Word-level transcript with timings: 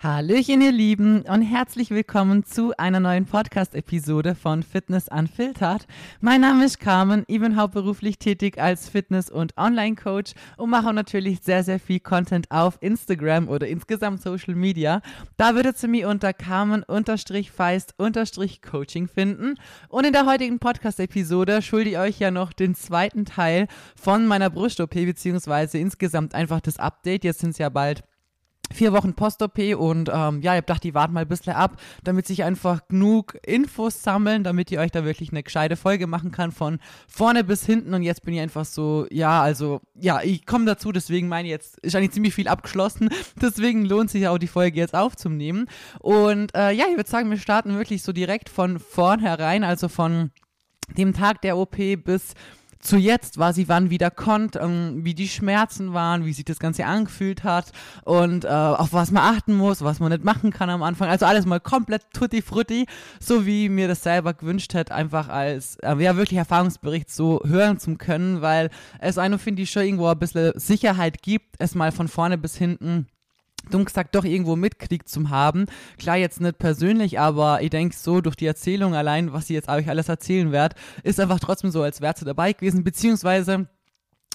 Hallöchen, 0.00 0.60
ihr 0.60 0.70
Lieben, 0.70 1.22
und 1.22 1.42
herzlich 1.42 1.90
willkommen 1.90 2.44
zu 2.44 2.72
einer 2.78 3.00
neuen 3.00 3.26
Podcast-Episode 3.26 4.36
von 4.36 4.62
Fitness 4.62 5.08
Unfiltered. 5.08 5.88
Mein 6.20 6.42
Name 6.42 6.66
ist 6.66 6.78
Carmen, 6.78 7.24
ich 7.26 7.40
bin 7.40 7.56
hauptberuflich 7.56 8.20
tätig 8.20 8.60
als 8.60 8.88
Fitness- 8.88 9.28
und 9.28 9.56
Online-Coach 9.56 10.34
und 10.56 10.70
mache 10.70 10.94
natürlich 10.94 11.40
sehr, 11.40 11.64
sehr 11.64 11.80
viel 11.80 11.98
Content 11.98 12.48
auf 12.52 12.78
Instagram 12.80 13.48
oder 13.48 13.66
insgesamt 13.66 14.22
Social 14.22 14.54
Media. 14.54 15.02
Da 15.36 15.56
würdet 15.56 15.82
ihr 15.82 15.88
mich 15.88 16.04
unter 16.04 16.32
Carmen-Feist-Coaching 16.32 19.08
finden. 19.08 19.56
Und 19.88 20.06
in 20.06 20.12
der 20.12 20.26
heutigen 20.26 20.60
Podcast-Episode 20.60 21.60
schulde 21.60 21.90
ich 21.90 21.98
euch 21.98 22.20
ja 22.20 22.30
noch 22.30 22.52
den 22.52 22.76
zweiten 22.76 23.24
Teil 23.24 23.66
von 24.00 24.28
meiner 24.28 24.48
Brust-OP, 24.48 24.94
beziehungsweise 24.94 25.78
insgesamt 25.78 26.36
einfach 26.36 26.60
das 26.60 26.78
Update. 26.78 27.24
Jetzt 27.24 27.40
sind 27.40 27.50
es 27.50 27.58
ja 27.58 27.68
bald 27.68 28.04
vier 28.72 28.92
Wochen 28.92 29.14
Post-OP 29.14 29.58
und 29.76 30.10
ähm, 30.12 30.40
ja, 30.42 30.52
ich 30.52 30.58
hab 30.58 30.66
gedacht, 30.66 30.84
die 30.84 30.94
warten 30.94 31.14
mal 31.14 31.20
ein 31.20 31.28
bisschen 31.28 31.54
ab, 31.54 31.80
damit 32.04 32.26
sich 32.26 32.44
einfach 32.44 32.86
genug 32.88 33.38
Infos 33.44 34.02
sammeln, 34.02 34.44
damit 34.44 34.70
ihr 34.70 34.80
euch 34.80 34.90
da 34.90 35.04
wirklich 35.04 35.30
eine 35.30 35.42
gescheite 35.42 35.76
Folge 35.76 36.06
machen 36.06 36.32
kann 36.32 36.52
von 36.52 36.78
vorne 37.06 37.44
bis 37.44 37.64
hinten. 37.64 37.94
Und 37.94 38.02
jetzt 38.02 38.22
bin 38.22 38.34
ich 38.34 38.40
einfach 38.40 38.64
so, 38.64 39.06
ja, 39.10 39.40
also, 39.42 39.80
ja, 39.94 40.20
ich 40.22 40.46
komme 40.46 40.66
dazu, 40.66 40.92
deswegen 40.92 41.28
meine 41.28 41.48
ich 41.48 41.52
jetzt, 41.52 41.78
ist 41.78 41.96
eigentlich 41.96 42.12
ziemlich 42.12 42.34
viel 42.34 42.48
abgeschlossen, 42.48 43.10
deswegen 43.40 43.84
lohnt 43.84 44.10
sich 44.10 44.28
auch 44.28 44.38
die 44.38 44.46
Folge 44.46 44.78
jetzt 44.78 44.94
aufzunehmen. 44.94 45.66
Und 46.00 46.54
äh, 46.54 46.72
ja, 46.72 46.84
ich 46.90 46.96
würde 46.96 47.10
sagen, 47.10 47.30
wir 47.30 47.38
starten 47.38 47.76
wirklich 47.76 48.02
so 48.02 48.12
direkt 48.12 48.48
von 48.48 48.78
vornherein, 48.78 49.64
also 49.64 49.88
von 49.88 50.30
dem 50.96 51.12
Tag 51.12 51.42
der 51.42 51.56
OP 51.56 51.76
bis 51.76 52.34
zu 52.80 52.96
jetzt 52.96 53.38
war 53.38 53.52
sie 53.52 53.68
wann 53.68 53.90
wieder 53.90 54.10
konnte, 54.10 54.60
ähm, 54.60 55.04
wie 55.04 55.14
die 55.14 55.28
Schmerzen 55.28 55.92
waren, 55.92 56.24
wie 56.24 56.32
sich 56.32 56.44
das 56.44 56.58
Ganze 56.58 56.86
angefühlt 56.86 57.44
hat 57.44 57.72
und 58.04 58.44
äh, 58.44 58.48
auf 58.48 58.92
was 58.92 59.10
man 59.10 59.34
achten 59.34 59.54
muss, 59.54 59.82
was 59.82 60.00
man 60.00 60.12
nicht 60.12 60.24
machen 60.24 60.52
kann 60.52 60.70
am 60.70 60.82
Anfang. 60.82 61.08
Also 61.08 61.26
alles 61.26 61.46
mal 61.46 61.60
komplett 61.60 62.02
tutti 62.12 62.42
frutti, 62.42 62.86
so 63.20 63.46
wie 63.46 63.68
mir 63.68 63.88
das 63.88 64.02
selber 64.02 64.34
gewünscht 64.34 64.74
hätte, 64.74 64.94
einfach 64.94 65.28
als 65.28 65.76
äh, 65.76 65.96
ja 65.96 66.16
wirklich 66.16 66.38
Erfahrungsbericht 66.38 67.10
so 67.10 67.40
hören 67.44 67.78
zu 67.78 67.96
können, 67.96 68.42
weil 68.42 68.70
es 69.00 69.18
einem, 69.18 69.38
finde 69.38 69.62
ich, 69.62 69.70
schon 69.70 69.82
irgendwo 69.82 70.08
ein 70.08 70.18
bisschen 70.18 70.52
Sicherheit 70.56 71.22
gibt, 71.22 71.56
es 71.58 71.74
mal 71.74 71.92
von 71.92 72.08
vorne 72.08 72.38
bis 72.38 72.56
hinten 72.56 73.06
dumm 73.70 73.84
gesagt 73.84 74.14
doch 74.14 74.24
irgendwo 74.24 74.56
mitkriegt 74.56 75.08
zum 75.08 75.30
haben. 75.30 75.66
Klar, 75.98 76.16
jetzt 76.16 76.40
nicht 76.40 76.58
persönlich, 76.58 77.18
aber 77.18 77.62
ich 77.62 77.70
denke 77.70 77.96
so 77.96 78.20
durch 78.20 78.36
die 78.36 78.46
Erzählung 78.46 78.94
allein, 78.94 79.32
was 79.32 79.44
ich 79.44 79.50
jetzt 79.50 79.68
euch 79.68 79.88
alles 79.88 80.08
erzählen 80.08 80.52
werde, 80.52 80.76
ist 81.02 81.20
einfach 81.20 81.40
trotzdem 81.40 81.70
so, 81.70 81.82
als 81.82 82.00
wäre 82.00 82.14
sie 82.16 82.24
dabei 82.24 82.52
gewesen, 82.52 82.84
beziehungsweise 82.84 83.68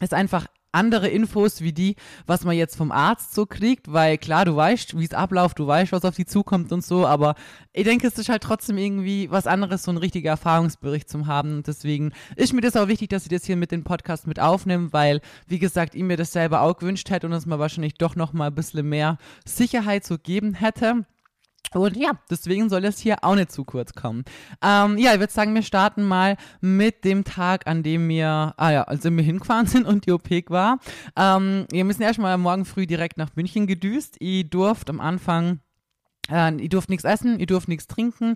ist 0.01 0.13
einfach 0.13 0.47
andere 0.73 1.07
Infos 1.07 1.61
wie 1.61 1.71
die, 1.71 1.95
was 2.25 2.43
man 2.43 2.55
jetzt 2.55 2.75
vom 2.75 2.91
Arzt 2.91 3.33
so 3.33 3.45
kriegt, 3.45 3.91
weil 3.91 4.17
klar, 4.17 4.45
du 4.45 4.55
weißt, 4.55 4.97
wie 4.97 5.05
es 5.05 5.13
abläuft, 5.13 5.59
du 5.59 5.67
weißt, 5.67 5.91
was 5.91 6.03
auf 6.03 6.15
die 6.15 6.25
zukommt 6.25 6.71
und 6.71 6.83
so, 6.83 7.07
aber 7.07 7.35
ich 7.71 7.85
denke, 7.85 8.07
es 8.07 8.17
ist 8.17 8.29
halt 8.29 8.43
trotzdem 8.43 8.77
irgendwie 8.77 9.31
was 9.31 9.47
anderes, 9.47 9.83
so 9.83 9.91
ein 9.91 9.97
richtiger 9.97 10.31
Erfahrungsbericht 10.31 11.09
zu 11.09 11.25
haben. 11.25 11.57
Und 11.57 11.67
deswegen 11.67 12.11
ist 12.35 12.53
mir 12.53 12.61
das 12.61 12.75
auch 12.75 12.87
wichtig, 12.87 13.09
dass 13.09 13.23
ich 13.23 13.29
das 13.29 13.45
hier 13.45 13.55
mit 13.55 13.71
dem 13.71 13.83
Podcast 13.83 14.27
mit 14.27 14.39
aufnehme, 14.39 14.93
weil, 14.93 15.21
wie 15.47 15.59
gesagt, 15.59 15.95
ich 15.95 16.03
mir 16.03 16.17
das 16.17 16.33
selber 16.33 16.61
auch 16.61 16.77
gewünscht 16.77 17.09
hätte 17.09 17.27
und 17.27 17.33
es 17.33 17.45
mir 17.45 17.59
wahrscheinlich 17.59 17.95
doch 17.95 18.15
noch 18.15 18.33
mal 18.33 18.47
ein 18.47 18.55
bisschen 18.55 18.87
mehr 18.87 19.17
Sicherheit 19.45 20.05
zu 20.05 20.19
geben 20.19 20.53
hätte. 20.53 21.05
Und 21.81 21.97
ja, 21.97 22.11
deswegen 22.29 22.69
soll 22.69 22.85
es 22.85 22.99
hier 22.99 23.17
auch 23.23 23.35
nicht 23.35 23.51
zu 23.51 23.63
kurz 23.63 23.93
kommen. 23.93 24.23
Ähm, 24.61 24.97
ja, 24.97 25.13
ich 25.13 25.19
würde 25.19 25.33
sagen, 25.33 25.53
wir 25.55 25.63
starten 25.63 26.03
mal 26.03 26.37
mit 26.61 27.03
dem 27.03 27.23
Tag, 27.23 27.67
an 27.67 27.83
dem 27.83 28.07
wir, 28.09 28.53
ah 28.57 28.71
ja, 28.71 28.83
als 28.83 29.03
wir 29.03 29.11
hingefahren 29.23 29.67
sind 29.67 29.85
und 29.85 30.05
die 30.05 30.11
OP 30.11 30.29
war. 30.49 30.79
Ähm, 31.15 31.65
wir 31.71 31.85
müssen 31.85 32.01
erstmal 32.01 32.37
morgen 32.37 32.65
früh 32.65 32.85
direkt 32.87 33.17
nach 33.17 33.35
München 33.35 33.67
gedüst. 33.67 34.15
Ich 34.19 34.49
durfte 34.49 34.91
am 34.91 34.99
Anfang 34.99 35.59
äh, 36.29 36.55
ihr 36.55 36.69
durft 36.69 36.89
nichts 36.89 37.03
essen, 37.03 37.39
ihr 37.39 37.47
durft 37.47 37.67
nichts 37.67 37.87
trinken 37.87 38.35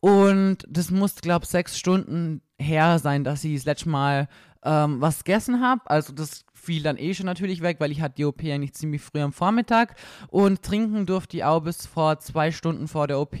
und 0.00 0.64
das 0.68 0.90
muss, 0.90 1.16
glaube 1.16 1.44
ich, 1.44 1.50
sechs 1.50 1.78
Stunden 1.78 2.42
her 2.58 2.98
sein, 2.98 3.22
dass 3.22 3.44
ich 3.44 3.54
das 3.54 3.64
letzte 3.64 3.88
Mal 3.88 4.28
ähm, 4.64 5.00
was 5.00 5.24
gegessen 5.24 5.60
habe. 5.60 5.82
Also 5.86 6.12
das 6.12 6.44
fiel 6.58 6.82
dann 6.82 6.98
eh 6.98 7.14
schon 7.14 7.26
natürlich 7.26 7.62
weg, 7.62 7.76
weil 7.80 7.92
ich 7.92 8.00
hatte 8.00 8.16
die 8.16 8.24
OP 8.24 8.42
eigentlich 8.42 8.74
ziemlich 8.74 9.02
früh 9.02 9.20
am 9.20 9.32
Vormittag 9.32 9.94
und 10.28 10.62
trinken 10.62 11.06
durfte 11.06 11.36
ich 11.38 11.44
auch 11.44 11.60
bis 11.60 11.86
vor 11.86 12.18
zwei 12.18 12.50
Stunden 12.50 12.88
vor 12.88 13.06
der 13.06 13.18
OP 13.18 13.36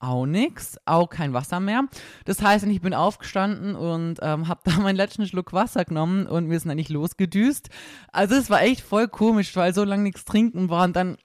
auch 0.00 0.26
nichts, 0.26 0.78
auch 0.84 1.08
kein 1.08 1.32
Wasser 1.32 1.60
mehr. 1.60 1.84
Das 2.24 2.40
heißt, 2.40 2.64
ich 2.66 2.80
bin 2.80 2.94
aufgestanden 2.94 3.74
und 3.74 4.18
ähm, 4.22 4.48
habe 4.48 4.60
da 4.64 4.78
meinen 4.78 4.96
letzten 4.96 5.26
Schluck 5.26 5.52
Wasser 5.52 5.84
genommen 5.84 6.26
und 6.26 6.50
wir 6.50 6.60
sind 6.60 6.70
eigentlich 6.70 6.88
losgedüst. 6.88 7.68
Also 8.12 8.34
es 8.36 8.50
war 8.50 8.62
echt 8.62 8.82
voll 8.82 9.08
komisch, 9.08 9.54
weil 9.56 9.74
so 9.74 9.84
lange 9.84 10.04
nichts 10.04 10.24
trinken 10.24 10.68
war 10.68 10.84
und 10.84 10.94
dann 10.94 11.16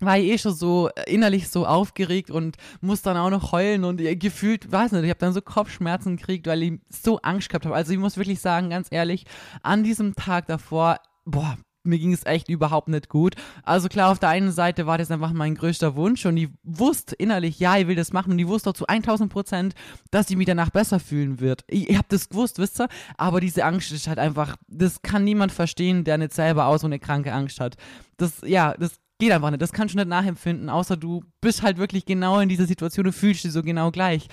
war 0.00 0.18
ich 0.18 0.26
eh 0.26 0.38
schon 0.38 0.54
so 0.54 0.90
innerlich 1.06 1.48
so 1.48 1.66
aufgeregt 1.66 2.30
und 2.30 2.56
muss 2.80 3.02
dann 3.02 3.16
auch 3.16 3.30
noch 3.30 3.52
heulen 3.52 3.84
und 3.84 3.98
gefühlt, 4.20 4.70
weiß 4.70 4.92
nicht, 4.92 5.04
ich 5.04 5.10
habe 5.10 5.20
dann 5.20 5.32
so 5.32 5.40
Kopfschmerzen 5.40 6.16
gekriegt, 6.16 6.46
weil 6.46 6.62
ich 6.62 6.80
so 6.88 7.18
Angst 7.18 7.48
gehabt 7.48 7.64
habe. 7.64 7.74
Also 7.74 7.92
ich 7.92 7.98
muss 7.98 8.16
wirklich 8.16 8.40
sagen, 8.40 8.70
ganz 8.70 8.88
ehrlich, 8.90 9.24
an 9.62 9.84
diesem 9.84 10.14
Tag 10.14 10.46
davor, 10.46 10.98
boah, 11.24 11.56
mir 11.84 11.98
ging 11.98 12.12
es 12.12 12.24
echt 12.24 12.48
überhaupt 12.48 12.88
nicht 12.88 13.08
gut. 13.08 13.34
Also 13.62 13.88
klar, 13.88 14.10
auf 14.10 14.18
der 14.18 14.30
einen 14.30 14.52
Seite 14.52 14.86
war 14.86 14.98
das 14.98 15.10
einfach 15.10 15.32
mein 15.32 15.54
größter 15.54 15.94
Wunsch 15.96 16.24
und 16.24 16.36
ich 16.36 16.48
wusste 16.62 17.14
innerlich, 17.14 17.60
ja, 17.60 17.76
ich 17.76 17.86
will 17.86 17.94
das 17.94 18.12
machen 18.12 18.32
und 18.32 18.38
ich 18.38 18.48
wusste 18.48 18.70
auch 18.70 18.74
zu 18.74 18.86
1000 18.86 19.30
Prozent, 19.30 19.74
dass 20.10 20.30
ich 20.30 20.36
mich 20.36 20.46
danach 20.46 20.70
besser 20.70 20.98
fühlen 20.98 21.40
wird. 21.40 21.64
Ich, 21.68 21.90
ich 21.90 21.96
habe 21.96 22.08
das 22.08 22.30
gewusst, 22.30 22.58
wisst 22.58 22.80
ihr? 22.80 22.88
Aber 23.18 23.40
diese 23.40 23.64
Angst 23.64 23.92
ist 23.92 24.08
halt 24.08 24.18
einfach, 24.18 24.56
das 24.66 25.02
kann 25.02 25.24
niemand 25.24 25.52
verstehen, 25.52 26.04
der 26.04 26.18
nicht 26.18 26.32
selber 26.32 26.66
auch 26.66 26.78
so 26.78 26.86
eine 26.86 26.98
kranke 26.98 27.32
Angst 27.32 27.60
hat. 27.60 27.76
Das, 28.16 28.40
ja, 28.44 28.74
das 28.78 29.00
geht 29.24 29.32
einfach 29.32 29.50
nicht. 29.50 29.62
Das 29.62 29.72
kannst 29.72 29.94
du 29.94 29.98
nicht 29.98 30.08
nachempfinden, 30.08 30.68
außer 30.68 30.96
du 30.96 31.24
bist 31.40 31.62
halt 31.62 31.78
wirklich 31.78 32.04
genau 32.04 32.40
in 32.40 32.48
dieser 32.48 32.66
Situation, 32.66 33.04
du 33.04 33.12
fühlst 33.12 33.44
dich 33.44 33.52
so 33.52 33.62
genau 33.62 33.90
gleich. 33.90 34.28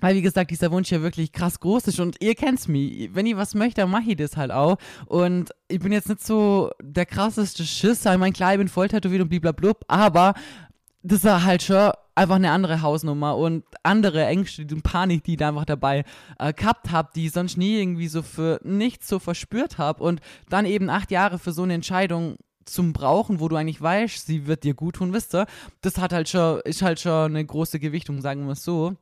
Weil, 0.00 0.16
wie 0.16 0.22
gesagt, 0.22 0.50
dieser 0.50 0.70
Wunsch 0.70 0.90
ja 0.90 1.00
wirklich 1.00 1.32
krass 1.32 1.60
groß 1.60 1.86
ist 1.86 2.00
und 2.00 2.16
ihr 2.20 2.34
kennt's 2.34 2.68
mich. 2.68 3.14
Wenn 3.14 3.26
ich 3.26 3.36
was 3.36 3.54
möchte, 3.54 3.80
dann 3.80 3.90
mache 3.90 4.10
ich 4.10 4.16
das 4.16 4.36
halt 4.36 4.50
auch. 4.50 4.76
Und 5.06 5.50
ich 5.68 5.78
bin 5.78 5.92
jetzt 5.92 6.08
nicht 6.08 6.24
so 6.24 6.70
der 6.82 7.06
krasseste 7.06 7.64
Schisser. 7.64 8.12
Ich 8.12 8.18
meine, 8.18 8.32
klar, 8.32 8.52
ich 8.52 8.58
bin 8.58 8.68
voll 8.68 8.88
tätowiert 8.88 9.22
und 9.22 9.28
bliblablub, 9.28 9.84
aber 9.88 10.34
das 11.02 11.24
war 11.24 11.44
halt 11.44 11.62
schon 11.62 11.92
einfach 12.14 12.36
eine 12.36 12.50
andere 12.50 12.82
Hausnummer 12.82 13.36
und 13.36 13.64
andere 13.82 14.26
Ängste 14.26 14.62
und 14.62 14.82
Panik, 14.82 15.24
die 15.24 15.32
ich 15.32 15.38
da 15.38 15.48
einfach 15.48 15.64
dabei 15.64 16.04
äh, 16.38 16.52
gehabt 16.52 16.90
habe, 16.90 17.10
die 17.14 17.26
ich 17.26 17.32
sonst 17.32 17.56
nie 17.56 17.80
irgendwie 17.80 18.08
so 18.08 18.22
für 18.22 18.60
nichts 18.62 19.08
so 19.08 19.18
verspürt 19.18 19.78
habe. 19.78 20.02
Und 20.02 20.20
dann 20.48 20.66
eben 20.66 20.90
acht 20.90 21.10
Jahre 21.10 21.38
für 21.38 21.52
so 21.52 21.62
eine 21.62 21.74
Entscheidung 21.74 22.36
zum 22.64 22.92
Brauchen, 22.92 23.40
wo 23.40 23.48
du 23.48 23.56
eigentlich 23.56 23.80
weißt, 23.80 24.26
sie 24.26 24.46
wird 24.46 24.64
dir 24.64 24.74
gut 24.74 24.96
tun, 24.96 25.12
wisst 25.12 25.34
ihr, 25.34 25.46
das 25.80 25.98
hat 25.98 26.12
halt 26.12 26.28
schon, 26.28 26.60
ist 26.60 26.82
halt 26.82 27.00
schon 27.00 27.32
eine 27.32 27.44
große 27.44 27.78
Gewichtung, 27.78 28.20
sagen 28.20 28.46
wir 28.46 28.52
es 28.52 28.64
so. 28.64 28.96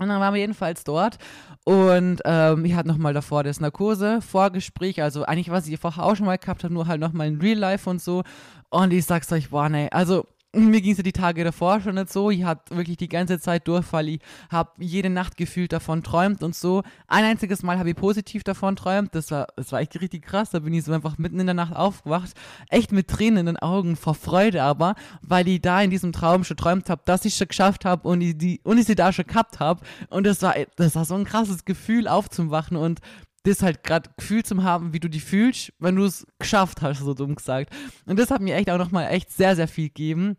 Und 0.00 0.08
dann 0.08 0.20
waren 0.20 0.32
wir 0.32 0.40
jedenfalls 0.40 0.84
dort 0.84 1.18
und 1.64 2.20
ähm, 2.24 2.64
ich 2.64 2.74
hatte 2.74 2.88
nochmal 2.88 3.14
davor 3.14 3.42
das 3.42 3.60
Narkose-Vorgespräch, 3.60 5.02
also 5.02 5.24
eigentlich, 5.24 5.50
was 5.50 5.66
ich 5.66 5.78
vorher 5.80 6.04
auch 6.04 6.14
schon 6.14 6.26
mal 6.26 6.38
gehabt 6.38 6.62
habe, 6.62 6.72
nur 6.72 6.86
halt 6.86 7.00
nochmal 7.00 7.26
in 7.26 7.40
Real 7.40 7.58
Life 7.58 7.90
und 7.90 8.00
so. 8.00 8.22
Und 8.70 8.92
ich 8.92 9.04
sag's 9.06 9.32
euch, 9.32 9.50
boah, 9.50 9.68
ne, 9.68 9.88
also 9.90 10.24
mir 10.54 10.80
ging 10.80 10.92
es 10.92 10.98
ja 10.98 11.02
die 11.02 11.12
Tage 11.12 11.44
davor 11.44 11.80
schon 11.80 11.96
nicht 11.96 12.10
so. 12.10 12.30
Ich 12.30 12.42
hatte 12.44 12.74
wirklich 12.74 12.96
die 12.96 13.08
ganze 13.08 13.38
Zeit 13.38 13.68
Durchfall. 13.68 14.08
Ich 14.08 14.20
habe 14.50 14.70
jede 14.78 15.10
Nacht 15.10 15.36
gefühlt 15.36 15.72
davon 15.72 16.02
träumt 16.02 16.42
und 16.42 16.54
so. 16.54 16.82
Ein 17.06 17.24
einziges 17.24 17.62
Mal 17.62 17.78
habe 17.78 17.90
ich 17.90 17.96
positiv 17.96 18.44
davon 18.44 18.74
träumt. 18.74 19.14
Das 19.14 19.30
war, 19.30 19.48
das 19.56 19.72
war 19.72 19.80
echt 19.80 20.00
richtig 20.00 20.24
krass. 20.24 20.50
Da 20.50 20.60
bin 20.60 20.72
ich 20.72 20.84
so 20.84 20.92
einfach 20.92 21.18
mitten 21.18 21.38
in 21.38 21.46
der 21.46 21.54
Nacht 21.54 21.76
aufgewacht. 21.76 22.32
Echt 22.70 22.92
mit 22.92 23.08
Tränen 23.08 23.38
in 23.38 23.46
den 23.46 23.56
Augen, 23.58 23.96
vor 23.96 24.14
Freude 24.14 24.62
aber, 24.62 24.94
weil 25.20 25.46
ich 25.48 25.60
da 25.60 25.82
in 25.82 25.90
diesem 25.90 26.12
Traum 26.12 26.44
schon 26.44 26.56
träumt 26.56 26.88
habe, 26.88 27.02
dass 27.04 27.26
ich 27.26 27.36
schon 27.36 27.48
geschafft 27.48 27.84
habe 27.84 28.08
und 28.08 28.22
ich, 28.22 28.64
und 28.64 28.78
ich 28.78 28.86
sie 28.86 28.94
da 28.94 29.12
schon 29.12 29.26
gehabt 29.26 29.60
habe. 29.60 29.84
Und 30.08 30.26
das 30.26 30.40
war, 30.40 30.54
das 30.76 30.94
war 30.94 31.04
so 31.04 31.14
ein 31.14 31.24
krasses 31.24 31.66
Gefühl 31.66 32.08
aufzuwachen 32.08 32.78
und 32.78 33.00
das 33.44 33.62
halt 33.62 33.82
gerade 33.82 34.10
Gefühl 34.16 34.44
zu 34.44 34.62
haben, 34.62 34.92
wie 34.92 35.00
du 35.00 35.08
die 35.08 35.20
fühlst, 35.20 35.72
wenn 35.78 35.96
du 35.96 36.04
es 36.04 36.26
geschafft 36.38 36.82
hast, 36.82 37.00
so 37.00 37.14
dumm 37.14 37.34
gesagt. 37.34 37.74
Und 38.06 38.18
das 38.18 38.30
hat 38.30 38.40
mir 38.40 38.56
echt 38.56 38.70
auch 38.70 38.78
nochmal 38.78 39.08
echt 39.10 39.30
sehr, 39.30 39.56
sehr 39.56 39.68
viel 39.68 39.88
gegeben. 39.88 40.36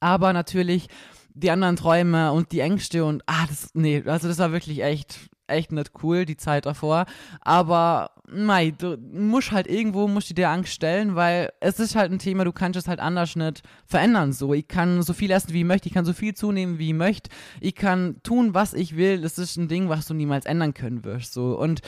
Aber 0.00 0.32
natürlich 0.32 0.88
die 1.34 1.50
anderen 1.50 1.76
Träume 1.76 2.32
und 2.32 2.52
die 2.52 2.60
Ängste 2.60 3.04
und, 3.04 3.22
ah, 3.26 3.46
das, 3.48 3.70
nee, 3.74 4.02
also 4.06 4.28
das 4.28 4.38
war 4.38 4.52
wirklich 4.52 4.82
echt, 4.82 5.30
echt 5.46 5.72
nicht 5.72 5.92
cool, 6.02 6.24
die 6.24 6.36
Zeit 6.36 6.66
davor. 6.66 7.06
Aber, 7.40 8.10
mei, 8.28 8.72
du 8.76 8.96
musst 8.96 9.52
halt 9.52 9.66
irgendwo, 9.66 10.08
musst 10.08 10.30
du 10.30 10.34
dir 10.34 10.50
Angst 10.50 10.72
stellen, 10.72 11.14
weil 11.14 11.50
es 11.60 11.78
ist 11.78 11.94
halt 11.94 12.12
ein 12.12 12.18
Thema, 12.18 12.44
du 12.44 12.52
kannst 12.52 12.78
es 12.78 12.88
halt 12.88 13.00
anders 13.00 13.36
nicht 13.36 13.62
verändern, 13.86 14.32
so. 14.32 14.52
Ich 14.52 14.68
kann 14.68 15.02
so 15.02 15.12
viel 15.12 15.30
essen, 15.30 15.52
wie 15.52 15.60
ich 15.60 15.66
möchte, 15.66 15.88
ich 15.88 15.94
kann 15.94 16.04
so 16.04 16.12
viel 16.12 16.34
zunehmen, 16.34 16.78
wie 16.78 16.88
ich 16.88 16.94
möchte, 16.94 17.30
ich 17.60 17.74
kann 17.74 18.16
tun, 18.22 18.54
was 18.54 18.74
ich 18.74 18.96
will, 18.96 19.20
das 19.20 19.38
ist 19.38 19.56
ein 19.56 19.68
Ding, 19.68 19.88
was 19.88 20.06
du 20.06 20.14
niemals 20.14 20.44
ändern 20.44 20.74
können 20.74 21.04
wirst, 21.04 21.32
so. 21.32 21.58
Und, 21.58 21.82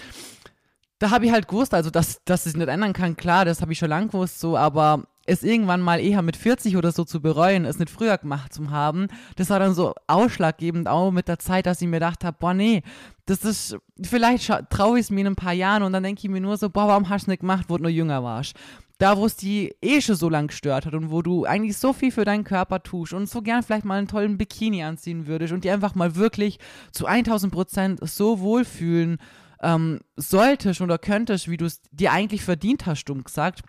da 1.00 1.10
habe 1.10 1.26
ich 1.26 1.32
halt 1.32 1.48
gewusst, 1.48 1.74
also 1.74 1.90
dass, 1.90 2.22
dass 2.24 2.46
ich 2.46 2.54
nicht 2.54 2.68
ändern 2.68 2.92
kann, 2.92 3.16
klar, 3.16 3.44
das 3.44 3.62
habe 3.62 3.72
ich 3.72 3.78
schon 3.78 3.88
lange 3.88 4.08
gewusst, 4.08 4.38
so, 4.38 4.56
aber 4.56 5.04
es 5.26 5.42
irgendwann 5.42 5.80
mal 5.80 5.98
eher 5.98 6.22
mit 6.22 6.36
40 6.36 6.76
oder 6.76 6.92
so 6.92 7.04
zu 7.04 7.20
bereuen, 7.20 7.64
es 7.64 7.78
nicht 7.78 7.90
früher 7.90 8.18
gemacht 8.18 8.52
zu 8.52 8.70
haben, 8.70 9.08
das 9.36 9.48
war 9.48 9.58
dann 9.58 9.74
so 9.74 9.94
ausschlaggebend 10.06 10.88
auch 10.88 11.10
mit 11.10 11.26
der 11.26 11.38
Zeit, 11.38 11.66
dass 11.66 11.80
ich 11.80 11.88
mir 11.88 11.96
gedacht 11.96 12.22
habe, 12.22 12.36
boah, 12.38 12.52
nee, 12.52 12.82
das 13.24 13.44
ist, 13.44 13.78
vielleicht 14.02 14.52
traue 14.68 14.98
ich 14.98 15.06
es 15.06 15.10
mir 15.10 15.22
in 15.22 15.28
ein 15.28 15.36
paar 15.36 15.54
Jahren 15.54 15.82
und 15.82 15.92
dann 15.92 16.02
denke 16.02 16.20
ich 16.22 16.28
mir 16.28 16.40
nur 16.40 16.58
so, 16.58 16.68
boah, 16.68 16.88
warum 16.88 17.08
hast 17.08 17.26
du 17.26 17.30
nicht 17.30 17.40
gemacht, 17.40 17.66
wo 17.68 17.76
du 17.76 17.84
nur 17.84 17.90
jünger 17.90 18.22
warst? 18.22 18.54
da 18.98 19.16
wo 19.16 19.24
es 19.24 19.34
die 19.34 19.74
eh 19.80 20.02
schon 20.02 20.14
so 20.14 20.28
lang 20.28 20.48
gestört 20.48 20.84
hat 20.84 20.92
und 20.92 21.10
wo 21.10 21.22
du 21.22 21.46
eigentlich 21.46 21.78
so 21.78 21.94
viel 21.94 22.12
für 22.12 22.26
deinen 22.26 22.44
Körper 22.44 22.82
tust 22.82 23.14
und 23.14 23.30
so 23.30 23.40
gern 23.40 23.62
vielleicht 23.62 23.86
mal 23.86 23.96
einen 23.96 24.08
tollen 24.08 24.36
Bikini 24.36 24.82
anziehen 24.82 25.26
würdest 25.26 25.54
und 25.54 25.64
die 25.64 25.70
einfach 25.70 25.94
mal 25.94 26.16
wirklich 26.16 26.58
zu 26.92 27.06
1000 27.06 27.50
Prozent 27.50 28.00
so 28.06 28.40
wohlfühlen 28.40 29.16
ähm, 29.62 30.00
solltest 30.16 30.80
oder 30.80 30.98
könntest, 30.98 31.48
wie 31.48 31.56
du 31.56 31.66
es 31.66 31.80
dir 31.90 32.12
eigentlich 32.12 32.42
verdient 32.42 32.86
hast, 32.86 33.00
stumm 33.00 33.24
gesagt. 33.24 33.62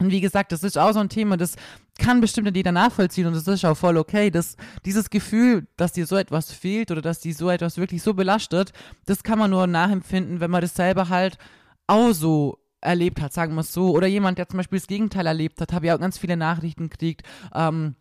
Und 0.00 0.10
wie 0.10 0.20
gesagt, 0.20 0.52
das 0.52 0.64
ist 0.64 0.78
auch 0.78 0.92
so 0.92 1.00
ein 1.00 1.08
Thema, 1.08 1.36
das 1.36 1.56
kann 1.98 2.20
bestimmt 2.20 2.46
nicht 2.46 2.56
jeder 2.56 2.72
nachvollziehen 2.72 3.26
und 3.26 3.34
das 3.34 3.46
ist 3.46 3.64
auch 3.64 3.76
voll 3.76 3.96
okay. 3.96 4.30
Das, 4.30 4.56
dieses 4.84 5.10
Gefühl, 5.10 5.66
dass 5.76 5.92
dir 5.92 6.06
so 6.06 6.16
etwas 6.16 6.50
fehlt 6.50 6.90
oder 6.90 7.02
dass 7.02 7.20
dir 7.20 7.34
so 7.34 7.50
etwas 7.50 7.76
wirklich 7.76 8.02
so 8.02 8.14
belastet, 8.14 8.72
das 9.06 9.22
kann 9.22 9.38
man 9.38 9.50
nur 9.50 9.66
nachempfinden, 9.66 10.40
wenn 10.40 10.50
man 10.50 10.62
das 10.62 10.74
selber 10.74 11.08
halt 11.08 11.38
auch 11.86 12.12
so 12.12 12.58
erlebt 12.80 13.20
hat, 13.20 13.32
sagen 13.32 13.54
wir 13.54 13.60
es 13.60 13.72
so. 13.72 13.90
Oder 13.92 14.06
jemand, 14.06 14.38
der 14.38 14.48
zum 14.48 14.56
Beispiel 14.56 14.78
das 14.78 14.88
Gegenteil 14.88 15.26
erlebt 15.26 15.60
hat, 15.60 15.72
habe 15.72 15.86
ja 15.86 15.94
auch 15.94 16.00
ganz 16.00 16.18
viele 16.18 16.36
Nachrichten 16.36 16.90
gekriegt. 16.90 17.22
Ähm, 17.54 17.94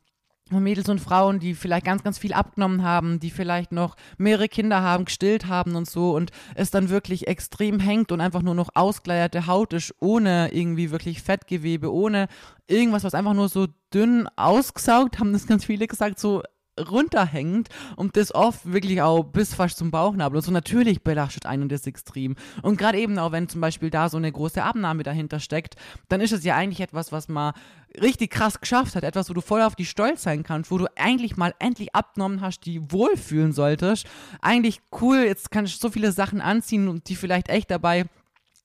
Mädels 0.60 0.90
und 0.90 1.00
Frauen, 1.00 1.40
die 1.40 1.54
vielleicht 1.54 1.86
ganz, 1.86 2.04
ganz 2.04 2.18
viel 2.18 2.34
abgenommen 2.34 2.84
haben, 2.84 3.20
die 3.20 3.32
vielleicht 3.32 3.72
noch 3.72 3.96
mehrere 4.18 4.50
Kinder 4.50 4.82
haben, 4.82 5.06
gestillt 5.06 5.48
haben 5.48 5.76
und 5.76 5.90
so 5.90 6.16
und 6.16 6.32
es 6.56 6.72
dann 6.72 6.90
wirklich 6.90 7.28
extrem 7.28 7.80
hängt 7.80 8.12
und 8.12 8.22
einfach 8.22 8.42
nur 8.42 8.56
noch 8.56 8.70
ausgeleierte 8.74 9.48
Haut 9.48 9.74
ist, 9.74 9.96
ohne 10.00 10.54
irgendwie 10.54 10.92
wirklich 10.92 11.22
Fettgewebe, 11.22 11.94
ohne 11.94 12.28
irgendwas, 12.68 13.04
was 13.04 13.14
einfach 13.14 13.34
nur 13.34 13.50
so 13.50 13.68
dünn 13.94 14.28
ausgesaugt, 14.36 15.20
haben 15.20 15.34
das 15.34 15.48
ganz 15.48 15.66
viele 15.66 15.88
gesagt, 15.88 16.20
so 16.20 16.44
runterhängt 16.80 17.70
und 17.96 18.16
das 18.16 18.34
oft 18.34 18.72
wirklich 18.72 19.02
auch 19.02 19.24
bis 19.24 19.54
fast 19.54 19.78
zum 19.78 19.92
Bauchnabel 19.92 20.38
und 20.38 20.44
so 20.44 20.52
natürlich 20.52 21.04
belastet 21.04 21.46
einen 21.46 21.70
das 21.70 21.86
extrem. 21.86 22.36
Und 22.62 22.78
gerade 22.78 22.98
eben 23.00 23.18
auch, 23.20 23.32
wenn 23.32 23.50
zum 23.50 23.62
Beispiel 23.62 23.90
da 23.90 24.10
so 24.10 24.18
eine 24.18 24.32
große 24.32 24.64
Abnahme 24.64 25.04
dahinter 25.04 25.40
steckt, 25.40 25.76
dann 26.10 26.22
ist 26.22 26.32
es 26.32 26.44
ja 26.44 26.56
eigentlich 26.56 26.82
etwas, 26.82 27.12
was 27.12 27.28
man 27.28 27.54
richtig 28.02 28.32
krass 28.32 28.60
geschafft 28.60 28.96
hat, 28.96 29.04
etwas, 29.04 29.30
wo 29.30 29.34
du 29.34 29.42
voll 29.42 29.62
auf 29.62 29.76
die 29.76 29.86
stolz 29.86 30.24
sein 30.24 30.44
kannst, 30.44 30.72
wo 30.72 30.78
du 30.78 30.88
eigentlich 30.96 31.36
mal 31.36 31.54
endlich 31.60 31.94
abgenommen 31.94 32.42
hast, 32.42 32.66
die 32.66 32.92
wohlfühlen 32.92 33.52
solltest. 33.52 34.08
Eigentlich 34.42 34.82
cool, 35.02 35.18
jetzt 35.18 35.52
kannst 35.52 35.76
du 35.76 35.88
so 35.88 35.92
viele 35.92 36.12
Sachen 36.12 36.40
anziehen 36.40 36.88
und 36.88 37.10
die 37.10 37.16
vielleicht 37.16 37.50
echt 37.50 37.70
dabei 37.70 38.06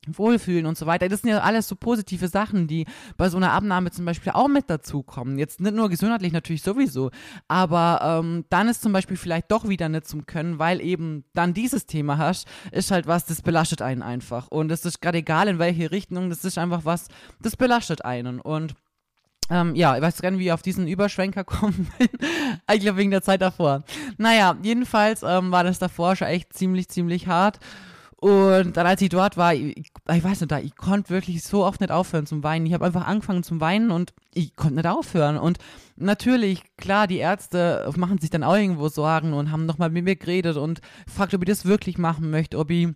Wohlfühlen 0.07 0.67
und 0.67 0.77
so 0.79 0.87
weiter. 0.87 1.09
Das 1.09 1.23
sind 1.23 1.31
ja 1.31 1.39
alles 1.39 1.69
so 1.69 1.77
positive 1.77 2.29
Sachen, 2.29 2.67
die 2.67 2.87
bei 3.17 3.29
so 3.29 3.37
einer 3.37 3.53
Abnahme 3.53 3.91
zum 3.91 4.05
Beispiel 4.05 4.33
auch 4.33 4.49
mit 4.49 4.71
dazukommen. 4.71 5.39
Jetzt 5.39 5.61
nicht 5.61 5.75
nur 5.75 5.89
gesundheitlich 5.89 6.33
natürlich 6.33 6.63
sowieso, 6.63 7.11
aber 7.49 8.01
ähm, 8.03 8.45
dann 8.49 8.69
ist 8.69 8.83
zum 8.83 8.93
Beispiel 8.93 9.17
vielleicht 9.17 9.51
doch 9.51 9.69
wieder 9.69 9.89
nicht 9.89 10.07
zum 10.07 10.27
Können, 10.27 10.59
weil 10.59 10.81
eben 10.81 11.25
dann 11.35 11.55
dieses 11.55 11.87
Thema 11.87 12.19
hast, 12.19 12.47
ist 12.71 12.91
halt 12.91 13.07
was, 13.07 13.25
das 13.27 13.43
belastet 13.43 13.83
einen 13.83 14.03
einfach. 14.03 14.49
Und 14.49 14.71
es 14.71 14.85
ist 14.85 15.01
gerade 15.01 15.19
egal 15.19 15.49
in 15.49 15.59
welche 15.59 15.91
Richtung, 15.91 16.31
das 16.31 16.45
ist 16.45 16.59
einfach 16.59 16.85
was, 16.85 17.09
das 17.41 17.57
belastet 17.57 18.05
einen. 18.05 18.41
Und 18.41 18.75
ähm, 19.51 19.75
ja, 19.75 19.97
ich 19.97 20.03
weiß 20.03 20.21
gar 20.23 20.31
nicht, 20.31 20.41
wie 20.41 20.47
ich 20.47 20.53
auf 20.53 20.63
diesen 20.63 20.89
Überschwenker 20.89 21.45
kommen 21.45 21.89
bin. 21.99 22.09
ich 22.73 22.81
glaube 22.81 22.99
wegen 22.99 23.11
der 23.11 23.23
Zeit 23.23 23.43
davor. 23.43 23.85
Naja, 24.19 24.57
jedenfalls 24.63 25.23
ähm, 25.23 25.53
war 25.53 25.65
das 25.65 25.79
davor 25.79 26.17
schon 26.17 26.29
echt 26.29 26.53
ziemlich, 26.53 26.89
ziemlich 26.89 27.27
hart. 27.27 27.59
Und 28.19 28.77
dann, 28.77 28.87
als 28.87 29.03
ich 29.03 29.11
dort 29.11 29.37
war, 29.37 29.53
ich, 29.55 29.77
ich 29.77 30.25
weiß 30.25 30.41
nicht, 30.41 30.53
ich 30.65 30.75
konnte 30.75 31.11
wirklich 31.11 31.43
so 31.43 31.65
oft 31.65 31.81
nicht 31.81 31.91
aufhören 31.93 32.27
zum 32.27 32.43
Weinen. 32.43 32.65
Ich 32.65 32.73
habe 32.73 32.87
einfach 32.87 33.07
angefangen 33.07 33.43
zum 33.43 33.61
Weinen 33.61 33.91
und 33.91 34.15
ich 34.33 34.57
konnte 34.57 34.77
nicht 34.77 34.87
aufhören. 34.87 35.37
Und 35.37 35.59
natürlich, 35.97 36.63
klar, 36.79 37.07
die 37.07 37.19
Ärzte 37.19 37.91
machen 37.97 38.19
sich 38.19 38.31
dann 38.31 38.43
auch 38.43 38.57
irgendwo 38.57 38.89
Sorgen 38.89 39.35
und 39.35 39.51
haben 39.53 39.67
nochmal 39.67 39.91
mit 39.91 40.05
mir 40.05 40.17
geredet 40.17 40.57
und 40.57 40.81
fragt, 41.07 41.35
ob 41.35 41.43
ich 41.43 41.49
das 41.49 41.67
wirklich 41.67 41.99
machen 41.99 42.31
möchte, 42.31 42.59
ob 42.59 42.71
ich 42.71 42.89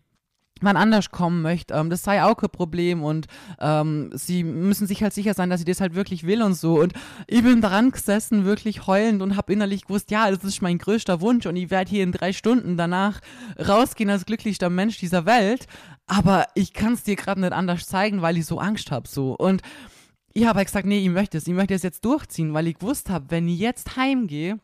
man 0.62 0.76
anders 0.76 1.10
kommen 1.10 1.42
möchte, 1.42 1.74
ähm, 1.74 1.90
das 1.90 2.02
sei 2.02 2.22
auch 2.22 2.36
kein 2.36 2.50
Problem 2.50 3.02
und 3.02 3.26
ähm, 3.60 4.10
sie 4.14 4.44
müssen 4.44 4.86
sich 4.86 5.02
halt 5.02 5.12
sicher 5.12 5.34
sein, 5.34 5.50
dass 5.50 5.60
sie 5.60 5.66
das 5.66 5.80
halt 5.80 5.94
wirklich 5.94 6.24
will 6.26 6.42
und 6.42 6.54
so. 6.54 6.80
Und 6.80 6.92
ich 7.26 7.42
bin 7.42 7.60
dran 7.60 7.90
gesessen, 7.90 8.44
wirklich 8.44 8.86
heulend 8.86 9.22
und 9.22 9.36
habe 9.36 9.52
innerlich 9.52 9.86
gewusst, 9.86 10.10
ja, 10.10 10.30
das 10.30 10.44
ist 10.44 10.62
mein 10.62 10.78
größter 10.78 11.20
Wunsch 11.20 11.46
und 11.46 11.56
ich 11.56 11.70
werde 11.70 11.90
hier 11.90 12.02
in 12.02 12.12
drei 12.12 12.32
Stunden 12.32 12.76
danach 12.76 13.20
rausgehen 13.58 14.10
als 14.10 14.26
glücklichster 14.26 14.70
Mensch 14.70 14.98
dieser 14.98 15.26
Welt. 15.26 15.66
Aber 16.06 16.46
ich 16.54 16.72
kann 16.72 16.94
es 16.94 17.04
dir 17.04 17.16
gerade 17.16 17.40
nicht 17.40 17.52
anders 17.52 17.86
zeigen, 17.86 18.20
weil 18.20 18.36
ich 18.36 18.46
so 18.46 18.58
Angst 18.58 18.90
habe. 18.90 19.08
So. 19.08 19.34
Und 19.36 19.62
ich 20.32 20.46
habe 20.46 20.58
halt 20.58 20.68
gesagt, 20.68 20.86
nee, 20.86 20.98
ich 20.98 21.08
möchte 21.08 21.38
es, 21.38 21.46
ich 21.46 21.54
möchte 21.54 21.74
es 21.74 21.82
jetzt 21.82 22.04
durchziehen, 22.04 22.54
weil 22.54 22.66
ich 22.66 22.78
gewusst 22.78 23.10
habe, 23.10 23.26
wenn 23.28 23.48
ich 23.48 23.58
jetzt 23.58 23.96
heimgehe, 23.96 24.58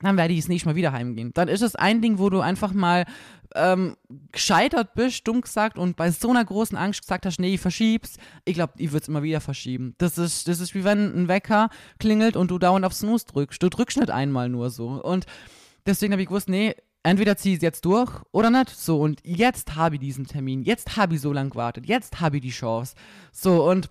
dann 0.00 0.16
werde 0.16 0.34
ich 0.34 0.40
es 0.40 0.48
nicht 0.48 0.66
mal 0.66 0.74
wieder 0.74 0.92
heimgehen. 0.92 1.32
Dann 1.34 1.48
ist 1.48 1.62
es 1.62 1.76
ein 1.76 2.02
Ding, 2.02 2.18
wo 2.18 2.30
du 2.30 2.40
einfach 2.40 2.72
mal 2.72 3.04
ähm, 3.54 3.96
gescheitert 4.32 4.94
bist, 4.94 5.26
dumm 5.26 5.40
gesagt, 5.40 5.78
und 5.78 5.96
bei 5.96 6.10
so 6.10 6.30
einer 6.30 6.44
großen 6.44 6.76
Angst 6.76 7.02
gesagt 7.02 7.26
hast, 7.26 7.38
nee, 7.38 7.54
ich 7.54 7.60
verschieb's, 7.60 8.16
ich 8.44 8.54
glaube, 8.54 8.74
ich 8.76 8.90
würde 8.90 9.02
es 9.02 9.08
immer 9.08 9.22
wieder 9.22 9.40
verschieben. 9.40 9.94
Das 9.98 10.18
ist, 10.18 10.48
das 10.48 10.60
ist 10.60 10.74
wie 10.74 10.84
wenn 10.84 11.14
ein 11.16 11.28
Wecker 11.28 11.70
klingelt 11.98 12.36
und 12.36 12.50
du 12.50 12.58
dauernd 12.58 12.84
auf 12.84 12.92
Snooze 12.94 13.26
drückst. 13.26 13.62
Du 13.62 13.68
drückst 13.68 13.98
nicht 13.98 14.10
einmal 14.10 14.48
nur 14.48 14.70
so. 14.70 14.88
Und 14.88 15.26
deswegen 15.86 16.12
habe 16.12 16.22
ich 16.22 16.28
gewusst, 16.28 16.48
nee, 16.48 16.74
entweder 17.04 17.36
ziehe 17.36 17.54
ich 17.54 17.58
es 17.58 17.62
jetzt 17.62 17.84
durch 17.84 18.10
oder 18.32 18.50
nicht. 18.50 18.70
So, 18.70 19.00
und 19.00 19.20
jetzt 19.24 19.76
habe 19.76 19.96
ich 19.96 20.00
diesen 20.00 20.26
Termin. 20.26 20.64
Jetzt 20.64 20.96
habe 20.96 21.14
ich 21.14 21.20
so 21.20 21.32
lange 21.32 21.50
gewartet. 21.50 21.86
Jetzt 21.86 22.20
habe 22.20 22.38
ich 22.38 22.42
die 22.42 22.50
Chance. 22.50 22.96
So, 23.30 23.68
und 23.70 23.88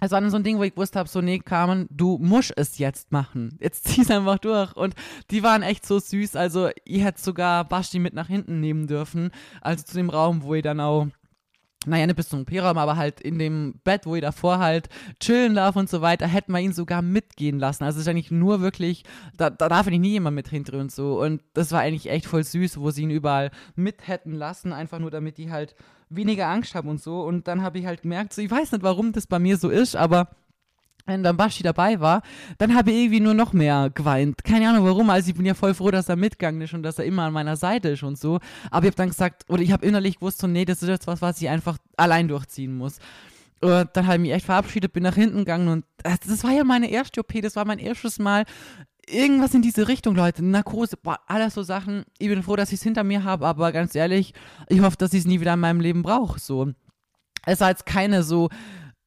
es 0.00 0.10
war 0.10 0.20
dann 0.20 0.30
so 0.30 0.36
ein 0.36 0.44
Ding, 0.44 0.58
wo 0.58 0.62
ich 0.62 0.74
gewusst 0.74 0.96
habe, 0.96 1.08
so, 1.08 1.20
nee, 1.20 1.38
Carmen, 1.38 1.86
du 1.90 2.18
musst 2.18 2.52
es 2.56 2.78
jetzt 2.78 3.10
machen. 3.12 3.58
Jetzt 3.60 3.84
zieh's 3.88 4.10
einfach 4.10 4.38
durch. 4.38 4.76
Und 4.76 4.94
die 5.30 5.42
waren 5.42 5.62
echt 5.62 5.86
so 5.86 5.98
süß. 5.98 6.36
Also, 6.36 6.70
ihr 6.84 7.04
hättet 7.04 7.22
sogar 7.22 7.64
Basti 7.64 7.98
mit 7.98 8.14
nach 8.14 8.28
hinten 8.28 8.60
nehmen 8.60 8.86
dürfen. 8.86 9.30
Also 9.60 9.84
zu 9.84 9.96
dem 9.96 10.10
Raum, 10.10 10.42
wo 10.42 10.54
ihr 10.54 10.62
dann 10.62 10.80
auch 10.80 11.08
naja, 11.86 12.06
nicht 12.06 12.16
bis 12.16 12.28
zum 12.28 12.40
OP-Raum, 12.40 12.76
aber 12.76 12.96
halt 12.96 13.20
in 13.20 13.38
dem 13.38 13.80
Bett, 13.84 14.04
wo 14.04 14.16
ihr 14.16 14.20
davor 14.20 14.58
halt 14.58 14.88
chillen 15.20 15.54
darf 15.54 15.76
und 15.76 15.88
so 15.88 16.00
weiter, 16.00 16.26
hätten 16.26 16.52
wir 16.52 16.58
ihn 16.58 16.72
sogar 16.72 17.02
mitgehen 17.02 17.58
lassen. 17.58 17.84
Also 17.84 17.98
es 17.98 18.02
ist 18.02 18.08
eigentlich 18.08 18.32
nur 18.32 18.60
wirklich, 18.60 19.04
da, 19.36 19.48
da 19.48 19.68
darf 19.68 19.86
eigentlich 19.86 20.00
nie 20.00 20.10
jemand 20.10 20.34
mit 20.34 20.48
hinter 20.48 20.78
und 20.78 20.90
so. 20.90 21.20
Und 21.20 21.40
das 21.54 21.70
war 21.70 21.80
eigentlich 21.80 22.10
echt 22.10 22.26
voll 22.26 22.42
süß, 22.42 22.80
wo 22.80 22.90
sie 22.90 23.02
ihn 23.02 23.10
überall 23.10 23.52
mit 23.76 24.08
hätten 24.08 24.32
lassen, 24.32 24.72
einfach 24.72 24.98
nur 24.98 25.10
damit 25.10 25.38
die 25.38 25.50
halt 25.52 25.76
weniger 26.10 26.48
Angst 26.48 26.74
haben 26.74 26.88
und 26.88 27.00
so. 27.00 27.22
Und 27.22 27.46
dann 27.46 27.62
habe 27.62 27.78
ich 27.78 27.86
halt 27.86 28.02
gemerkt, 28.02 28.32
so, 28.32 28.42
ich 28.42 28.50
weiß 28.50 28.72
nicht, 28.72 28.82
warum 28.82 29.12
das 29.12 29.26
bei 29.26 29.38
mir 29.38 29.56
so 29.56 29.68
ist, 29.68 29.94
aber 29.94 30.30
wenn 31.08 31.22
dann 31.22 31.36
Baschi 31.36 31.62
dabei 31.62 32.00
war, 32.00 32.22
dann 32.58 32.74
habe 32.74 32.90
ich 32.90 32.98
irgendwie 32.98 33.20
nur 33.20 33.34
noch 33.34 33.52
mehr 33.52 33.90
geweint. 33.92 34.44
Keine 34.44 34.68
Ahnung 34.68 34.84
warum, 34.84 35.10
also 35.10 35.30
ich 35.30 35.36
bin 35.36 35.46
ja 35.46 35.54
voll 35.54 35.74
froh, 35.74 35.90
dass 35.90 36.08
er 36.08 36.16
mitgegangen 36.16 36.60
ist 36.60 36.74
und 36.74 36.82
dass 36.82 36.98
er 36.98 37.06
immer 37.06 37.22
an 37.22 37.32
meiner 37.32 37.56
Seite 37.56 37.88
ist 37.88 38.02
und 38.02 38.18
so. 38.18 38.38
Aber 38.70 38.84
ich 38.84 38.90
habe 38.90 38.96
dann 38.96 39.08
gesagt, 39.08 39.44
oder 39.48 39.62
ich 39.62 39.72
habe 39.72 39.86
innerlich 39.86 40.16
gewusst, 40.16 40.38
so, 40.38 40.46
nee, 40.46 40.64
das 40.64 40.82
ist 40.82 40.88
jetzt 40.88 41.06
was, 41.06 41.22
was 41.22 41.40
ich 41.40 41.48
einfach 41.48 41.78
allein 41.96 42.28
durchziehen 42.28 42.76
muss. 42.76 42.98
Und 43.60 43.88
dann 43.94 44.06
habe 44.06 44.16
ich 44.16 44.20
mich 44.20 44.32
echt 44.32 44.46
verabschiedet, 44.46 44.92
bin 44.92 45.02
nach 45.02 45.16
hinten 45.16 45.38
gegangen 45.38 45.68
und 45.68 45.84
das 46.04 46.44
war 46.44 46.52
ja 46.52 46.62
meine 46.62 46.90
erste 46.90 47.20
OP, 47.20 47.32
das 47.42 47.56
war 47.56 47.64
mein 47.64 47.80
erstes 47.80 48.18
Mal 48.18 48.44
irgendwas 49.08 49.54
in 49.54 49.62
diese 49.62 49.88
Richtung, 49.88 50.14
Leute. 50.14 50.44
Narkose, 50.44 50.96
boah, 50.96 51.18
alles 51.26 51.54
so 51.54 51.62
Sachen. 51.62 52.04
Ich 52.18 52.28
bin 52.28 52.42
froh, 52.42 52.54
dass 52.54 52.68
ich 52.68 52.76
es 52.76 52.82
hinter 52.82 53.02
mir 53.02 53.24
habe, 53.24 53.46
aber 53.46 53.72
ganz 53.72 53.94
ehrlich, 53.94 54.34
ich 54.68 54.80
hoffe, 54.80 54.98
dass 54.98 55.14
ich 55.14 55.20
es 55.20 55.26
nie 55.26 55.40
wieder 55.40 55.54
in 55.54 55.60
meinem 55.60 55.80
Leben 55.80 56.02
brauche. 56.02 56.38
So. 56.38 56.72
Es 57.46 57.60
war 57.60 57.70
jetzt 57.70 57.86
keine 57.86 58.22
so 58.22 58.50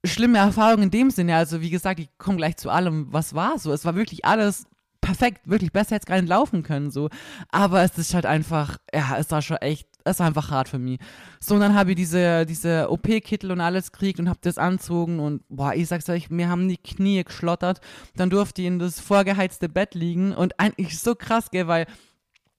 schlimme 0.06 0.40
Erfahrung 0.40 0.84
in 0.84 0.92
dem 0.92 1.12
Sinne. 1.12 1.36
Also, 1.36 1.62
wie 1.62 1.70
gesagt, 1.70 2.00
ich 2.00 2.10
komme 2.18 2.38
gleich 2.38 2.58
zu 2.58 2.70
allem, 2.70 3.08
was 3.12 3.34
war 3.34 3.60
so. 3.60 3.72
Es 3.72 3.86
war 3.86 3.96
wirklich 3.96 4.26
alles 4.26 4.66
perfekt, 5.02 5.42
wirklich 5.50 5.72
besser 5.72 5.96
jetzt 5.96 6.06
gar 6.06 6.16
nicht 6.22 6.30
laufen 6.30 6.64
können, 6.64 6.92
so. 6.92 7.10
Aber 7.50 7.82
es 7.84 7.98
ist 7.98 8.14
halt 8.14 8.26
einfach, 8.26 8.78
ja, 8.94 9.18
es 9.18 9.32
war 9.32 9.42
schon 9.42 9.58
echt, 9.58 9.88
es 10.04 10.20
war 10.20 10.28
einfach 10.28 10.52
hart 10.52 10.70
für 10.70 10.80
mich. 10.80 11.00
So, 11.40 11.56
und 11.56 11.62
dann 11.62 11.76
habe 11.76 11.92
ich 11.92 11.96
diese, 11.96 12.46
diese 12.46 12.90
OP-Kittel 12.90 13.52
und 13.52 13.62
alles 13.62 13.92
gekriegt 13.92 14.20
und 14.20 14.30
habe 14.30 14.40
das 14.44 14.58
anzogen 14.58 15.20
und, 15.20 15.44
boah, 15.50 15.74
ich 15.74 15.88
sag's 15.88 16.08
euch, 16.10 16.30
mir 16.30 16.50
haben 16.50 16.70
die 16.70 16.78
Knie 16.78 17.24
geschlottert. 17.24 17.82
Dann 18.16 18.30
durfte 18.30 18.62
ich 18.62 18.68
in 18.68 18.80
das 18.80 19.00
vorgeheizte 19.00 19.70
Bett 19.70 19.96
liegen 19.96 20.34
und 20.34 20.60
eigentlich 20.60 21.00
so 21.00 21.16
krass, 21.16 21.50
gell, 21.50 21.68
weil 21.68 21.88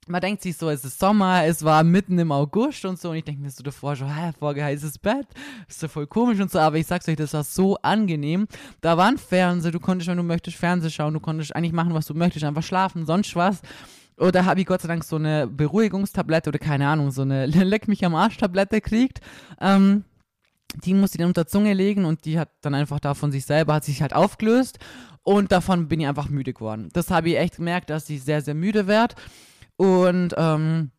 man 0.09 0.21
denkt 0.21 0.43
sich 0.43 0.57
so, 0.57 0.69
es 0.69 0.85
ist 0.85 0.99
Sommer, 0.99 1.45
es 1.45 1.65
war 1.65 1.85
mitten 1.85 2.19
im 2.19 2.33
August 2.33 2.85
und 2.85 3.01
so 3.01 3.11
und 3.11 3.17
ich 3.17 3.25
denke 3.25 3.41
mir 3.41 3.51
so 3.51 3.63
davor 3.63 3.95
schon, 3.95 4.13
hä, 4.13 4.33
vorgeheißes 4.39 4.99
Bett, 4.99 5.27
ist 5.69 5.79
so 5.79 5.87
voll 5.87 6.09
komisch 6.09 6.41
und 6.41 6.51
so, 6.51 6.59
aber 6.59 6.77
ich 6.77 6.87
sag's 6.87 7.09
euch, 7.09 7.17
das 7.17 7.35
war 7.35 7.45
so 7.45 7.77
angenehm. 7.77 8.49
Da 8.81 8.97
war 8.97 9.07
ein 9.07 9.19
Fernseher, 9.19 9.71
du 9.71 9.79
konntest, 9.79 10.11
wenn 10.11 10.17
du 10.17 10.25
möchtest, 10.25 10.57
Fernsehen 10.57 10.91
schauen, 10.91 11.15
du 11.15 11.21
konntest 11.21 11.55
eigentlich 11.55 11.73
machen, 11.73 11.95
was 11.95 12.07
du 12.07 12.15
möchtest, 12.15 12.45
einfach 12.45 12.65
schlafen, 12.65 13.07
sonst 13.07 13.37
was. 13.37 13.63
Oder 14.19 14.45
habe 14.45 14.61
ich 14.61 14.67
Gott 14.67 14.83
sei 14.83 14.89
Dank 14.89 15.05
so 15.05 15.17
eine 15.17 15.47
Beruhigungstablette 15.47 16.51
oder 16.51 16.59
keine 16.59 16.89
Ahnung, 16.89 17.11
so 17.13 17.23
eine 17.23 17.47
Leck 17.47 17.87
mich 17.87 18.05
am 18.05 18.15
Arsch 18.15 18.39
Tablette 18.39 18.81
gekriegt. 18.81 19.21
Ähm, 19.61 20.05
die 20.85 20.95
musste 20.95 21.17
ich 21.17 21.19
dann 21.21 21.29
unter 21.29 21.47
Zunge 21.47 21.75
legen 21.75 22.05
und 22.07 22.25
die 22.25 22.39
hat 22.39 22.49
dann 22.63 22.75
einfach 22.75 22.99
da 22.99 23.15
von 23.15 23.31
sich 23.31 23.45
selber, 23.45 23.75
hat 23.75 23.85
sich 23.85 24.03
halt 24.03 24.15
aufgelöst 24.15 24.79
und 25.23 25.53
davon 25.53 25.89
bin 25.89 26.01
ich 26.01 26.07
einfach 26.07 26.29
müde 26.29 26.53
geworden. 26.53 26.89
Das 26.93 27.11
habe 27.11 27.31
ich 27.31 27.37
echt 27.37 27.57
gemerkt, 27.57 27.91
dass 27.91 28.11
ich 28.11 28.23
sehr, 28.23 28.41
sehr 28.41 28.55
müde 28.55 28.87
werde. 28.87 29.15
Und 29.83 30.33
ähm, 30.37 30.93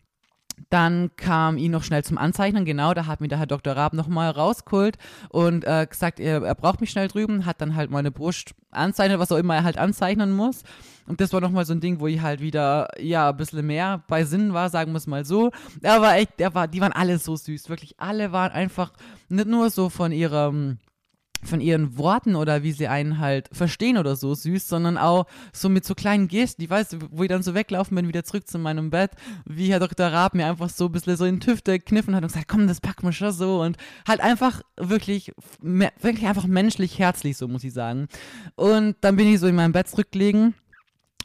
dann 0.70 1.16
kam 1.16 1.58
ihn 1.58 1.72
noch 1.72 1.84
schnell 1.86 2.04
zum 2.04 2.18
Anzeichnen, 2.18 2.66
genau, 2.66 2.94
da 2.94 3.06
hat 3.06 3.22
mir 3.22 3.30
der 3.30 3.40
Herr 3.40 3.48
Dr. 3.48 3.78
Raab 3.78 3.94
nochmal 3.94 4.30
rausgeholt 4.30 4.98
und 5.30 5.64
äh, 5.64 5.88
gesagt, 5.90 6.20
er, 6.20 6.44
er, 6.44 6.54
braucht 6.54 6.82
mich 6.82 6.90
schnell 6.90 7.08
drüben, 7.08 7.46
hat 7.46 7.62
dann 7.62 7.78
halt 7.78 7.92
meine 7.92 8.12
Brust 8.12 8.56
anzeichnet, 8.72 9.20
was 9.20 9.32
auch 9.32 9.38
immer 9.38 9.56
er 9.56 9.64
halt 9.64 9.78
anzeichnen 9.78 10.34
muss. 10.36 10.64
Und 11.08 11.22
das 11.22 11.32
war 11.32 11.40
nochmal 11.40 11.64
so 11.64 11.72
ein 11.72 11.80
Ding, 11.80 12.02
wo 12.02 12.08
ich 12.08 12.20
halt 12.20 12.42
wieder, 12.42 12.90
ja, 13.00 13.30
ein 13.30 13.38
bisschen 13.38 13.66
mehr 13.66 14.04
bei 14.10 14.26
Sinn 14.26 14.52
war, 14.52 14.70
sagen 14.70 14.92
wir 14.92 14.98
es 14.98 15.08
mal 15.08 15.24
so. 15.24 15.52
Er 15.82 16.02
war 16.02 16.18
echt, 16.18 16.38
der 16.40 16.54
war, 16.54 16.68
die 16.68 16.82
waren 16.82 16.92
alle 16.92 17.20
so 17.20 17.38
süß, 17.38 17.70
wirklich 17.70 18.02
alle 18.02 18.34
waren 18.34 18.52
einfach 18.52 18.92
nicht 19.30 19.48
nur 19.48 19.70
so 19.70 19.88
von 19.88 20.12
ihrem 20.12 20.80
von 21.48 21.62
ihren 21.62 21.98
Worten 21.98 22.36
oder 22.36 22.64
wie 22.64 22.72
sie 22.72 22.88
einen 22.88 23.20
halt 23.20 23.50
verstehen 23.52 23.98
oder 23.98 24.16
so 24.16 24.34
süß, 24.34 24.68
sondern 24.68 24.98
auch 24.98 25.26
so 25.52 25.70
mit 25.70 25.86
so 25.86 25.96
kleinen 25.96 26.28
Gesten, 26.28 26.62
die 26.62 26.70
weißt 26.70 26.94
du, 26.94 26.98
wo 27.12 27.24
ich 27.24 27.30
dann 27.30 27.44
so 27.44 27.54
weglaufen 27.54 27.96
bin, 27.96 28.08
wieder 28.08 28.24
zurück 28.24 28.48
zu 28.48 28.60
meinem 28.60 28.90
Bett, 28.90 29.12
wie 29.46 29.72
Herr 29.72 29.80
Dr. 29.80 30.08
Raab 30.08 30.34
mir 30.34 30.48
einfach 30.48 30.70
so 30.70 30.86
ein 30.86 30.92
bisschen 30.92 31.18
so 31.18 31.26
in 31.26 31.40
Tüfte 31.40 31.78
gekniffen 31.78 32.16
hat 32.16 32.24
und 32.24 32.30
gesagt, 32.30 32.48
komm, 32.48 32.68
das 32.68 32.82
packen 32.82 33.06
wir 33.06 33.14
schon 33.14 33.32
so 33.32 33.62
und 33.62 33.78
halt 34.08 34.22
einfach 34.22 34.62
wirklich, 34.78 35.32
wirklich 35.62 36.28
einfach 36.28 36.48
menschlich 36.48 37.00
herzlich, 37.00 37.38
so 37.38 37.48
muss 37.48 37.64
ich 37.64 37.74
sagen. 37.74 38.08
Und 38.56 38.96
dann 39.02 39.16
bin 39.16 39.28
ich 39.28 39.40
so 39.40 39.48
in 39.48 39.56
meinem 39.56 39.74
Bett 39.74 39.88
zurückgelegen 39.88 40.56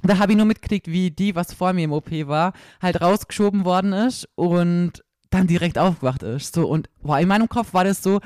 da 0.03 0.19
habe 0.19 0.33
ich 0.33 0.39
nur 0.39 0.47
mitgekriegt, 0.47 0.87
wie 0.87 1.11
die, 1.11 1.35
was 1.35 1.53
vor 1.53 1.73
mir 1.73 1.85
im 1.85 1.93
OP 1.93 2.11
war, 2.29 2.53
halt 2.81 3.01
rausgeschoben 3.01 3.65
worden 3.65 3.93
ist 3.93 4.29
und 4.37 5.05
dann 5.31 5.47
direkt 5.47 5.79
aufgewacht 5.79 6.23
ist. 6.23 6.55
So, 6.55 6.67
und 6.67 6.89
boah, 7.03 7.19
in 7.19 7.29
meinem 7.29 7.49
Kopf 7.49 7.75
war 7.75 7.85
das 7.85 8.03
so, 8.03 8.21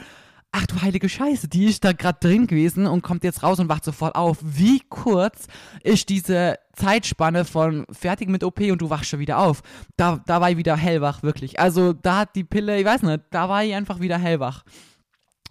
ach 0.53 0.67
du 0.67 0.81
heilige 0.83 1.09
Scheiße, 1.09 1.49
die 1.49 1.65
ist 1.65 1.83
da 1.83 1.93
gerade 1.93 2.19
drin 2.21 2.47
gewesen 2.47 2.87
und 2.87 3.03
kommt 3.03 3.25
jetzt 3.25 3.43
raus 3.43 3.59
und 3.59 3.69
wacht 3.69 3.85
sofort 3.85 4.15
auf. 4.15 4.39
Wie 4.43 4.81
kurz 4.89 5.47
ist 5.83 6.11
diese 6.11 6.59
Zeitspanne 6.75 7.45
von 7.45 7.87
fertig 7.91 8.29
mit 8.29 8.45
OP 8.45 8.61
und 8.61 8.81
du 8.81 8.91
wachst 8.91 9.09
schon 9.09 9.21
wieder 9.21 9.39
auf. 9.39 9.63
Da, 9.97 10.23
da 10.27 10.41
war 10.41 10.51
ich 10.51 10.59
wieder 10.59 10.77
hellwach, 10.77 11.23
wirklich. 11.23 11.59
Also 11.59 11.95
da 11.95 12.19
hat 12.19 12.37
die 12.37 12.45
Pille, 12.45 12.79
ich 12.79 12.85
weiß 12.85 13.03
nicht, 13.03 13.23
da 13.31 13.49
war 13.49 13.65
ich 13.65 13.75
einfach 13.75 14.01
wieder 14.01 14.19
hellwach. 14.19 14.63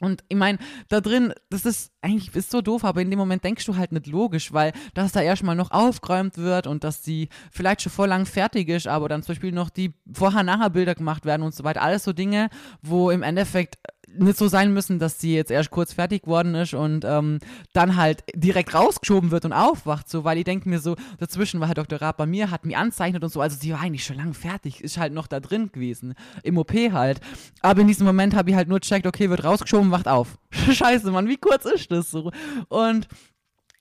Und 0.01 0.24
ich 0.29 0.38
meine, 0.38 0.58
da 0.89 1.00
drin, 1.00 1.31
das 1.51 1.63
ist 1.63 1.91
eigentlich 2.01 2.36
ist 2.36 2.50
so 2.50 2.62
doof, 2.62 2.84
aber 2.84 3.01
in 3.01 3.12
dem 3.12 3.20
Moment 3.20 3.43
denkst 3.43 3.65
du 3.65 3.77
halt 3.77 3.91
nicht 3.91 4.08
logisch, 4.08 4.51
weil 4.51 4.74
dass 4.96 5.12
da 5.12 5.22
erstmal 5.22 5.55
noch 5.55 5.70
aufgeräumt 5.70 6.39
wird 6.39 6.65
und 6.65 6.84
dass 6.84 7.03
die 7.03 7.29
vielleicht 7.51 7.84
schon 7.84 7.91
vor 7.91 8.08
lang 8.08 8.25
fertig 8.25 8.67
ist, 8.67 8.88
aber 8.88 9.10
dann 9.10 9.22
zum 9.22 9.36
Beispiel 9.36 9.51
noch 9.51 9.70
die 9.70 9.93
Vorher-Nachher-Bilder 10.12 10.96
gemacht 10.96 11.25
werden 11.25 11.43
und 11.43 11.53
so 11.53 11.63
weiter. 11.63 11.84
Alles 11.84 12.03
so 12.03 12.13
Dinge, 12.13 12.50
wo 12.81 13.12
im 13.12 13.22
Endeffekt 13.22 13.77
nicht 14.17 14.37
so 14.37 14.47
sein 14.47 14.73
müssen, 14.73 14.99
dass 14.99 15.19
sie 15.19 15.35
jetzt 15.35 15.51
erst 15.51 15.71
kurz 15.71 15.93
fertig 15.93 16.23
geworden 16.23 16.55
ist 16.55 16.73
und 16.73 17.05
ähm, 17.05 17.39
dann 17.73 17.95
halt 17.95 18.23
direkt 18.35 18.73
rausgeschoben 18.73 19.31
wird 19.31 19.45
und 19.45 19.53
aufwacht, 19.53 20.09
so, 20.09 20.23
weil 20.23 20.37
ich 20.37 20.43
denke 20.43 20.69
mir 20.69 20.79
so, 20.79 20.95
dazwischen 21.19 21.59
war 21.59 21.67
Herr 21.67 21.75
Dr. 21.75 22.01
Raab 22.01 22.17
bei 22.17 22.25
mir, 22.25 22.51
hat 22.51 22.65
mich 22.65 22.77
anzeichnet 22.77 23.23
und 23.23 23.31
so, 23.31 23.41
also 23.41 23.57
sie 23.59 23.71
war 23.71 23.81
eigentlich 23.81 24.05
schon 24.05 24.17
lange 24.17 24.33
fertig, 24.33 24.81
ist 24.81 24.97
halt 24.97 25.13
noch 25.13 25.27
da 25.27 25.39
drin 25.39 25.71
gewesen, 25.71 26.15
im 26.43 26.57
OP 26.57 26.73
halt. 26.73 27.21
Aber 27.61 27.81
in 27.81 27.87
diesem 27.87 28.05
Moment 28.05 28.35
habe 28.35 28.49
ich 28.49 28.55
halt 28.55 28.67
nur 28.67 28.81
checkt, 28.81 29.07
okay, 29.07 29.29
wird 29.29 29.43
rausgeschoben, 29.43 29.91
wacht 29.91 30.07
auf. 30.07 30.37
Scheiße, 30.51 31.11
Mann, 31.11 31.27
wie 31.27 31.37
kurz 31.37 31.65
ist 31.65 31.91
das 31.91 32.11
so? 32.11 32.31
Und 32.69 33.07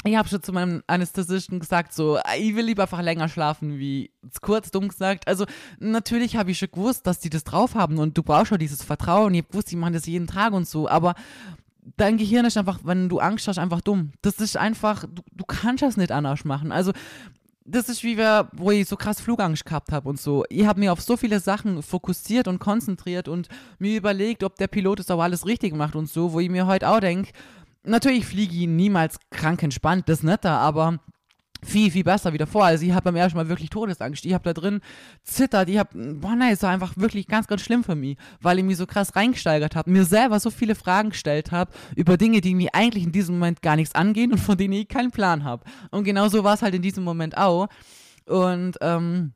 ich 0.04 0.16
habe 0.16 0.28
schon 0.28 0.42
zu 0.42 0.52
meinem 0.52 0.82
Anästhesisten 0.86 1.60
gesagt, 1.60 1.92
so, 1.92 2.18
ich 2.38 2.54
will 2.54 2.64
lieber 2.64 2.84
einfach 2.84 3.02
länger 3.02 3.28
schlafen, 3.28 3.78
wie 3.78 4.10
kurz 4.40 4.70
dumm 4.70 4.88
gesagt. 4.88 5.28
Also, 5.28 5.44
natürlich 5.78 6.36
habe 6.36 6.50
ich 6.50 6.58
schon 6.58 6.70
gewusst, 6.72 7.06
dass 7.06 7.20
die 7.20 7.30
das 7.30 7.44
drauf 7.44 7.74
haben 7.74 7.98
und 7.98 8.16
du 8.16 8.22
brauchst 8.22 8.48
schon 8.48 8.58
dieses 8.58 8.82
Vertrauen. 8.82 9.34
Ich 9.34 9.42
habe 9.42 9.50
gewusst, 9.50 9.70
die 9.70 9.76
machen 9.76 9.92
das 9.92 10.06
jeden 10.06 10.26
Tag 10.26 10.52
und 10.52 10.66
so, 10.66 10.88
aber 10.88 11.14
dein 11.96 12.16
Gehirn 12.16 12.46
ist 12.46 12.56
einfach, 12.56 12.80
wenn 12.84 13.08
du 13.08 13.18
Angst 13.18 13.46
hast, 13.48 13.58
einfach 13.58 13.82
dumm. 13.82 14.12
Das 14.22 14.36
ist 14.36 14.56
einfach, 14.56 15.04
du, 15.04 15.22
du 15.32 15.44
kannst 15.44 15.82
das 15.82 15.96
nicht 15.96 16.12
anders 16.12 16.44
machen. 16.44 16.72
Also, 16.72 16.92
das 17.64 17.88
ist 17.88 18.02
wie 18.02 18.16
wir, 18.16 18.48
wo 18.52 18.70
ich 18.70 18.88
so 18.88 18.96
krass 18.96 19.20
Flugangst 19.20 19.64
gehabt 19.64 19.92
habe 19.92 20.08
und 20.08 20.18
so. 20.18 20.44
Ich 20.48 20.66
habe 20.66 20.80
mir 20.80 20.92
auf 20.92 21.00
so 21.00 21.16
viele 21.16 21.40
Sachen 21.40 21.82
fokussiert 21.82 22.48
und 22.48 22.58
konzentriert 22.58 23.28
und 23.28 23.48
mir 23.78 23.96
überlegt, 23.96 24.42
ob 24.42 24.56
der 24.56 24.66
Pilot 24.66 25.00
es 25.00 25.10
auch 25.10 25.20
alles 25.20 25.46
richtig 25.46 25.74
macht 25.74 25.94
und 25.94 26.08
so, 26.08 26.32
wo 26.32 26.40
ich 26.40 26.50
mir 26.50 26.66
heute 26.66 26.88
auch 26.88 27.00
denke, 27.00 27.32
Natürlich 27.82 28.26
fliege 28.26 28.54
ich 28.54 28.66
niemals 28.66 29.18
krank 29.30 29.62
entspannt, 29.62 30.08
das 30.08 30.22
nicht 30.22 30.44
da, 30.44 30.58
aber 30.58 31.00
viel, 31.62 31.90
viel 31.90 32.04
besser 32.04 32.32
wieder 32.32 32.46
vor. 32.46 32.64
Also 32.64 32.84
ich 32.84 32.92
habe 32.92 33.04
beim 33.04 33.16
ersten 33.16 33.36
Mal 33.36 33.48
wirklich 33.48 33.70
Todesangst. 33.70 34.24
Ich 34.24 34.32
habe 34.32 34.44
da 34.44 34.52
drin 34.52 34.80
zittert. 35.22 35.68
Ich 35.68 35.78
habe, 35.78 35.90
boah 36.14 36.34
nein, 36.34 36.52
es 36.52 36.62
war 36.62 36.70
einfach 36.70 36.96
wirklich 36.96 37.26
ganz, 37.26 37.46
ganz 37.46 37.62
schlimm 37.62 37.84
für 37.84 37.94
mich, 37.94 38.16
weil 38.40 38.58
ich 38.58 38.64
mich 38.64 38.76
so 38.76 38.86
krass 38.86 39.14
reingesteigert 39.16 39.76
habe, 39.76 39.90
mir 39.90 40.04
selber 40.04 40.40
so 40.40 40.50
viele 40.50 40.74
Fragen 40.74 41.10
gestellt 41.10 41.52
habe 41.52 41.72
über 41.96 42.16
Dinge, 42.16 42.40
die 42.40 42.54
mir 42.54 42.70
eigentlich 42.74 43.04
in 43.04 43.12
diesem 43.12 43.36
Moment 43.36 43.62
gar 43.62 43.76
nichts 43.76 43.94
angehen 43.94 44.32
und 44.32 44.38
von 44.38 44.56
denen 44.56 44.74
ich 44.74 44.88
keinen 44.88 45.10
Plan 45.10 45.44
habe. 45.44 45.64
Und 45.90 46.04
genau 46.04 46.28
so 46.28 46.44
war 46.44 46.54
es 46.54 46.62
halt 46.62 46.74
in 46.74 46.82
diesem 46.82 47.04
Moment 47.04 47.36
auch. 47.36 47.68
Und 48.26 48.76
ähm, 48.80 49.32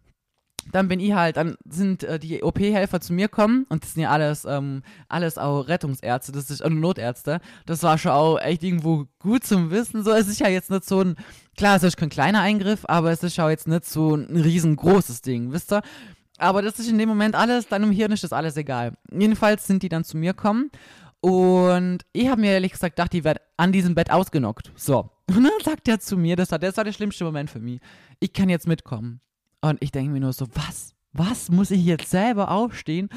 dann 0.73 0.89
bin 0.89 1.01
ich 1.01 1.13
halt, 1.13 1.37
dann 1.37 1.57
sind 1.69 2.03
äh, 2.05 2.19
die 2.19 2.43
OP-Helfer 2.43 3.01
zu 3.01 3.13
mir 3.13 3.29
kommen 3.29 3.67
und 3.69 3.85
das 3.85 3.95
sind 3.95 4.03
ja 4.03 4.11
alles, 4.11 4.45
ähm, 4.45 4.83
alles 5.09 5.39
auch 5.39 5.63
Rettungsärzte, 5.69 6.33
das 6.33 6.51
ist, 6.51 6.61
äh, 6.61 6.71
Notärzte. 6.71 7.41
Das 7.67 7.83
war 7.83 7.99
schon 7.99 8.13
auch 8.13 8.39
echt 8.39 8.63
irgendwo 8.63 9.07
gut 9.19 9.45
zum 9.45 9.71
Wissen. 9.71 10.03
So, 10.03 10.13
es 10.13 10.29
ist 10.29 10.41
ja 10.41 10.49
jetzt 10.49 10.71
nicht 10.71 10.85
so 10.85 11.01
ein, 11.01 11.17
klar, 11.57 11.77
es 11.77 11.83
ist 11.83 11.97
kein 11.97 12.09
kleiner 12.09 12.41
Eingriff, 12.41 12.85
aber 12.85 13.13
es 13.13 13.23
ist 13.23 13.39
auch 13.41 13.51
jetzt 13.51 13.69
nicht 13.69 13.85
so 13.85 14.15
ein 14.15 14.37
riesengroßes 14.37 15.23
Ding, 15.23 15.53
wisst 15.53 15.73
ihr? 15.73 15.83
Aber 16.39 16.63
das 16.63 16.79
ist 16.79 16.89
in 16.89 16.99
dem 16.99 17.09
Moment 17.09 17.37
alles, 17.37 17.69
dann 17.69 17.85
im 17.85 17.93
Hirn 17.93 18.13
ist 18.13 18.25
das 18.25 18.33
alles 18.33 18.57
egal. 18.57 18.95
Jedenfalls 19.13 19.67
sind 19.67 19.83
die 19.83 19.89
dann 19.89 20.05
zu 20.05 20.17
mir 20.17 20.35
kommen 20.35 20.71
und 21.25 22.01
ich 22.13 22.29
habe 22.29 22.43
mir 22.43 22.53
ehrlich 22.53 22.73
gesagt 22.73 22.97
gedacht, 22.97 23.15
die 23.15 23.25
werden 23.25 23.39
an 23.57 23.73
diesem 23.73 23.95
Bett 23.95 24.11
ausgenockt. 24.11 24.73
So. 24.77 25.09
Und 25.29 25.43
dann 25.43 25.53
sagt 25.65 25.89
er 25.89 25.99
zu 25.99 26.19
mir, 26.19 26.37
das 26.37 26.51
war, 26.51 26.59
das 26.59 26.77
war 26.77 26.85
der 26.85 26.93
schlimmste 26.93 27.25
Moment 27.25 27.49
für 27.49 27.61
mich. 27.61 27.81
Ich 28.21 28.35
kann 28.35 28.51
jetzt 28.51 28.67
mitkommen. 28.67 29.23
Und 29.65 29.79
ich 29.81 29.93
denke 29.93 30.13
mir 30.13 30.21
nur 30.21 30.35
so, 30.35 30.47
was? 30.53 30.95
Was 31.15 31.49
muss 31.49 31.71
ich 31.71 31.85
jetzt 31.85 32.11
selber 32.11 32.51
aufstehen 32.51 33.09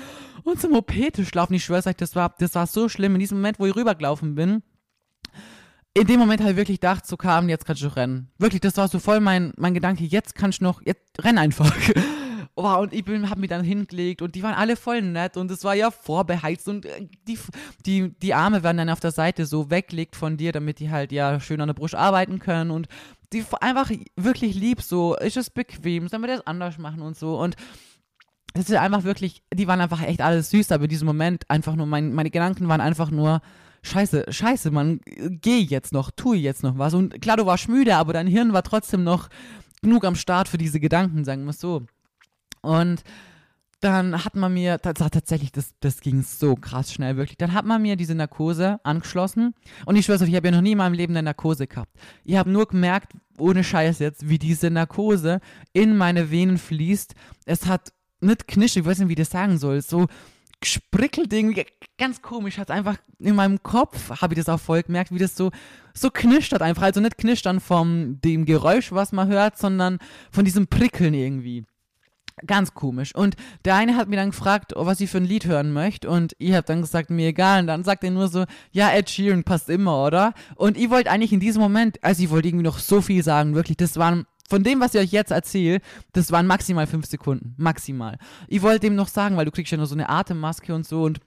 und 0.43 0.61
zum 0.61 0.73
OP-Tisch 0.75 1.33
laufen? 1.33 1.55
Ich 1.55 1.65
schwör's 1.65 1.87
euch, 1.87 1.95
das 1.95 2.15
war, 2.15 2.33
das 2.37 2.55
war 2.55 2.67
so 2.67 2.87
schlimm. 2.87 3.15
In 3.15 3.19
diesem 3.19 3.39
Moment, 3.39 3.59
wo 3.59 3.65
ich 3.65 3.75
rübergelaufen 3.75 4.35
bin, 4.35 4.61
in 5.93 6.07
dem 6.07 6.19
Moment 6.19 6.39
habe 6.41 6.51
ich 6.51 6.57
wirklich 6.57 6.79
gedacht, 6.79 7.05
so 7.05 7.17
kam, 7.17 7.49
jetzt 7.49 7.65
kannst 7.65 7.81
du 7.81 7.87
rennen. 7.87 8.29
Wirklich, 8.37 8.61
das 8.61 8.77
war 8.77 8.87
so 8.87 8.99
voll 8.99 9.19
mein, 9.19 9.51
mein 9.57 9.73
Gedanke, 9.73 10.05
jetzt 10.05 10.35
kannst 10.35 10.61
du 10.61 10.65
noch, 10.65 10.81
jetzt 10.85 11.21
renn 11.21 11.37
einfach. 11.37 11.75
Oh, 12.55 12.75
und 12.77 12.93
ich 12.93 13.03
bin, 13.05 13.29
hab 13.29 13.37
mich 13.37 13.49
dann 13.49 13.63
hingelegt 13.63 14.21
und 14.21 14.35
die 14.35 14.43
waren 14.43 14.53
alle 14.53 14.75
voll 14.75 15.01
nett 15.01 15.37
und 15.37 15.51
es 15.51 15.63
war 15.63 15.75
ja 15.75 15.91
vorbeheizt 15.91 16.67
und 16.67 16.85
äh, 16.85 17.07
die, 17.27 17.37
die, 17.85 18.09
die 18.19 18.33
Arme 18.33 18.63
werden 18.63 18.77
dann 18.77 18.89
auf 18.89 18.99
der 18.99 19.11
Seite 19.11 19.45
so 19.45 19.69
weglegt 19.69 20.15
von 20.15 20.37
dir, 20.37 20.51
damit 20.51 20.79
die 20.79 20.89
halt 20.89 21.11
ja 21.11 21.39
schön 21.39 21.61
an 21.61 21.67
der 21.67 21.73
Brust 21.73 21.95
arbeiten 21.95 22.39
können 22.39 22.71
und 22.71 22.87
die 23.33 23.43
einfach 23.59 23.91
wirklich 24.15 24.55
lieb, 24.55 24.81
so, 24.81 25.15
ist 25.15 25.37
es 25.37 25.49
bequem, 25.49 26.07
sollen 26.07 26.23
wir 26.23 26.29
das 26.29 26.47
anders 26.47 26.77
machen 26.77 27.01
und 27.01 27.17
so 27.17 27.39
und 27.39 27.55
es 28.53 28.69
ist 28.69 28.75
einfach 28.75 29.03
wirklich, 29.03 29.43
die 29.53 29.67
waren 29.67 29.81
einfach 29.81 30.01
echt 30.01 30.21
alles 30.21 30.49
süß, 30.49 30.71
aber 30.71 30.85
in 30.85 30.89
diesem 30.89 31.05
Moment 31.05 31.49
einfach 31.49 31.75
nur, 31.75 31.85
mein, 31.85 32.13
meine 32.13 32.31
Gedanken 32.31 32.67
waren 32.67 32.81
einfach 32.81 33.11
nur, 33.11 33.41
Scheiße, 33.83 34.25
scheiße, 34.29 34.71
man, 34.71 34.99
geh 35.05 35.59
jetzt 35.59 35.93
noch, 35.93 36.11
tu 36.11 36.33
jetzt 36.33 36.63
noch 36.63 36.77
was. 36.77 36.93
Und 36.93 37.21
klar, 37.21 37.37
du 37.37 37.45
warst 37.45 37.69
müde, 37.69 37.95
aber 37.95 38.11
dein 38.11 38.27
Hirn 38.27 38.51
war 38.51 38.63
trotzdem 38.63 39.03
noch 39.03 39.29
genug 39.81 40.03
am 40.03 40.15
Start 40.15 40.49
für 40.49 40.57
diese 40.57 40.79
Gedanken, 40.79 41.23
sagen 41.23 41.43
wir 41.43 41.51
es 41.51 41.59
so. 41.59 41.83
Und 42.61 43.03
dann 43.79 44.25
hat 44.25 44.35
man 44.35 44.53
mir, 44.53 44.79
tatsächlich, 44.79 45.51
das, 45.51 45.75
das 45.79 46.01
ging 46.01 46.23
so 46.23 46.55
krass 46.55 46.91
schnell, 46.91 47.15
wirklich. 47.15 47.37
Dann 47.37 47.53
hat 47.53 47.65
man 47.65 47.81
mir 47.81 47.95
diese 47.95 48.15
Narkose 48.15 48.79
angeschlossen. 48.83 49.53
Und 49.85 49.95
ich 49.95 50.05
schwör's 50.05 50.21
euch, 50.21 50.29
ich 50.29 50.35
habe 50.35 50.47
ja 50.47 50.55
noch 50.55 50.61
nie 50.61 50.71
in 50.71 50.79
meinem 50.79 50.93
Leben 50.93 51.13
eine 51.13 51.23
Narkose 51.23 51.67
gehabt. 51.67 51.91
Ich 52.23 52.35
habe 52.37 52.49
nur 52.49 52.67
gemerkt, 52.67 53.13
ohne 53.37 53.63
Scheiß 53.63 53.99
jetzt, 53.99 54.27
wie 54.27 54.39
diese 54.39 54.71
Narkose 54.71 55.41
in 55.73 55.95
meine 55.95 56.31
Venen 56.31 56.57
fließt. 56.57 57.13
Es 57.45 57.67
hat 57.67 57.93
nicht 58.19 58.47
knisch, 58.47 58.77
ich 58.77 58.85
weiß 58.85 58.97
nicht, 58.99 59.09
wie 59.09 59.13
ich 59.13 59.19
das 59.19 59.29
sagen 59.29 59.59
soll, 59.59 59.81
so 59.81 60.07
gesprickelt 60.59 61.31
irgendwie, 61.31 61.65
ganz 61.99 62.23
komisch, 62.23 62.57
hat 62.57 62.71
einfach 62.71 62.97
in 63.19 63.35
meinem 63.35 63.61
Kopf, 63.61 64.09
habe 64.21 64.33
ich 64.33 64.39
das 64.39 64.49
auch 64.49 64.59
voll 64.59 64.81
gemerkt, 64.81 65.11
wie 65.11 65.19
das 65.19 65.35
so, 65.35 65.51
so 65.93 66.09
knischt 66.09 66.51
hat 66.51 66.63
einfach. 66.63 66.81
Also 66.81 66.99
nicht 66.99 67.19
knischt 67.19 67.45
dann 67.45 67.59
vom 67.59 68.19
dem 68.21 68.45
Geräusch, 68.45 68.91
was 68.91 69.11
man 69.11 69.27
hört, 69.27 69.59
sondern 69.59 69.99
von 70.31 70.45
diesem 70.45 70.65
Prickeln 70.65 71.13
irgendwie. 71.13 71.63
Ganz 72.45 72.73
komisch. 72.75 73.15
Und 73.15 73.35
der 73.65 73.75
eine 73.75 73.95
hat 73.95 74.09
mir 74.09 74.15
dann 74.15 74.29
gefragt, 74.29 74.75
oh, 74.75 74.85
was 74.85 74.99
ich 74.99 75.09
für 75.09 75.17
ein 75.17 75.25
Lied 75.25 75.45
hören 75.45 75.73
möchte. 75.73 76.07
Und 76.09 76.35
ich 76.37 76.53
habe 76.53 76.67
dann 76.67 76.81
gesagt, 76.81 77.09
mir 77.09 77.29
egal. 77.29 77.61
Und 77.61 77.67
dann 77.67 77.83
sagt 77.83 78.03
er 78.03 78.11
nur 78.11 78.27
so, 78.27 78.45
ja, 78.71 78.91
Ed 78.91 79.09
Sheeran 79.09 79.43
passt 79.43 79.69
immer, 79.69 80.05
oder? 80.05 80.33
Und 80.55 80.77
ich 80.77 80.91
wollte 80.91 81.09
eigentlich 81.09 81.33
in 81.33 81.39
diesem 81.39 81.61
Moment, 81.61 82.03
also 82.03 82.21
ich 82.21 82.29
wollte 82.29 82.47
irgendwie 82.47 82.65
noch 82.65 82.77
so 82.77 83.01
viel 83.01 83.23
sagen, 83.23 83.55
wirklich. 83.55 83.77
Das 83.77 83.97
waren, 83.97 84.25
von 84.47 84.63
dem, 84.63 84.79
was 84.79 84.93
ich 84.93 85.01
euch 85.01 85.11
jetzt 85.11 85.31
erzähle, 85.31 85.81
das 86.13 86.31
waren 86.31 86.45
maximal 86.45 86.85
fünf 86.85 87.07
Sekunden. 87.07 87.55
Maximal. 87.57 88.19
Ich 88.47 88.61
wollte 88.61 88.81
dem 88.81 88.95
noch 88.95 89.07
sagen, 89.07 89.35
weil 89.35 89.45
du 89.45 89.51
kriegst 89.51 89.71
ja 89.71 89.77
nur 89.77 89.87
so 89.87 89.95
eine 89.95 90.09
Atemmaske 90.09 90.75
und 90.75 90.85
so. 90.85 91.03
Und 91.03 91.19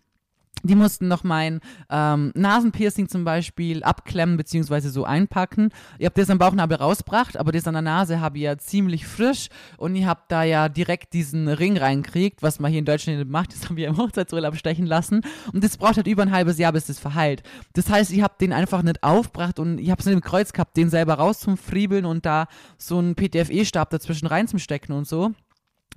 die 0.63 0.75
mussten 0.75 1.09
noch 1.09 1.25
mein 1.25 1.61
ähm, 1.91 2.33
Nasenpiercing 2.35 3.09
zum 3.09 3.25
Beispiel 3.25 3.83
abklemmen 3.83 4.37
bzw. 4.37 4.89
so 4.89 5.05
einpacken. 5.05 5.71
Ich 5.99 6.07
habe 6.07 6.21
das 6.21 6.31
am 6.31 6.39
Bauchnabel 6.39 6.77
rausgebracht, 6.77 7.37
aber 7.37 7.53
das 7.53 7.67
an 7.67 7.75
der 7.75 7.83
Nase 7.83 8.21
habe 8.21 8.39
ich 8.39 8.45
ja 8.45 8.59
ziemlich 8.59 9.07
frisch 9.07 9.49
und 9.77 9.95
ich 9.95 10.05
habe 10.05 10.21
da 10.29 10.43
ja 10.43 10.69
direkt 10.69 11.13
diesen 11.13 11.49
Ring 11.49 11.77
reinkriegt, 11.77 12.43
was 12.43 12.61
man 12.61 12.71
hier 12.71 12.81
in 12.81 12.85
Deutschland 12.85 13.29
macht. 13.31 13.53
Das 13.53 13.69
haben 13.69 13.77
wir 13.77 13.89
im 13.89 13.97
Hochzeitsurlaub 13.97 14.57
stechen 14.57 14.87
lassen 14.87 15.23
und 15.53 15.65
das 15.65 15.77
braucht 15.77 15.97
halt 15.97 16.07
über 16.07 16.23
ein 16.23 16.33
halbes 16.33 16.59
Jahr, 16.59 16.73
bis 16.73 16.87
das 16.87 16.99
verheilt. 16.99 17.43
Das 17.73 17.89
heißt, 17.89 18.13
ich 18.13 18.23
habe 18.23 18.35
den 18.41 18.53
einfach 18.53 18.83
nicht 18.83 19.03
aufgebracht 19.03 19.59
und 19.59 19.79
ich 19.79 19.91
habe 19.91 20.01
es 20.01 20.07
nicht 20.07 20.15
im 20.15 20.21
Kreuz 20.21 20.53
gehabt, 20.53 20.77
den 20.77 20.91
selber 20.91 21.15
rauszufriebeln 21.15 22.05
und 22.05 22.27
da 22.27 22.47
so 22.79 22.99
einen 22.99 23.15
PTFE-Stab 23.15 23.91
dazwischen 23.91 24.27
reinzustecken 24.27 24.95
und 24.95 25.07
so. 25.07 25.33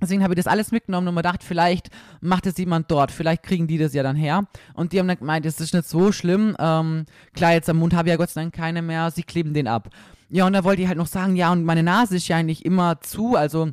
Deswegen 0.00 0.22
habe 0.22 0.34
ich 0.34 0.36
das 0.36 0.46
alles 0.46 0.72
mitgenommen 0.72 1.08
und 1.08 1.14
mir 1.14 1.22
gedacht, 1.22 1.42
vielleicht 1.42 1.88
macht 2.20 2.46
es 2.46 2.58
jemand 2.58 2.90
dort, 2.90 3.12
vielleicht 3.12 3.42
kriegen 3.42 3.66
die 3.66 3.78
das 3.78 3.94
ja 3.94 4.02
dann 4.02 4.16
her. 4.16 4.42
Und 4.74 4.92
die 4.92 4.98
haben 4.98 5.08
dann 5.08 5.18
gemeint, 5.18 5.46
es 5.46 5.60
ist 5.60 5.72
nicht 5.72 5.88
so 5.88 6.12
schlimm. 6.12 6.56
Ähm, 6.58 7.06
klar, 7.32 7.52
jetzt 7.52 7.70
am 7.70 7.78
Mund 7.78 7.94
habe 7.94 8.08
ich 8.08 8.12
ja 8.12 8.16
Gott 8.16 8.30
sei 8.30 8.42
Dank 8.42 8.54
keine 8.54 8.82
mehr, 8.82 9.10
sie 9.10 9.22
kleben 9.22 9.54
den 9.54 9.68
ab. 9.68 9.88
Ja, 10.28 10.46
und 10.46 10.52
da 10.52 10.64
wollte 10.64 10.82
ich 10.82 10.88
halt 10.88 10.98
noch 10.98 11.06
sagen, 11.06 11.36
ja, 11.36 11.52
und 11.52 11.64
meine 11.64 11.82
Nase 11.82 12.16
ist 12.16 12.26
ja 12.26 12.36
eigentlich 12.36 12.64
immer 12.64 13.00
zu, 13.00 13.36
also 13.36 13.70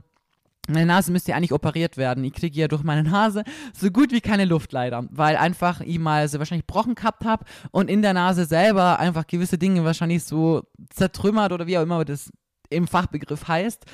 meine 0.68 0.86
Nase 0.86 1.12
müsste 1.12 1.32
ja 1.32 1.38
eigentlich 1.38 1.54
operiert 1.54 1.98
werden. 1.98 2.24
Ich 2.24 2.34
kriege 2.34 2.60
ja 2.60 2.68
durch 2.68 2.84
meine 2.84 3.04
Nase 3.04 3.44
so 3.74 3.90
gut 3.90 4.12
wie 4.12 4.22
keine 4.22 4.46
Luft 4.46 4.72
leider, 4.72 5.06
weil 5.10 5.36
einfach 5.38 5.82
ich 5.82 5.98
mal 5.98 6.28
so 6.28 6.38
wahrscheinlich 6.38 6.68
Brochen 6.68 6.96
gehabt 6.96 7.26
habe 7.26 7.46
und 7.72 7.90
in 7.90 8.02
der 8.02 8.14
Nase 8.14 8.46
selber 8.46 9.00
einfach 9.00 9.26
gewisse 9.26 9.58
Dinge 9.58 9.84
wahrscheinlich 9.84 10.24
so 10.24 10.64
zertrümmert 10.90 11.52
oder 11.52 11.66
wie 11.68 11.78
auch 11.78 11.84
immer 11.84 12.06
das 12.06 12.32
im 12.70 12.88
Fachbegriff 12.88 13.48
heißt 13.48 13.86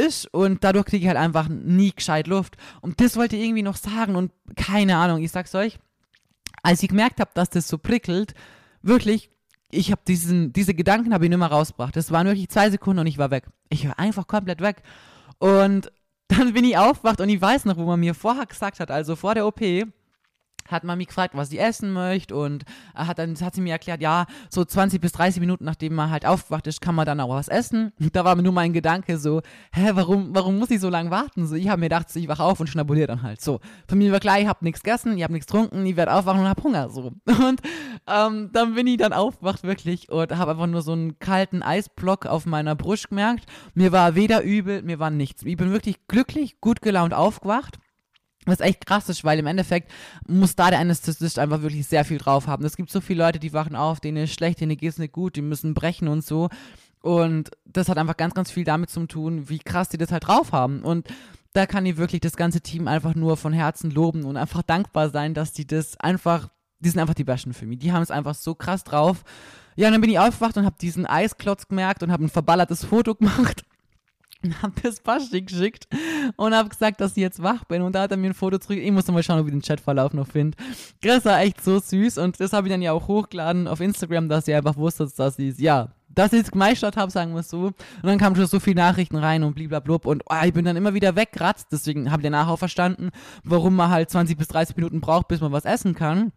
ist 0.00 0.26
und 0.32 0.64
dadurch 0.64 0.86
kriege 0.86 1.02
ich 1.02 1.08
halt 1.08 1.18
einfach 1.18 1.48
nie 1.48 1.92
gescheit 1.94 2.26
Luft. 2.26 2.56
Und 2.80 3.00
das 3.00 3.16
wollte 3.16 3.36
ich 3.36 3.44
irgendwie 3.44 3.62
noch 3.62 3.76
sagen 3.76 4.16
und 4.16 4.32
keine 4.56 4.96
Ahnung, 4.96 5.22
ich 5.22 5.30
sag's 5.30 5.54
euch, 5.54 5.78
als 6.62 6.82
ich 6.82 6.88
gemerkt 6.88 7.20
habe, 7.20 7.30
dass 7.34 7.50
das 7.50 7.68
so 7.68 7.78
prickelt, 7.78 8.34
wirklich, 8.82 9.30
ich 9.70 9.90
habe 9.92 10.02
diesen, 10.06 10.52
diese 10.52 10.74
Gedanken 10.74 11.14
habe 11.14 11.24
ich 11.24 11.30
nicht 11.30 11.38
mehr 11.38 11.48
rausgebracht. 11.48 11.94
Das 11.94 12.10
waren 12.10 12.26
wirklich 12.26 12.48
zwei 12.48 12.70
Sekunden 12.70 13.00
und 13.00 13.06
ich 13.06 13.18
war 13.18 13.30
weg. 13.30 13.44
Ich 13.68 13.86
war 13.86 13.98
einfach 13.98 14.26
komplett 14.26 14.60
weg. 14.60 14.82
Und 15.38 15.92
dann 16.28 16.52
bin 16.52 16.64
ich 16.64 16.76
aufgewacht 16.76 17.20
und 17.20 17.28
ich 17.28 17.40
weiß 17.40 17.64
noch, 17.64 17.76
wo 17.76 17.84
man 17.84 18.00
mir 18.00 18.14
vorher 18.14 18.46
gesagt 18.46 18.80
hat, 18.80 18.90
also 18.90 19.16
vor 19.16 19.34
der 19.34 19.46
OP, 19.46 19.60
hat 20.72 20.84
man 20.84 20.98
mich 20.98 21.08
gefragt, 21.08 21.34
was 21.34 21.50
sie 21.50 21.58
essen 21.58 21.92
möchte 21.92 22.36
und 22.36 22.64
hat 22.94 23.18
dann 23.18 23.34
hat 23.40 23.54
sie 23.54 23.60
mir 23.60 23.72
erklärt, 23.72 24.00
ja, 24.00 24.26
so 24.48 24.64
20 24.64 25.00
bis 25.00 25.12
30 25.12 25.40
Minuten 25.40 25.64
nachdem 25.64 25.94
man 25.94 26.10
halt 26.10 26.26
aufgewacht 26.26 26.66
ist, 26.66 26.80
kann 26.80 26.94
man 26.94 27.06
dann 27.06 27.20
auch 27.20 27.30
was 27.30 27.48
essen. 27.48 27.92
Da 28.12 28.24
war 28.24 28.34
mir 28.34 28.42
nur 28.42 28.52
mein 28.52 28.72
Gedanke 28.72 29.18
so, 29.18 29.40
hä, 29.72 29.90
warum, 29.94 30.34
warum 30.34 30.58
muss 30.58 30.70
ich 30.70 30.80
so 30.80 30.88
lange 30.90 31.10
warten? 31.10 31.46
So, 31.46 31.54
ich 31.54 31.68
habe 31.68 31.78
mir 31.78 31.86
gedacht, 31.86 32.14
ich 32.16 32.26
wach 32.26 32.40
auf 32.40 32.58
und 32.58 32.66
schnabuliere 32.66 33.06
dann 33.06 33.22
halt. 33.22 33.40
So, 33.40 33.60
für 33.86 33.94
mich 33.94 34.10
war 34.10 34.18
klar, 34.18 34.40
ich 34.40 34.48
habe 34.48 34.64
nichts 34.64 34.82
gegessen, 34.82 35.16
ich 35.16 35.22
habe 35.22 35.32
nichts 35.32 35.46
getrunken, 35.46 35.86
ich 35.86 35.96
werde 35.96 36.12
aufwachen 36.12 36.40
und 36.40 36.48
habe 36.48 36.62
Hunger. 36.62 36.90
So. 36.90 37.12
Und 37.40 37.60
ähm, 38.06 38.50
dann 38.52 38.74
bin 38.74 38.86
ich 38.86 38.98
dann 38.98 39.12
aufgewacht 39.12 39.62
wirklich 39.62 40.10
und 40.10 40.36
habe 40.36 40.52
einfach 40.52 40.66
nur 40.66 40.82
so 40.82 40.92
einen 40.92 41.18
kalten 41.18 41.62
Eisblock 41.62 42.26
auf 42.26 42.46
meiner 42.46 42.74
Brust 42.74 43.08
gemerkt. 43.08 43.46
Mir 43.74 43.92
war 43.92 44.14
weder 44.14 44.42
übel, 44.42 44.82
mir 44.82 44.98
war 44.98 45.10
nichts. 45.10 45.42
Ich 45.44 45.56
bin 45.56 45.70
wirklich 45.70 46.06
glücklich, 46.08 46.60
gut 46.60 46.82
gelaunt 46.82 47.14
aufgewacht. 47.14 47.78
Was 48.46 48.60
echt 48.60 48.86
krass 48.86 49.08
ist, 49.10 49.22
weil 49.22 49.38
im 49.38 49.46
Endeffekt 49.46 49.90
muss 50.26 50.56
da 50.56 50.70
der 50.70 50.78
Anästhesist 50.78 51.38
einfach 51.38 51.60
wirklich 51.60 51.86
sehr 51.86 52.06
viel 52.06 52.16
drauf 52.16 52.46
haben. 52.46 52.64
Es 52.64 52.76
gibt 52.76 52.90
so 52.90 53.02
viele 53.02 53.24
Leute, 53.24 53.38
die 53.38 53.52
wachen 53.52 53.76
auf, 53.76 54.00
denen 54.00 54.24
ist 54.24 54.32
schlecht, 54.32 54.60
denen 54.60 54.78
geht's 54.78 54.98
nicht 54.98 55.12
gut, 55.12 55.36
die 55.36 55.42
müssen 55.42 55.74
brechen 55.74 56.08
und 56.08 56.24
so. 56.24 56.48
Und 57.02 57.50
das 57.66 57.88
hat 57.88 57.98
einfach 57.98 58.16
ganz, 58.16 58.34
ganz 58.34 58.50
viel 58.50 58.64
damit 58.64 58.90
zu 58.90 59.06
tun, 59.06 59.48
wie 59.48 59.58
krass 59.58 59.90
die 59.90 59.98
das 59.98 60.10
halt 60.10 60.26
drauf 60.26 60.52
haben. 60.52 60.82
Und 60.82 61.08
da 61.52 61.66
kann 61.66 61.84
ich 61.84 61.96
wirklich 61.96 62.20
das 62.20 62.36
ganze 62.36 62.60
Team 62.60 62.88
einfach 62.88 63.14
nur 63.14 63.36
von 63.36 63.52
Herzen 63.52 63.90
loben 63.90 64.24
und 64.24 64.36
einfach 64.36 64.62
dankbar 64.62 65.10
sein, 65.10 65.34
dass 65.34 65.52
die 65.52 65.66
das 65.66 65.98
einfach, 65.98 66.48
die 66.78 66.88
sind 66.88 67.00
einfach 67.00 67.14
die 67.14 67.24
Besten 67.24 67.52
für 67.52 67.66
mich. 67.66 67.78
Die 67.78 67.92
haben 67.92 68.02
es 68.02 68.10
einfach 68.10 68.34
so 68.34 68.54
krass 68.54 68.84
drauf. 68.84 69.22
Ja, 69.76 69.88
und 69.88 69.92
dann 69.92 70.00
bin 70.00 70.10
ich 70.10 70.18
aufgewacht 70.18 70.56
und 70.56 70.64
habe 70.64 70.76
diesen 70.80 71.06
Eisklotz 71.06 71.68
gemerkt 71.68 72.02
und 72.02 72.10
habe 72.12 72.24
ein 72.24 72.30
verballertes 72.30 72.84
Foto 72.84 73.14
gemacht 73.16 73.64
und 74.42 74.62
hab 74.62 74.82
das 74.82 75.00
Basti 75.00 75.42
geschickt 75.42 75.86
und 76.36 76.54
hab 76.54 76.70
gesagt, 76.70 77.00
dass 77.00 77.12
ich 77.12 77.18
jetzt 77.18 77.42
wach 77.42 77.64
bin. 77.64 77.82
Und 77.82 77.94
da 77.94 78.02
hat 78.02 78.10
er 78.10 78.16
mir 78.16 78.30
ein 78.30 78.34
Foto 78.34 78.58
zurück. 78.58 78.78
Ich 78.78 78.90
muss 78.90 79.06
mal 79.08 79.22
schauen, 79.22 79.40
ob 79.40 79.46
ich 79.46 79.52
den 79.52 79.62
Chatverlauf 79.62 80.12
noch 80.14 80.26
finde. 80.26 80.56
Das 81.02 81.24
war 81.24 81.40
echt 81.40 81.62
so 81.62 81.78
süß 81.78 82.18
und 82.18 82.40
das 82.40 82.52
habe 82.52 82.68
ich 82.68 82.72
dann 82.72 82.82
ja 82.82 82.92
auch 82.92 83.08
hochgeladen 83.08 83.68
auf 83.68 83.80
Instagram, 83.80 84.28
dass 84.28 84.48
ihr 84.48 84.56
einfach 84.56 84.76
wusstet, 84.76 85.18
dass 85.18 85.38
ich 85.38 85.58
ja, 85.58 85.88
dass 86.08 86.32
ich 86.32 86.42
es 86.42 86.50
gemeistert 86.50 86.96
habe, 86.96 87.10
sagen 87.10 87.32
wir 87.32 87.40
es 87.40 87.50
so. 87.50 87.66
Und 87.66 87.76
dann 88.02 88.18
kamen 88.18 88.36
schon 88.36 88.46
so 88.46 88.60
viele 88.60 88.76
Nachrichten 88.76 89.16
rein 89.16 89.44
und 89.44 89.54
bliblablub 89.54 90.06
und 90.06 90.22
oh, 90.28 90.44
ich 90.44 90.52
bin 90.52 90.64
dann 90.64 90.76
immer 90.76 90.94
wieder 90.94 91.16
weggeratzt. 91.16 91.68
Deswegen 91.70 92.10
habe 92.10 92.22
ich 92.22 92.24
danach 92.24 92.48
auch 92.48 92.58
verstanden, 92.58 93.10
warum 93.44 93.76
man 93.76 93.90
halt 93.90 94.10
20 94.10 94.36
bis 94.36 94.48
30 94.48 94.76
Minuten 94.76 95.00
braucht, 95.00 95.28
bis 95.28 95.40
man 95.40 95.52
was 95.52 95.64
essen 95.64 95.94
kann. 95.94 96.32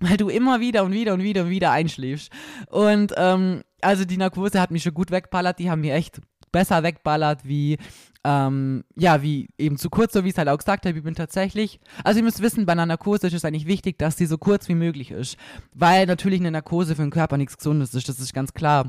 Weil 0.00 0.16
du 0.16 0.28
immer 0.28 0.60
wieder 0.60 0.84
und 0.84 0.92
wieder 0.92 1.14
und 1.14 1.22
wieder 1.22 1.42
und 1.42 1.50
wieder 1.50 1.72
einschläfst. 1.72 2.30
Und 2.68 3.12
ähm, 3.16 3.62
also 3.80 4.04
die 4.04 4.16
Narkose 4.16 4.60
hat 4.60 4.70
mich 4.70 4.84
schon 4.84 4.94
gut 4.94 5.10
wegballert, 5.10 5.58
die 5.58 5.70
haben 5.70 5.80
mir 5.80 5.94
echt 5.94 6.20
besser 6.52 6.82
wegballert, 6.82 7.44
wie, 7.44 7.78
ähm, 8.24 8.84
ja, 8.96 9.22
wie 9.22 9.48
eben 9.58 9.78
zu 9.78 9.90
kurz, 9.90 10.12
so 10.12 10.24
wie 10.24 10.30
es 10.30 10.38
halt 10.38 10.48
auch 10.48 10.58
gesagt 10.58 10.86
habe, 10.86 10.96
ich 10.96 11.04
bin 11.04 11.14
tatsächlich, 11.14 11.80
also 12.04 12.18
ihr 12.18 12.24
müsst 12.24 12.42
wissen, 12.42 12.66
bei 12.66 12.72
einer 12.72 12.86
Narkose 12.86 13.28
ist 13.28 13.34
es 13.34 13.44
eigentlich 13.44 13.66
wichtig, 13.66 13.98
dass 13.98 14.16
sie 14.16 14.26
so 14.26 14.38
kurz 14.38 14.68
wie 14.68 14.74
möglich 14.74 15.10
ist, 15.10 15.36
weil 15.74 16.06
natürlich 16.06 16.40
eine 16.40 16.50
Narkose 16.50 16.96
für 16.96 17.02
den 17.02 17.10
Körper 17.10 17.36
nichts 17.36 17.56
Gesundes 17.56 17.94
ist, 17.94 18.08
das 18.08 18.18
ist 18.18 18.34
ganz 18.34 18.52
klar. 18.52 18.86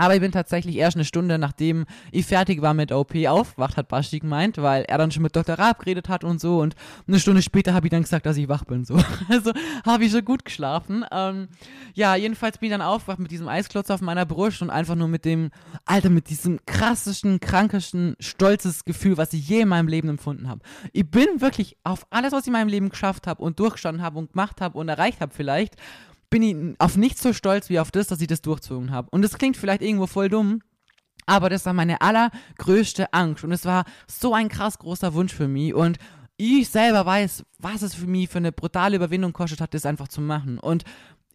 Aber 0.00 0.14
ich 0.14 0.22
bin 0.22 0.32
tatsächlich 0.32 0.76
erst 0.76 0.96
eine 0.96 1.04
Stunde, 1.04 1.38
nachdem 1.38 1.84
ich 2.10 2.24
fertig 2.24 2.62
war 2.62 2.72
mit 2.72 2.90
OP, 2.90 3.14
aufgewacht, 3.26 3.76
hat 3.76 3.88
Basti 3.88 4.20
gemeint, 4.20 4.56
weil 4.56 4.84
er 4.84 4.96
dann 4.96 5.10
schon 5.10 5.22
mit 5.22 5.36
Dr. 5.36 5.58
Raab 5.58 5.80
geredet 5.80 6.08
hat 6.08 6.24
und 6.24 6.40
so. 6.40 6.60
Und 6.60 6.74
eine 7.06 7.20
Stunde 7.20 7.42
später 7.42 7.74
habe 7.74 7.86
ich 7.86 7.90
dann 7.90 8.00
gesagt, 8.00 8.24
dass 8.24 8.38
ich 8.38 8.48
wach 8.48 8.64
bin. 8.64 8.86
So. 8.86 8.98
Also 9.28 9.52
habe 9.84 10.04
ich 10.04 10.12
schon 10.12 10.24
gut 10.24 10.46
geschlafen. 10.46 11.04
Ähm, 11.12 11.48
ja, 11.92 12.16
jedenfalls 12.16 12.56
bin 12.56 12.68
ich 12.68 12.72
dann 12.72 12.80
aufgewacht 12.80 13.18
mit 13.18 13.30
diesem 13.30 13.46
Eisklotz 13.46 13.90
auf 13.90 14.00
meiner 14.00 14.24
Brust 14.24 14.62
und 14.62 14.70
einfach 14.70 14.94
nur 14.94 15.06
mit 15.06 15.26
dem, 15.26 15.50
Alter, 15.84 16.08
mit 16.08 16.30
diesem 16.30 16.60
krassesten, 16.64 17.38
krankesten, 17.38 18.16
stolzes 18.20 18.86
Gefühl, 18.86 19.18
was 19.18 19.34
ich 19.34 19.46
je 19.46 19.60
in 19.60 19.68
meinem 19.68 19.88
Leben 19.88 20.08
empfunden 20.08 20.48
habe. 20.48 20.62
Ich 20.94 21.08
bin 21.10 21.42
wirklich 21.42 21.76
auf 21.84 22.06
alles, 22.08 22.32
was 22.32 22.42
ich 22.42 22.46
in 22.46 22.54
meinem 22.54 22.68
Leben 22.68 22.88
geschafft 22.88 23.26
habe 23.26 23.42
und 23.42 23.60
durchgestanden 23.60 24.02
habe 24.02 24.18
und 24.18 24.32
gemacht 24.32 24.62
habe 24.62 24.78
und 24.78 24.88
erreicht 24.88 25.20
habe 25.20 25.34
vielleicht, 25.34 25.76
bin 26.30 26.42
ich 26.42 26.80
auf 26.80 26.96
nichts 26.96 27.22
so 27.22 27.32
stolz 27.32 27.68
wie 27.68 27.80
auf 27.80 27.90
das, 27.90 28.06
dass 28.06 28.20
ich 28.20 28.28
das 28.28 28.40
durchzogen 28.40 28.92
habe. 28.92 29.08
Und 29.10 29.22
das 29.22 29.36
klingt 29.36 29.56
vielleicht 29.56 29.82
irgendwo 29.82 30.06
voll 30.06 30.28
dumm, 30.28 30.62
aber 31.26 31.50
das 31.50 31.66
war 31.66 31.72
meine 31.72 32.00
allergrößte 32.00 33.12
Angst. 33.12 33.44
Und 33.44 33.52
es 33.52 33.64
war 33.64 33.84
so 34.06 34.32
ein 34.32 34.48
krass 34.48 34.78
großer 34.78 35.12
Wunsch 35.14 35.34
für 35.34 35.48
mich. 35.48 35.74
Und 35.74 35.98
ich 36.36 36.68
selber 36.68 37.04
weiß, 37.04 37.44
was 37.58 37.82
es 37.82 37.94
für 37.94 38.06
mich 38.06 38.30
für 38.30 38.38
eine 38.38 38.52
brutale 38.52 38.96
Überwindung 38.96 39.32
kostet 39.32 39.60
hat, 39.60 39.74
das 39.74 39.84
einfach 39.84 40.08
zu 40.08 40.20
machen. 40.20 40.58
Und 40.58 40.84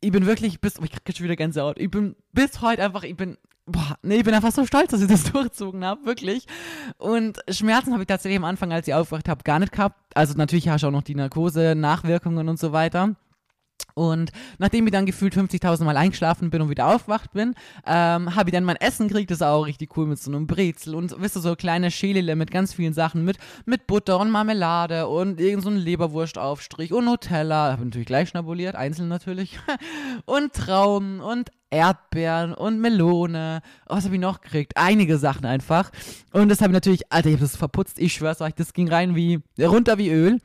ich 0.02 0.12
bin 0.12 0.26
wirklich 0.26 0.60
bis, 0.62 0.80
oh, 0.80 0.84
ich 0.84 0.92
krieg 0.92 1.16
schon 1.16 1.26
wieder 1.26 1.36
Gänsehaut. 1.36 1.78
Ich 1.80 1.92
bin 1.92 2.16
bis 2.32 2.62
heute 2.62 2.84
einfach, 2.84 3.04
ich 3.04 3.16
bin, 3.16 3.38
boah, 3.66 3.98
nee, 4.02 4.18
ich 4.18 4.24
bin 4.24 4.34
einfach 4.34 4.52
so 4.52 4.66
stolz, 4.66 4.92
dass 4.92 5.02
ich 5.02 5.08
das 5.08 5.24
durchgezogen 5.32 5.86
habe, 5.86 6.06
wirklich. 6.06 6.48
Und 6.98 7.40
Schmerzen 7.50 7.92
habe 7.94 8.04
ich 8.04 8.08
tatsächlich 8.08 8.38
am 8.38 8.46
Anfang, 8.46 8.72
als 8.72 8.88
ich 8.88 8.94
aufgewacht 8.94 9.30
habe, 9.30 9.44
gar 9.44 9.60
nicht 9.60 9.72
gehabt. 9.72 10.00
Also 10.16 10.34
natürlich 10.36 10.70
hast 10.70 10.84
du 10.84 10.88
auch 10.88 10.92
noch 10.92 11.04
die 11.04 11.16
Narkose, 11.16 11.76
Nachwirkungen 11.76 12.50
und 12.50 12.60
so 12.60 12.72
weiter. 12.72 13.16
Und 13.96 14.32
nachdem 14.58 14.86
ich 14.86 14.92
dann 14.92 15.06
gefühlt 15.06 15.34
50.000 15.34 15.86
Mal 15.86 15.96
eingeschlafen 15.96 16.50
bin 16.50 16.62
und 16.62 16.70
wieder 16.70 16.88
aufgewacht 16.88 17.32
bin, 17.32 17.56
ähm, 17.88 18.36
habe 18.36 18.50
ich 18.50 18.54
dann 18.54 18.66
mein 18.66 18.76
Essen 18.76 19.08
gekriegt. 19.08 19.32
Das 19.32 19.38
ist 19.38 19.42
auch 19.42 19.66
richtig 19.66 19.96
cool 19.98 20.06
mit 20.06 20.20
so 20.20 20.30
einem 20.30 20.48
Brezel 20.48 20.96
und 20.96 21.16
wisst 21.22 21.38
ihr, 21.38 21.42
so 21.42 21.56
kleine 21.56 21.90
Schälele 21.92 22.36
mit 22.36 22.52
ganz 22.52 22.74
vielen 22.74 22.94
Sachen 22.94 23.24
mit, 23.24 23.38
mit 23.66 23.88
Butter 23.88 24.20
und 24.20 24.32
Marmelade 24.32 25.08
und 25.08 25.40
irgend 25.40 25.64
so 25.64 25.70
Leberwurstaufstrich 25.70 26.92
und 26.92 27.06
Nutella. 27.06 27.72
Habe 27.72 27.86
natürlich 27.86 28.08
gleich 28.08 28.30
schnabuliert, 28.30 28.76
einzeln 28.76 29.08
natürlich. 29.08 29.60
und 30.26 30.52
Trauben 30.52 31.22
und 31.22 31.50
Erdbeeren 31.70 32.54
und 32.54 32.82
Melone. 32.82 33.62
Oh, 33.88 33.96
was 33.96 34.04
habe 34.04 34.16
ich 34.16 34.22
noch 34.22 34.42
gekriegt? 34.42 34.74
Einige 34.76 35.18
Sachen 35.18 35.46
einfach. 35.46 35.92
Und 36.34 36.50
das 36.50 36.60
habe 36.60 36.72
ich 36.72 36.76
natürlich, 36.76 37.14
Alter, 37.14 37.30
ich 37.30 37.36
habe 37.36 37.46
das 37.46 37.56
verputzt. 37.56 37.98
Ich 37.98 38.14
schwör's 38.14 38.42
euch, 38.42 38.56
das 38.56 38.74
ging 38.74 38.90
rein 38.90 39.16
wie, 39.16 39.40
runter 39.58 39.98
wie 39.98 40.10
Öl 40.10 40.42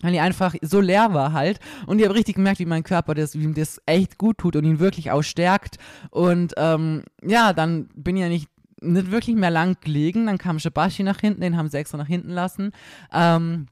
weil 0.00 0.12
die 0.12 0.20
einfach 0.20 0.54
so 0.62 0.80
leer 0.80 1.12
war 1.14 1.32
halt. 1.32 1.60
Und 1.86 1.98
ich 1.98 2.04
habe 2.04 2.14
richtig 2.14 2.36
gemerkt, 2.36 2.60
wie 2.60 2.66
mein 2.66 2.82
Körper 2.82 3.14
das, 3.14 3.34
wie 3.34 3.42
ihm 3.42 3.54
das 3.54 3.80
echt 3.86 4.18
gut 4.18 4.38
tut 4.38 4.56
und 4.56 4.64
ihn 4.64 4.78
wirklich 4.78 5.10
auch 5.10 5.22
stärkt. 5.22 5.78
Und 6.10 6.54
ähm, 6.56 7.02
ja, 7.22 7.52
dann 7.52 7.88
bin 7.94 8.16
ich 8.16 8.22
ja 8.22 8.28
nicht, 8.28 8.48
nicht 8.80 9.10
wirklich 9.10 9.36
mehr 9.36 9.50
lang 9.50 9.76
gelegen. 9.80 10.26
Dann 10.26 10.38
kam 10.38 10.58
Shabashi 10.58 11.02
nach 11.02 11.20
hinten, 11.20 11.40
den 11.40 11.56
haben 11.56 11.68
sie 11.68 11.78
extra 11.78 11.98
nach 11.98 12.06
hinten 12.06 12.30
lassen. 12.30 12.72
Ähm, 13.12 13.66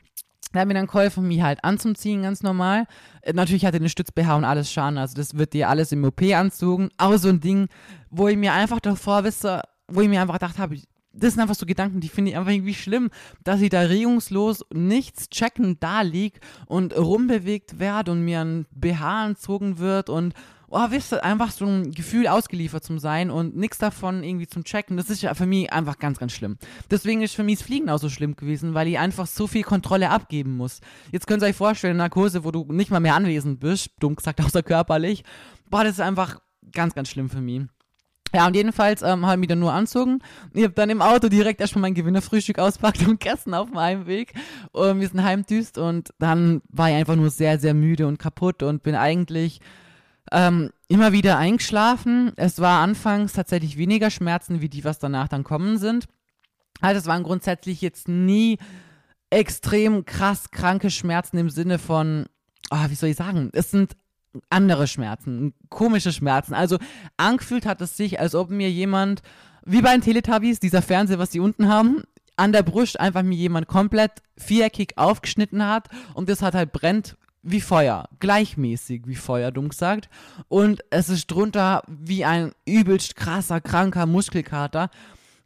der 0.53 0.63
hat 0.63 0.69
mir 0.69 0.75
dann 0.75 0.87
geholfen, 0.87 1.29
mich 1.29 1.43
halt 1.43 1.63
anzuziehen, 1.65 2.23
ganz 2.23 2.43
normal. 2.43 2.87
Äh, 3.23 3.33
natürlich 3.33 3.67
hatte 3.67 3.79
den 3.79 3.89
Stütz-BH 3.89 4.37
und 4.37 4.45
alles 4.45 4.73
Schaden, 4.73 4.99
also 4.99 5.15
das 5.15 5.37
wird 5.37 5.53
dir 5.53 5.69
alles 5.69 5.93
im 5.93 6.05
OP 6.05 6.23
anzogen. 6.23 6.89
Auch 6.99 7.17
so 7.17 7.29
ein 7.29 7.41
Ding, 7.41 7.69
wo 8.11 8.29
ich 8.29 8.37
mir 8.37 8.53
einfach 8.53 8.81
davor 8.81 9.25
wisse, 9.25 9.61
wo 9.89 10.01
ich 10.01 10.09
mir 10.09 10.21
einfach 10.21 10.35
gedacht 10.35 10.59
habe, 10.59 10.77
das 11.17 11.35
sind 11.35 11.43
einfach 11.43 11.55
so 11.55 11.67
Gedanken, 11.67 12.01
die 12.01 12.09
finde 12.09 12.31
ich 12.31 12.37
einfach 12.37 12.53
irgendwie 12.53 12.75
schlimm, 12.75 13.11
dass 13.45 13.61
ich 13.61 13.71
da 13.71 13.81
regungslos 13.81 14.65
nichts 14.73 15.29
checken 15.31 15.79
da 15.81 16.03
lieg 16.03 16.41
und 16.67 16.97
rumbewegt 16.97 17.79
werde 17.79 18.13
und 18.13 18.25
mir 18.25 18.41
ein 18.41 18.67
BH 18.71 19.27
entzogen 19.27 19.79
wird 19.79 20.09
und 20.09 20.35
oh, 20.69 20.87
wisst 20.91 21.13
ihr, 21.13 21.25
einfach 21.25 21.51
so 21.51 21.65
ein 21.65 21.93
Gefühl 21.93 22.27
ausgeliefert 22.27 22.85
zum 22.85 22.99
sein 22.99 23.31
und 23.31 23.57
nichts 23.57 23.79
davon 23.79 24.23
irgendwie 24.23 24.47
zum 24.47 24.65
Checken, 24.65 24.97
das 24.97 25.11
ist 25.11 25.23
ja 25.23 25.35
für 25.35 25.47
mich 25.47 25.73
einfach 25.73 25.99
ganz, 25.99 26.19
ganz 26.19 26.33
schlimm. 26.33 26.59
Deswegen 26.91 27.23
ist 27.23 27.35
für 27.35 27.45
mich 27.45 27.59
das 27.59 27.67
Fliegen 27.67 27.89
auch 27.89 27.99
so 27.99 28.09
schlimm 28.09 28.37
gewesen, 28.37 28.75
weil 28.75 28.89
ich 28.89 28.99
einfach 28.99 29.27
so 29.27 29.47
viel 29.47 29.63
Kontrolle 29.63 30.11
abgeben 30.11 30.57
muss. 30.57 30.81
Jetzt 31.13 31.27
könnt 31.27 31.43
ihr 31.43 31.47
euch 31.47 31.57
vorstellen, 31.57 31.97
Narkose, 31.97 32.45
wo 32.45 32.51
du 32.51 32.65
nicht 32.73 32.91
mal 32.91 33.01
mehr 33.01 33.15
anwesend 33.15 33.61
bist, 33.61 33.91
dumm 34.01 34.17
gesagt, 34.17 34.41
außer 34.41 34.63
körperlich, 34.63 35.25
boah, 35.71 35.85
das 35.85 35.95
ist 35.95 36.01
einfach 36.01 36.41
ganz, 36.73 36.95
ganz 36.95 37.09
schlimm 37.09 37.31
für 37.31 37.41
mich. 37.41 37.63
Ja, 38.37 38.47
und 38.47 38.55
jedenfalls 38.55 39.01
ähm, 39.01 39.25
habe 39.25 39.37
ich 39.37 39.41
mich 39.41 39.49
dann 39.49 39.61
nur 39.61 39.73
anzogen. 39.73 40.19
Ich 40.53 40.63
habe 40.63 40.75
dann 40.75 40.91
im 40.91 41.01
Auto 41.01 41.31
direkt 41.31 41.59
erstmal 41.59 41.81
mein 41.81 41.95
Gewinnerfrühstück 41.95 42.59
auspackt 42.59 43.01
und 43.01 43.07
gegessen 43.19 43.55
auf 43.55 43.71
dem 43.71 43.81
Heimweg. 43.81 44.35
Und 44.73 45.01
wir 45.01 45.09
sind 45.09 45.23
heimdüst 45.23 45.79
und 45.79 46.13
dann 46.19 46.61
war 46.69 46.91
ich 46.91 46.97
einfach 46.97 47.17
nur 47.17 47.31
sehr, 47.31 47.59
sehr 47.59 47.73
müde 47.73 48.07
und 48.07 48.19
kaputt 48.19 48.63
und 48.63 48.83
bin 48.83 48.95
eigentlich 48.95 49.63
ähm, 50.33 50.69
immer 50.87 51.13
wieder 51.13 51.39
eingeschlafen. 51.39 52.33
Es 52.37 52.61
war 52.61 52.83
anfangs 52.83 53.33
tatsächlich 53.33 53.79
weniger 53.79 54.11
Schmerzen, 54.11 54.61
wie 54.61 54.69
die, 54.69 54.85
was 54.85 54.99
danach 54.99 55.29
dann 55.29 55.43
kommen 55.43 55.79
sind. 55.79 56.05
Also 56.83 56.99
es 57.01 57.07
waren 57.07 57.23
grundsätzlich 57.23 57.81
jetzt 57.81 58.07
nie 58.07 58.59
extrem 59.31 60.05
krass 60.05 60.51
kranke 60.51 60.91
Schmerzen 60.91 61.39
im 61.39 61.49
Sinne 61.49 61.79
von, 61.79 62.27
oh, 62.71 62.85
wie 62.91 62.97
soll 62.97 63.09
ich 63.09 63.17
sagen, 63.17 63.49
es 63.55 63.71
sind 63.71 63.97
andere 64.51 64.87
Schmerzen, 64.87 65.55
komische 65.69 66.13
Schmerzen. 66.13 66.55
Also 66.55 66.79
angefühlt 67.17 67.67
hat 67.67 67.81
es 67.81 67.97
sich, 67.97 68.21
als 68.21 68.35
ob 68.35 68.51
mir 68.51 68.71
jemand, 68.71 69.23
wie 69.65 69.83
bei 69.83 69.93
den 69.93 70.03
Teletubbies, 70.03 70.61
dieser 70.61 70.83
Fernseher, 70.83 71.19
was 71.19 71.31
die 71.31 71.41
unten 71.41 71.69
haben, 71.69 72.03
an 72.37 72.53
der 72.53 72.63
Brust 72.63 73.01
einfach 73.01 73.23
mir 73.23 73.37
jemand 73.37 73.67
komplett 73.67 74.13
viereckig 74.37 74.97
aufgeschnitten 74.97 75.67
hat 75.67 75.89
und 76.15 76.29
das 76.29 76.43
hat 76.43 76.55
halt 76.55 76.73
brennt 76.73 77.17
wie 77.43 77.61
Feuer, 77.61 78.09
gleichmäßig 78.19 79.03
wie 79.07 79.15
Feuer, 79.15 79.53
dumm 79.53 79.69
gesagt. 79.69 80.09
Und 80.49 80.83
es 80.91 81.09
ist 81.09 81.31
drunter 81.31 81.83
wie 81.87 82.25
ein 82.25 82.53
übelst 82.67 83.15
krasser, 83.15 83.61
kranker 83.61 84.05
Muskelkater. 84.05 84.91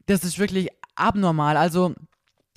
Das 0.06 0.24
ist 0.24 0.38
wirklich 0.38 0.70
abnormal. 0.94 1.58
Also 1.58 1.94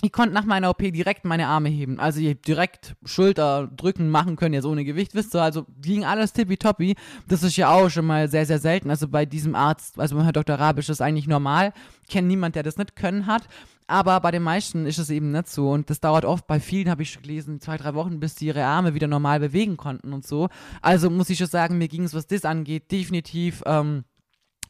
ich 0.03 0.11
konnte 0.11 0.33
nach 0.33 0.43
meiner 0.43 0.69
OP 0.69 0.79
direkt 0.79 1.23
meine 1.23 1.47
Arme 1.47 1.69
heben. 1.69 1.97
Also 1.97 2.19
ich 2.19 2.39
direkt 2.41 2.93
Schulter 3.05 3.67
drücken 3.67 4.09
machen 4.09 4.35
können, 4.35 4.53
jetzt 4.53 4.65
ohne 4.65 4.83
Gewicht, 4.83 5.15
wisst 5.15 5.33
ihr. 5.33 5.41
Also 5.41 5.65
ging 5.81 6.03
alles 6.03 6.33
tippitoppi. 6.33 6.95
Das 7.29 7.41
ist 7.41 7.55
ja 7.55 7.71
auch 7.71 7.89
schon 7.89 8.05
mal 8.05 8.29
sehr, 8.29 8.45
sehr 8.45 8.59
selten. 8.59 8.89
Also 8.89 9.07
bei 9.07 9.25
diesem 9.25 9.55
Arzt, 9.55 9.97
also 9.97 10.21
Herr 10.21 10.33
Dr. 10.33 10.57
Rabisch, 10.57 10.89
ist 10.89 11.01
eigentlich 11.01 11.27
normal. 11.27 11.71
Ich 12.01 12.09
kenne 12.09 12.27
niemanden, 12.27 12.55
der 12.55 12.63
das 12.63 12.75
nicht 12.75 12.97
können 12.97 13.27
hat. 13.27 13.43
Aber 13.87 14.19
bei 14.19 14.31
den 14.31 14.43
meisten 14.43 14.85
ist 14.85 14.97
es 14.97 15.09
eben 15.09 15.31
nicht 15.31 15.47
so. 15.47 15.71
Und 15.71 15.89
das 15.89 16.01
dauert 16.01 16.25
oft, 16.25 16.47
bei 16.47 16.59
vielen 16.59 16.89
habe 16.89 17.03
ich 17.03 17.11
schon 17.11 17.21
gelesen, 17.21 17.61
zwei, 17.61 17.77
drei 17.77 17.93
Wochen, 17.93 18.19
bis 18.19 18.35
die 18.35 18.47
ihre 18.47 18.65
Arme 18.65 18.95
wieder 18.95 19.07
normal 19.07 19.39
bewegen 19.39 19.77
konnten 19.77 20.11
und 20.11 20.27
so. 20.27 20.49
Also 20.81 21.09
muss 21.09 21.29
ich 21.29 21.37
schon 21.37 21.47
sagen, 21.47 21.77
mir 21.77 21.87
ging 21.87 22.03
es, 22.03 22.13
was 22.13 22.27
das 22.27 22.43
angeht, 22.43 22.91
definitiv. 22.91 23.63
Ähm, 23.65 24.03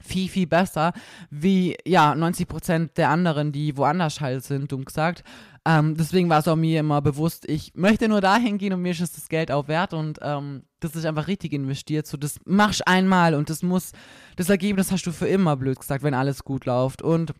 viel, 0.04 0.30
viel 0.30 0.48
besser 0.48 0.94
wie, 1.30 1.78
ja, 1.86 2.14
90 2.16 2.48
Prozent 2.48 2.98
der 2.98 3.10
anderen, 3.10 3.52
die 3.52 3.78
woanders 3.78 4.22
halt 4.22 4.44
sind, 4.44 4.72
dumm 4.72 4.86
gesagt. 4.86 5.24
Ähm, 5.66 5.96
deswegen 5.96 6.30
war 6.30 6.40
es 6.40 6.48
auch 6.48 6.58
mir 6.58 6.82
immer 6.82 7.02
bewusst, 7.02 7.50
ich 7.50 7.74
möchte 7.74 8.10
nur 8.10 8.20
dahin 8.20 8.58
gehen 8.58 8.74
und 8.74 8.82
mir 8.82 8.92
ist 8.92 9.02
das 9.02 9.30
Geld 9.30 9.50
auch 9.50 9.70
wert 9.70 9.94
und 9.94 10.20
ähm, 10.22 10.64
das 10.82 10.96
ist 10.96 11.06
einfach 11.06 11.28
richtig 11.28 11.54
investiert. 11.54 12.06
So, 12.06 12.18
das 12.18 12.40
machst 12.46 12.86
einmal 12.86 13.34
und 13.34 13.50
das 13.50 13.64
muss, 13.64 13.94
das 14.36 14.50
Ergebnis 14.50 14.92
hast 14.92 15.06
du 15.06 15.14
für 15.14 15.28
immer, 15.28 15.56
blöd 15.56 15.80
gesagt, 15.80 16.04
wenn 16.04 16.14
alles 16.14 16.44
gut 16.44 16.66
läuft. 16.66 17.02
Und 17.02 17.34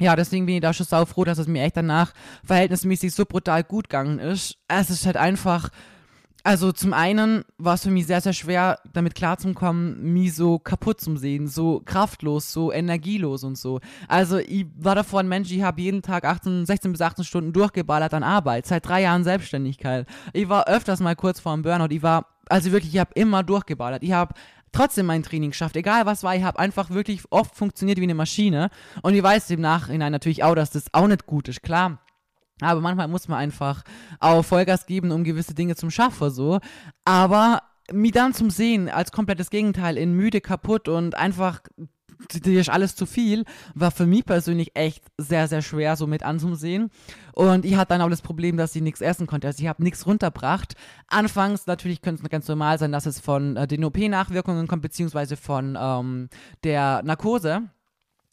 ja, 0.00 0.16
deswegen 0.16 0.46
bin 0.46 0.56
ich 0.56 0.62
da 0.62 0.72
schon 0.72 0.86
sau 0.86 1.04
froh, 1.04 1.22
dass 1.22 1.38
es 1.38 1.46
mir 1.46 1.62
echt 1.62 1.76
danach 1.76 2.12
verhältnismäßig 2.44 3.14
so 3.14 3.24
brutal 3.24 3.62
gut 3.62 3.88
gegangen 3.88 4.18
ist. 4.18 4.58
Es 4.66 4.90
ist 4.90 5.06
halt 5.06 5.16
einfach 5.16 5.70
also 6.46 6.72
zum 6.72 6.92
einen 6.92 7.42
war 7.56 7.74
es 7.74 7.84
für 7.84 7.90
mich 7.90 8.06
sehr, 8.06 8.20
sehr 8.20 8.34
schwer, 8.34 8.78
damit 8.92 9.14
klarzukommen, 9.14 10.12
mich 10.12 10.34
so 10.34 10.58
kaputt 10.58 11.00
zu 11.00 11.16
sehen, 11.16 11.48
so 11.48 11.80
kraftlos, 11.82 12.52
so 12.52 12.70
energielos 12.70 13.44
und 13.44 13.56
so. 13.56 13.80
Also 14.08 14.36
ich 14.36 14.66
war 14.76 14.94
davor 14.94 15.20
ein 15.20 15.28
Mensch, 15.28 15.50
ich 15.50 15.62
habe 15.62 15.80
jeden 15.80 16.02
Tag 16.02 16.26
18, 16.26 16.66
16 16.66 16.92
bis 16.92 17.00
18 17.00 17.24
Stunden 17.24 17.54
durchgeballert 17.54 18.12
an 18.12 18.22
Arbeit, 18.22 18.66
seit 18.66 18.86
drei 18.86 19.00
Jahren 19.00 19.24
Selbstständigkeit. 19.24 20.06
Ich 20.34 20.46
war 20.50 20.68
öfters 20.68 21.00
mal 21.00 21.16
kurz 21.16 21.40
vor 21.40 21.54
dem 21.54 21.62
Burnout, 21.62 21.94
ich 21.94 22.02
war, 22.02 22.26
also 22.50 22.72
wirklich, 22.72 22.92
ich 22.92 23.00
habe 23.00 23.12
immer 23.14 23.42
durchgeballert. 23.42 24.02
Ich 24.02 24.12
habe 24.12 24.34
trotzdem 24.70 25.06
mein 25.06 25.22
Training 25.22 25.50
geschafft, 25.50 25.76
egal 25.76 26.04
was 26.04 26.24
war, 26.24 26.36
ich 26.36 26.42
habe 26.42 26.58
einfach 26.58 26.90
wirklich 26.90 27.22
oft 27.30 27.56
funktioniert 27.56 27.98
wie 27.98 28.02
eine 28.02 28.14
Maschine. 28.14 28.68
Und 29.00 29.14
ich 29.14 29.22
weiß 29.22 29.48
im 29.48 29.62
Nachhinein 29.62 30.12
natürlich 30.12 30.44
auch, 30.44 30.54
dass 30.54 30.70
das 30.70 30.92
auch 30.92 31.06
nicht 31.06 31.24
gut 31.24 31.48
ist, 31.48 31.62
klar 31.62 32.00
aber 32.64 32.80
manchmal 32.80 33.08
muss 33.08 33.28
man 33.28 33.38
einfach 33.38 33.82
auch 34.20 34.44
Vollgas 34.44 34.86
geben, 34.86 35.12
um 35.12 35.24
gewisse 35.24 35.54
Dinge 35.54 35.76
zum 35.76 35.90
Schaffen, 35.90 36.30
so. 36.30 36.60
Aber 37.04 37.62
mir 37.92 38.12
dann 38.12 38.34
zum 38.34 38.50
Sehen 38.50 38.88
als 38.88 39.12
komplettes 39.12 39.50
Gegenteil 39.50 39.98
in 39.98 40.14
müde, 40.14 40.40
kaputt 40.40 40.88
und 40.88 41.14
einfach 41.14 41.60
dir 42.32 42.60
ist 42.60 42.70
alles 42.70 42.96
zu 42.96 43.06
viel, 43.06 43.44
war 43.74 43.90
für 43.90 44.06
mich 44.06 44.24
persönlich 44.24 44.72
echt 44.74 45.04
sehr, 45.18 45.48
sehr 45.48 45.62
schwer 45.62 45.96
so 45.96 46.06
mit 46.06 46.22
anzusehen. 46.22 46.90
Und 47.32 47.64
ich 47.64 47.76
hatte 47.76 47.90
dann 47.90 48.02
auch 48.02 48.10
das 48.10 48.22
Problem, 48.22 48.56
dass 48.56 48.74
ich 48.76 48.82
nichts 48.82 49.00
essen 49.00 49.26
konnte. 49.26 49.46
Also 49.46 49.62
ich 49.62 49.68
habe 49.68 49.82
nichts 49.82 50.06
runterbracht. 50.06 50.74
Anfangs 51.08 51.66
natürlich 51.66 52.02
könnte 52.02 52.22
es 52.22 52.30
ganz 52.30 52.48
normal 52.48 52.78
sein, 52.78 52.92
dass 52.92 53.06
es 53.06 53.20
von 53.20 53.56
äh, 53.56 53.66
den 53.66 53.84
OP-Nachwirkungen 53.84 54.66
kommt, 54.68 54.82
beziehungsweise 54.82 55.36
von 55.36 55.76
ähm, 55.78 56.28
der 56.62 57.02
Narkose. 57.02 57.62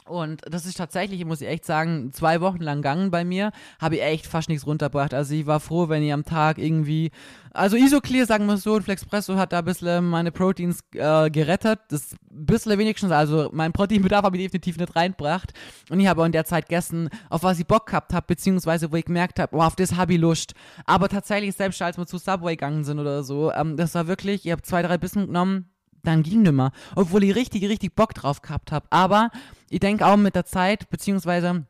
Und 0.06 0.42
das 0.50 0.66
ist 0.66 0.78
tatsächlich, 0.78 1.24
muss 1.26 1.42
ich 1.42 1.48
echt 1.48 1.64
sagen, 1.64 2.12
zwei 2.12 2.42
Wochen 2.42 2.62
lang 2.62 2.78
gegangen 2.78 3.12
bei 3.12 3.24
mir, 3.24 3.52
habe 3.80 3.96
ich 3.96 4.02
echt 4.02 4.28
fast 4.28 4.50
nichts 4.50 4.66
runtergebracht. 4.66 5.14
Also 5.14 5.34
ich 5.36 5.46
war 5.46 5.60
froh, 5.60 5.90
wenn 5.90 6.04
ich 6.04 6.12
am 6.12 6.26
Tag 6.26 6.58
irgendwie, 6.58 7.12
also 7.54 7.78
Isoclear, 7.78 8.26
sagen 8.26 8.46
wir 8.48 8.58
so, 8.58 8.74
und 8.74 8.84
Flexpresso 8.84 9.38
hat 9.38 9.54
da 9.54 9.60
ein 9.60 9.66
bisschen 9.66 10.10
meine 10.10 10.32
Proteins 10.32 10.80
äh, 10.96 11.30
gerettet. 11.30 11.80
Das 11.90 12.16
bisschen 12.30 12.78
wenigstens, 12.80 13.12
also 13.12 13.50
mein 13.54 13.74
Proteinbedarf 13.74 14.26
habe 14.26 14.38
ich 14.38 14.44
definitiv 14.44 14.78
nicht 14.78 14.96
reingebracht. 14.96 15.54
Und 15.90 16.00
ich 16.00 16.08
habe 16.08 16.22
auch 16.22 16.26
in 16.26 16.32
der 16.32 16.46
Zeit 16.46 16.68
gegessen, 16.68 17.10
auf 17.30 17.44
was 17.44 17.60
ich 17.60 17.68
Bock 17.68 17.88
gehabt 17.88 18.14
habe, 18.14 18.26
beziehungsweise 18.28 18.92
wo 18.92 18.96
ich 18.96 19.06
gemerkt 19.06 19.40
habe, 19.40 19.56
wow, 19.56 19.66
auf 19.66 19.76
das 19.76 19.96
habe 19.96 20.14
ich 20.14 20.20
Lust. 20.20 20.54
Aber 20.86 21.10
tatsächlich, 21.10 21.56
selbst 21.56 21.82
als 21.82 21.98
wir 21.98 22.08
zu 22.08 22.18
Subway 22.18 22.54
gegangen 22.54 22.84
sind 22.84 23.00
oder 23.00 23.24
so, 23.24 23.52
ähm, 23.52 23.78
das 23.78 23.94
war 23.96 24.08
wirklich, 24.08 24.46
ich 24.46 24.52
habe 24.52 24.62
zwei, 24.64 24.82
drei 24.82 24.98
Bissen 24.98 25.28
genommen, 25.28 25.72
dann 26.04 26.24
ging 26.24 26.42
nimmer. 26.42 26.72
Obwohl 26.96 27.24
ich 27.24 27.36
richtig, 27.36 27.64
richtig 27.66 27.96
Bock 27.96 28.14
drauf 28.14 28.42
gehabt 28.42 28.72
habe. 28.72 28.86
Aber 28.90 29.30
ich 29.70 29.80
denke 29.80 30.06
auch 30.06 30.18
mit 30.18 30.36
der 30.36 30.46
Zeit, 30.46 30.90
beziehungsweise 30.90 31.66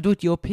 durch 0.00 0.16
die 0.16 0.30
OP, 0.30 0.48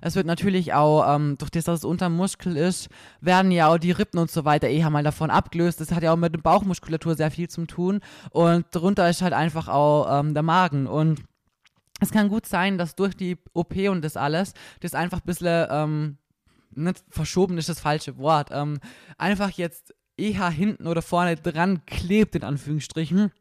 es 0.00 0.14
wird 0.14 0.26
natürlich 0.26 0.72
auch, 0.72 1.16
ähm, 1.16 1.36
durch 1.38 1.50
das, 1.50 1.64
dass 1.64 1.80
es 1.80 1.84
unter 1.84 2.08
Muskel 2.08 2.56
ist, 2.56 2.88
werden 3.20 3.50
ja 3.50 3.66
auch 3.66 3.78
die 3.78 3.90
Rippen 3.90 4.20
und 4.20 4.30
so 4.30 4.44
weiter 4.44 4.68
eher 4.68 4.90
mal 4.90 5.02
davon 5.02 5.30
abgelöst. 5.30 5.80
Das 5.80 5.90
hat 5.90 6.04
ja 6.04 6.12
auch 6.12 6.16
mit 6.16 6.32
der 6.32 6.40
Bauchmuskulatur 6.40 7.16
sehr 7.16 7.30
viel 7.30 7.48
zu 7.48 7.66
tun. 7.66 8.00
Und 8.30 8.66
darunter 8.70 9.08
ist 9.10 9.22
halt 9.22 9.32
einfach 9.32 9.66
auch 9.68 10.20
ähm, 10.20 10.34
der 10.34 10.44
Magen. 10.44 10.86
Und 10.86 11.24
es 12.00 12.12
kann 12.12 12.28
gut 12.28 12.46
sein, 12.46 12.78
dass 12.78 12.94
durch 12.94 13.16
die 13.16 13.36
OP 13.52 13.74
und 13.88 14.04
das 14.04 14.16
alles, 14.16 14.52
das 14.80 14.94
einfach 14.94 15.18
ein 15.18 15.26
bisschen, 15.26 15.66
ähm, 15.70 16.18
nicht 16.76 17.04
verschoben 17.08 17.58
ist 17.58 17.68
das 17.68 17.80
falsche 17.80 18.18
Wort, 18.18 18.48
ähm, 18.52 18.78
einfach 19.16 19.50
jetzt 19.50 19.94
eher 20.16 20.48
hinten 20.50 20.86
oder 20.86 21.02
vorne 21.02 21.36
dran 21.36 21.84
klebt, 21.86 22.34
in 22.36 22.44
Anführungsstrichen. 22.44 23.32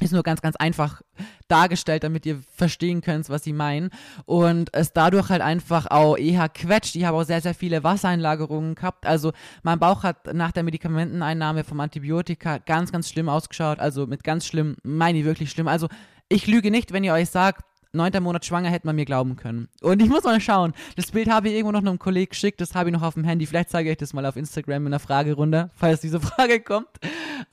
Ist 0.00 0.12
nur 0.12 0.24
ganz, 0.24 0.42
ganz 0.42 0.56
einfach 0.56 1.02
dargestellt, 1.46 2.02
damit 2.02 2.26
ihr 2.26 2.42
verstehen 2.56 3.02
könnt, 3.02 3.28
was 3.28 3.44
sie 3.44 3.52
meinen. 3.52 3.90
Und 4.24 4.70
es 4.74 4.92
dadurch 4.92 5.28
halt 5.28 5.42
einfach 5.42 5.86
auch 5.90 6.16
eher 6.16 6.48
quetscht. 6.48 6.96
Ich 6.96 7.04
habe 7.04 7.18
auch 7.18 7.22
sehr, 7.22 7.40
sehr 7.40 7.54
viele 7.54 7.84
Wassereinlagerungen 7.84 8.74
gehabt. 8.74 9.06
Also 9.06 9.32
mein 9.62 9.78
Bauch 9.78 10.02
hat 10.02 10.34
nach 10.34 10.50
der 10.50 10.64
Medikamenteneinnahme 10.64 11.62
vom 11.62 11.78
Antibiotika 11.78 12.58
ganz, 12.58 12.90
ganz 12.90 13.10
schlimm 13.10 13.28
ausgeschaut. 13.28 13.78
Also 13.78 14.08
mit 14.08 14.24
ganz 14.24 14.44
schlimm, 14.44 14.76
meine 14.82 15.18
ich 15.18 15.24
wirklich 15.24 15.50
schlimm. 15.50 15.68
Also 15.68 15.88
ich 16.28 16.48
lüge 16.48 16.72
nicht, 16.72 16.92
wenn 16.92 17.04
ihr 17.04 17.12
euch 17.12 17.30
sagt, 17.30 17.64
neunter 17.92 18.20
Monat 18.20 18.44
schwanger, 18.44 18.70
hätte 18.70 18.86
man 18.86 18.96
mir 18.96 19.04
glauben 19.04 19.36
können. 19.36 19.68
Und 19.80 20.00
ich 20.02 20.08
muss 20.08 20.24
mal 20.24 20.40
schauen. 20.40 20.72
Das 20.96 21.10
Bild 21.10 21.30
habe 21.30 21.48
ich 21.48 21.54
irgendwo 21.54 21.72
noch 21.72 21.80
einem 21.80 21.98
Kollegen 21.98 22.30
geschickt, 22.30 22.60
das 22.60 22.74
habe 22.74 22.88
ich 22.88 22.94
noch 22.94 23.02
auf 23.02 23.14
dem 23.14 23.24
Handy. 23.24 23.46
Vielleicht 23.46 23.70
zeige 23.70 23.90
ich 23.90 23.98
das 23.98 24.12
mal 24.12 24.26
auf 24.26 24.36
Instagram 24.36 24.86
in 24.86 24.92
einer 24.92 25.00
Fragerunde, 25.00 25.70
falls 25.74 26.00
diese 26.00 26.20
Frage 26.20 26.60
kommt. 26.60 26.88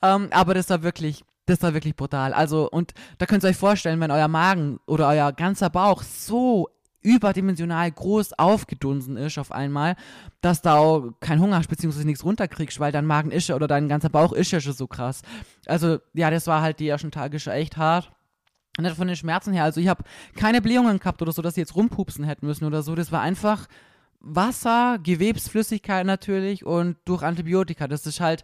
Ähm, 0.02 0.28
aber 0.30 0.54
das 0.54 0.70
war 0.70 0.82
wirklich, 0.82 1.24
das 1.46 1.62
war 1.62 1.74
wirklich 1.74 1.96
brutal. 1.96 2.32
Also, 2.32 2.70
und 2.70 2.94
da 3.18 3.26
könnt 3.26 3.44
ihr 3.44 3.48
euch 3.48 3.56
vorstellen, 3.56 4.00
wenn 4.00 4.10
euer 4.10 4.28
Magen 4.28 4.80
oder 4.86 5.08
euer 5.08 5.32
ganzer 5.32 5.70
Bauch 5.70 6.02
so 6.02 6.68
überdimensional 7.02 7.90
groß 7.90 8.38
aufgedunsen 8.38 9.16
ist 9.16 9.38
auf 9.38 9.52
einmal, 9.52 9.96
dass 10.42 10.60
da 10.60 10.76
auch 10.76 11.12
kein 11.20 11.40
Hunger 11.40 11.56
hast, 11.56 11.68
beziehungsweise 11.68 12.06
nichts 12.06 12.24
runterkriegst, 12.24 12.78
weil 12.78 12.92
dein 12.92 13.06
Magen 13.06 13.30
ist 13.30 13.50
oder 13.50 13.66
dein 13.66 13.88
ganzer 13.88 14.10
Bauch 14.10 14.32
ist 14.32 14.50
ja 14.50 14.60
schon 14.60 14.74
so 14.74 14.86
krass. 14.86 15.22
Also, 15.66 15.98
ja, 16.12 16.30
das 16.30 16.46
war 16.46 16.60
halt 16.62 16.78
die 16.78 16.88
ersten 16.88 17.10
Tage 17.10 17.40
schon 17.40 17.54
echt 17.54 17.76
hart. 17.76 18.12
Nicht 18.80 18.96
von 18.96 19.06
den 19.06 19.16
Schmerzen 19.16 19.52
her. 19.52 19.64
Also 19.64 19.80
ich 19.80 19.88
habe 19.88 20.04
keine 20.36 20.60
Blähungen 20.60 20.98
gehabt 20.98 21.22
oder 21.22 21.32
so, 21.32 21.42
dass 21.42 21.54
sie 21.54 21.60
jetzt 21.60 21.76
rumpupsen 21.76 22.24
hätten 22.24 22.46
müssen 22.46 22.64
oder 22.64 22.82
so. 22.82 22.94
Das 22.94 23.12
war 23.12 23.20
einfach 23.20 23.66
Wasser, 24.20 24.98
Gewebsflüssigkeit 25.02 26.06
natürlich 26.06 26.64
und 26.64 26.96
durch 27.04 27.22
Antibiotika. 27.22 27.88
Das 27.88 28.06
ist 28.06 28.20
halt, 28.20 28.42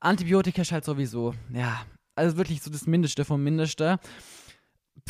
Antibiotika 0.00 0.62
ist 0.62 0.72
halt 0.72 0.84
sowieso, 0.84 1.34
ja, 1.52 1.82
also 2.14 2.36
wirklich 2.36 2.62
so 2.62 2.70
das 2.70 2.86
Mindeste 2.86 3.24
vom 3.24 3.42
Mindeste. 3.42 3.98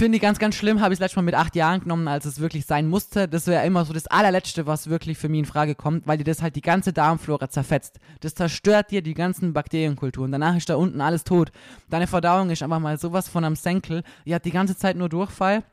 Finde 0.01 0.17
ich 0.17 0.23
ganz, 0.23 0.39
ganz 0.39 0.55
schlimm. 0.55 0.81
Habe 0.81 0.95
ich 0.95 0.97
es 0.97 1.01
letztes 1.01 1.17
Mal 1.17 1.25
mit 1.25 1.35
acht 1.35 1.55
Jahren 1.55 1.83
genommen, 1.83 2.09
als 2.09 2.25
es 2.25 2.41
wirklich 2.41 2.65
sein 2.65 2.89
musste. 2.89 3.29
Das 3.29 3.47
wäre 3.47 3.67
immer 3.67 3.85
so 3.85 3.93
das 3.93 4.07
allerletzte, 4.07 4.67
was 4.67 4.89
wirklich 4.89 5.19
für 5.19 5.29
mich 5.29 5.41
in 5.41 5.45
Frage 5.45 5.75
kommt, 5.75 6.07
weil 6.07 6.17
dir 6.17 6.25
das 6.25 6.41
halt 6.41 6.57
die 6.57 6.63
ganze 6.63 6.95
Darmflora 6.95 7.51
zerfetzt. 7.51 7.99
Das 8.21 8.35
zerstört 8.35 8.93
dir 8.93 9.03
die 9.03 9.13
ganzen 9.13 9.53
Bakterienkulturen. 9.53 10.33
Danach 10.33 10.57
ist 10.57 10.71
da 10.71 10.77
unten 10.77 11.03
alles 11.03 11.25
tot. 11.25 11.53
Deine 11.91 12.07
Verdauung 12.07 12.49
ist 12.49 12.63
einfach 12.63 12.81
mal 12.81 12.99
sowas 12.99 13.29
von 13.29 13.45
am 13.45 13.57
Senkel. 13.57 14.03
Ihr 14.25 14.37
habt 14.37 14.47
die 14.47 14.53
ganze 14.53 14.75
Zeit 14.75 14.97
nur 14.97 15.11
Durchfall. 15.11 15.65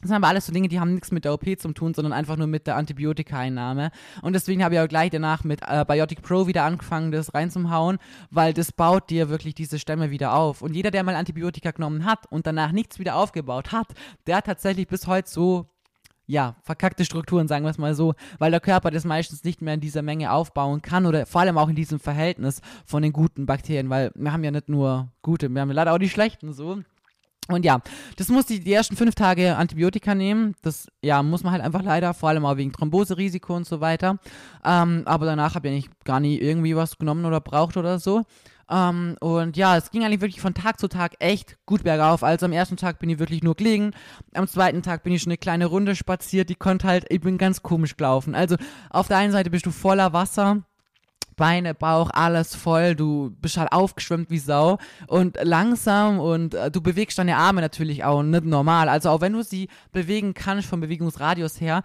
Das 0.00 0.08
sind 0.08 0.16
aber 0.16 0.28
alles 0.28 0.46
so 0.46 0.52
Dinge, 0.52 0.68
die 0.68 0.80
haben 0.80 0.94
nichts 0.94 1.12
mit 1.12 1.24
der 1.24 1.34
OP 1.34 1.44
zu 1.58 1.72
tun, 1.72 1.92
sondern 1.92 2.12
einfach 2.12 2.36
nur 2.36 2.46
mit 2.46 2.66
der 2.66 2.76
Antibiotika-Einnahme. 2.76 3.90
Und 4.22 4.32
deswegen 4.32 4.64
habe 4.64 4.74
ich 4.74 4.80
auch 4.80 4.88
gleich 4.88 5.10
danach 5.10 5.44
mit 5.44 5.60
äh, 5.66 5.84
Biotic 5.86 6.22
Pro 6.22 6.46
wieder 6.46 6.64
angefangen, 6.64 7.12
das 7.12 7.34
reinzuhauen, 7.34 7.98
weil 8.30 8.54
das 8.54 8.72
baut 8.72 9.10
dir 9.10 9.28
wirklich 9.28 9.54
diese 9.54 9.78
Stämme 9.78 10.10
wieder 10.10 10.34
auf. 10.34 10.62
Und 10.62 10.74
jeder, 10.74 10.90
der 10.90 11.04
mal 11.04 11.14
Antibiotika 11.14 11.72
genommen 11.72 12.06
hat 12.06 12.26
und 12.30 12.46
danach 12.46 12.72
nichts 12.72 12.98
wieder 12.98 13.16
aufgebaut 13.16 13.72
hat, 13.72 13.88
der 14.26 14.36
hat 14.36 14.46
tatsächlich 14.46 14.88
bis 14.88 15.06
heute 15.06 15.28
so 15.28 15.66
ja, 16.30 16.54
verkackte 16.62 17.04
Strukturen, 17.04 17.48
sagen 17.48 17.64
wir 17.64 17.70
es 17.70 17.78
mal 17.78 17.94
so, 17.94 18.14
weil 18.38 18.52
der 18.52 18.60
Körper 18.60 18.92
das 18.92 19.04
meistens 19.04 19.42
nicht 19.42 19.60
mehr 19.62 19.74
in 19.74 19.80
dieser 19.80 20.02
Menge 20.02 20.30
aufbauen 20.30 20.80
kann 20.80 21.04
oder 21.04 21.26
vor 21.26 21.40
allem 21.40 21.58
auch 21.58 21.68
in 21.68 21.74
diesem 21.74 21.98
Verhältnis 21.98 22.60
von 22.86 23.02
den 23.02 23.12
guten 23.12 23.46
Bakterien, 23.46 23.90
weil 23.90 24.12
wir 24.14 24.32
haben 24.32 24.44
ja 24.44 24.52
nicht 24.52 24.68
nur 24.68 25.10
gute, 25.22 25.48
wir 25.48 25.60
haben 25.60 25.72
leider 25.72 25.92
auch 25.92 25.98
die 25.98 26.08
schlechten 26.08 26.52
so. 26.52 26.78
Und 27.50 27.64
ja, 27.64 27.80
das 28.16 28.28
muss 28.28 28.46
die, 28.46 28.60
die 28.60 28.72
ersten 28.72 28.96
fünf 28.96 29.14
Tage 29.14 29.56
Antibiotika 29.56 30.14
nehmen. 30.14 30.54
Das 30.62 30.86
ja, 31.02 31.22
muss 31.22 31.42
man 31.42 31.52
halt 31.52 31.62
einfach 31.62 31.82
leider, 31.82 32.14
vor 32.14 32.28
allem 32.28 32.46
auch 32.46 32.56
wegen 32.56 32.72
Thromboserisiko 32.72 33.54
und 33.54 33.66
so 33.66 33.80
weiter. 33.80 34.18
Ähm, 34.64 35.02
aber 35.04 35.26
danach 35.26 35.54
habe 35.54 35.68
ich 35.68 35.74
eigentlich 35.74 35.90
gar 36.04 36.20
nie 36.20 36.38
irgendwie 36.38 36.76
was 36.76 36.98
genommen 36.98 37.24
oder 37.24 37.40
braucht 37.40 37.76
oder 37.76 37.98
so. 37.98 38.22
Ähm, 38.70 39.16
und 39.20 39.56
ja, 39.56 39.76
es 39.76 39.90
ging 39.90 40.04
eigentlich 40.04 40.20
wirklich 40.20 40.40
von 40.40 40.54
Tag 40.54 40.78
zu 40.78 40.88
Tag 40.88 41.14
echt 41.18 41.58
gut 41.66 41.82
bergauf. 41.82 42.22
Also 42.22 42.46
am 42.46 42.52
ersten 42.52 42.76
Tag 42.76 43.00
bin 43.00 43.10
ich 43.10 43.18
wirklich 43.18 43.42
nur 43.42 43.56
gelegen. 43.56 43.92
Am 44.34 44.46
zweiten 44.46 44.82
Tag 44.82 45.02
bin 45.02 45.12
ich 45.12 45.22
schon 45.22 45.30
eine 45.30 45.38
kleine 45.38 45.66
Runde 45.66 45.96
spaziert. 45.96 46.48
Die 46.48 46.54
konnte 46.54 46.86
halt, 46.86 47.06
ich 47.08 47.20
bin 47.20 47.36
ganz 47.36 47.62
komisch 47.62 47.96
gelaufen. 47.96 48.34
Also 48.34 48.56
auf 48.88 49.08
der 49.08 49.16
einen 49.16 49.32
Seite 49.32 49.50
bist 49.50 49.66
du 49.66 49.72
voller 49.72 50.12
Wasser 50.12 50.62
Beine, 51.40 51.74
Bauch, 51.74 52.10
alles 52.12 52.54
voll, 52.54 52.94
du 52.94 53.34
bist 53.40 53.56
halt 53.56 53.72
aufgeschwemmt 53.72 54.28
wie 54.28 54.38
Sau 54.38 54.76
und 55.06 55.38
langsam 55.42 56.20
und 56.20 56.52
äh, 56.52 56.70
du 56.70 56.82
bewegst 56.82 57.18
deine 57.18 57.38
Arme 57.38 57.62
natürlich 57.62 58.04
auch 58.04 58.22
nicht 58.22 58.44
normal. 58.44 58.90
Also 58.90 59.08
auch 59.08 59.22
wenn 59.22 59.32
du 59.32 59.42
sie 59.42 59.68
bewegen 59.90 60.34
kannst 60.34 60.68
vom 60.68 60.80
Bewegungsradius 60.80 61.58
her, 61.58 61.82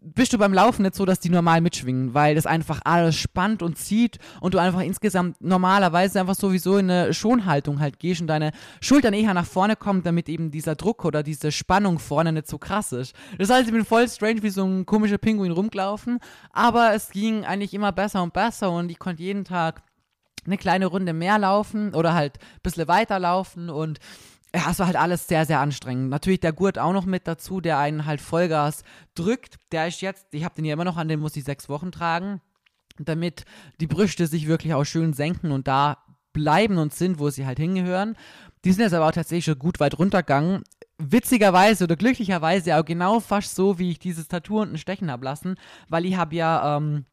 bist 0.00 0.32
du 0.32 0.38
beim 0.38 0.52
Laufen 0.52 0.82
nicht 0.82 0.94
so, 0.94 1.04
dass 1.04 1.20
die 1.20 1.30
normal 1.30 1.60
mitschwingen, 1.60 2.14
weil 2.14 2.34
das 2.34 2.46
einfach 2.46 2.80
alles 2.84 3.16
spannt 3.16 3.62
und 3.62 3.78
zieht 3.78 4.18
und 4.40 4.54
du 4.54 4.58
einfach 4.58 4.80
insgesamt 4.80 5.40
normalerweise 5.40 6.20
einfach 6.20 6.34
sowieso 6.34 6.76
in 6.76 6.90
eine 6.90 7.14
Schonhaltung 7.14 7.80
halt 7.80 7.98
gehst 7.98 8.20
und 8.20 8.26
deine 8.26 8.52
Schultern 8.80 9.14
eher 9.14 9.34
nach 9.34 9.46
vorne 9.46 9.76
kommen, 9.76 10.02
damit 10.02 10.28
eben 10.28 10.50
dieser 10.50 10.74
Druck 10.74 11.04
oder 11.04 11.22
diese 11.22 11.52
Spannung 11.52 11.98
vorne 11.98 12.32
nicht 12.32 12.48
so 12.48 12.58
krass 12.58 12.92
ist. 12.92 13.14
Das 13.38 13.50
heißt, 13.50 13.66
ich 13.66 13.72
bin 13.72 13.84
voll 13.84 14.08
strange 14.08 14.42
wie 14.42 14.50
so 14.50 14.64
ein 14.64 14.86
komischer 14.86 15.18
Pinguin 15.18 15.52
rumgelaufen, 15.52 16.18
aber 16.52 16.94
es 16.94 17.10
ging 17.10 17.44
eigentlich 17.44 17.74
immer 17.74 17.92
besser 17.92 18.22
und 18.22 18.32
besser 18.32 18.70
und 18.70 18.90
ich 18.90 18.98
konnte 18.98 19.22
jeden 19.22 19.44
Tag 19.44 19.82
eine 20.46 20.58
kleine 20.58 20.86
Runde 20.86 21.12
mehr 21.12 21.38
laufen 21.38 21.94
oder 21.94 22.14
halt 22.14 22.38
ein 22.38 22.60
bisschen 22.62 22.88
weiter 22.88 23.18
laufen 23.18 23.70
und 23.70 23.98
ja, 24.54 24.70
es 24.70 24.78
war 24.78 24.86
halt 24.86 24.96
alles 24.96 25.28
sehr, 25.28 25.46
sehr 25.46 25.60
anstrengend. 25.60 26.10
Natürlich 26.10 26.40
der 26.40 26.52
Gurt 26.52 26.78
auch 26.78 26.92
noch 26.92 27.04
mit 27.04 27.26
dazu, 27.28 27.60
der 27.60 27.78
einen 27.78 28.06
halt 28.06 28.20
Vollgas 28.20 28.82
drückt. 29.14 29.56
Der 29.70 29.86
ist 29.86 30.00
jetzt, 30.00 30.26
ich 30.32 30.44
habe 30.44 30.54
den 30.54 30.64
ja 30.64 30.74
immer 30.74 30.84
noch 30.84 30.96
an, 30.96 31.08
den 31.08 31.20
muss 31.20 31.36
ich 31.36 31.44
sechs 31.44 31.68
Wochen 31.68 31.92
tragen, 31.92 32.40
damit 32.98 33.44
die 33.80 33.86
Brüste 33.86 34.26
sich 34.26 34.48
wirklich 34.48 34.74
auch 34.74 34.84
schön 34.84 35.12
senken 35.12 35.52
und 35.52 35.68
da 35.68 35.98
bleiben 36.32 36.78
und 36.78 36.94
sind, 36.94 37.18
wo 37.18 37.30
sie 37.30 37.46
halt 37.46 37.58
hingehören. 37.58 38.16
Die 38.64 38.72
sind 38.72 38.82
jetzt 38.82 38.94
aber 38.94 39.06
auch 39.06 39.12
tatsächlich 39.12 39.44
schon 39.44 39.58
gut 39.58 39.80
weit 39.80 39.98
runtergegangen. 39.98 40.62
Witzigerweise 40.98 41.84
oder 41.84 41.96
glücklicherweise 41.96 42.76
auch 42.76 42.84
genau 42.84 43.20
fast 43.20 43.54
so, 43.54 43.78
wie 43.78 43.90
ich 43.90 43.98
dieses 43.98 44.28
Tattoo 44.28 44.60
unten 44.60 44.78
stechen 44.78 45.10
habe 45.10 45.24
lassen, 45.24 45.54
weil 45.88 46.04
ich 46.04 46.16
habe 46.16 46.34
ja 46.34 46.76
ähm, 46.76 47.06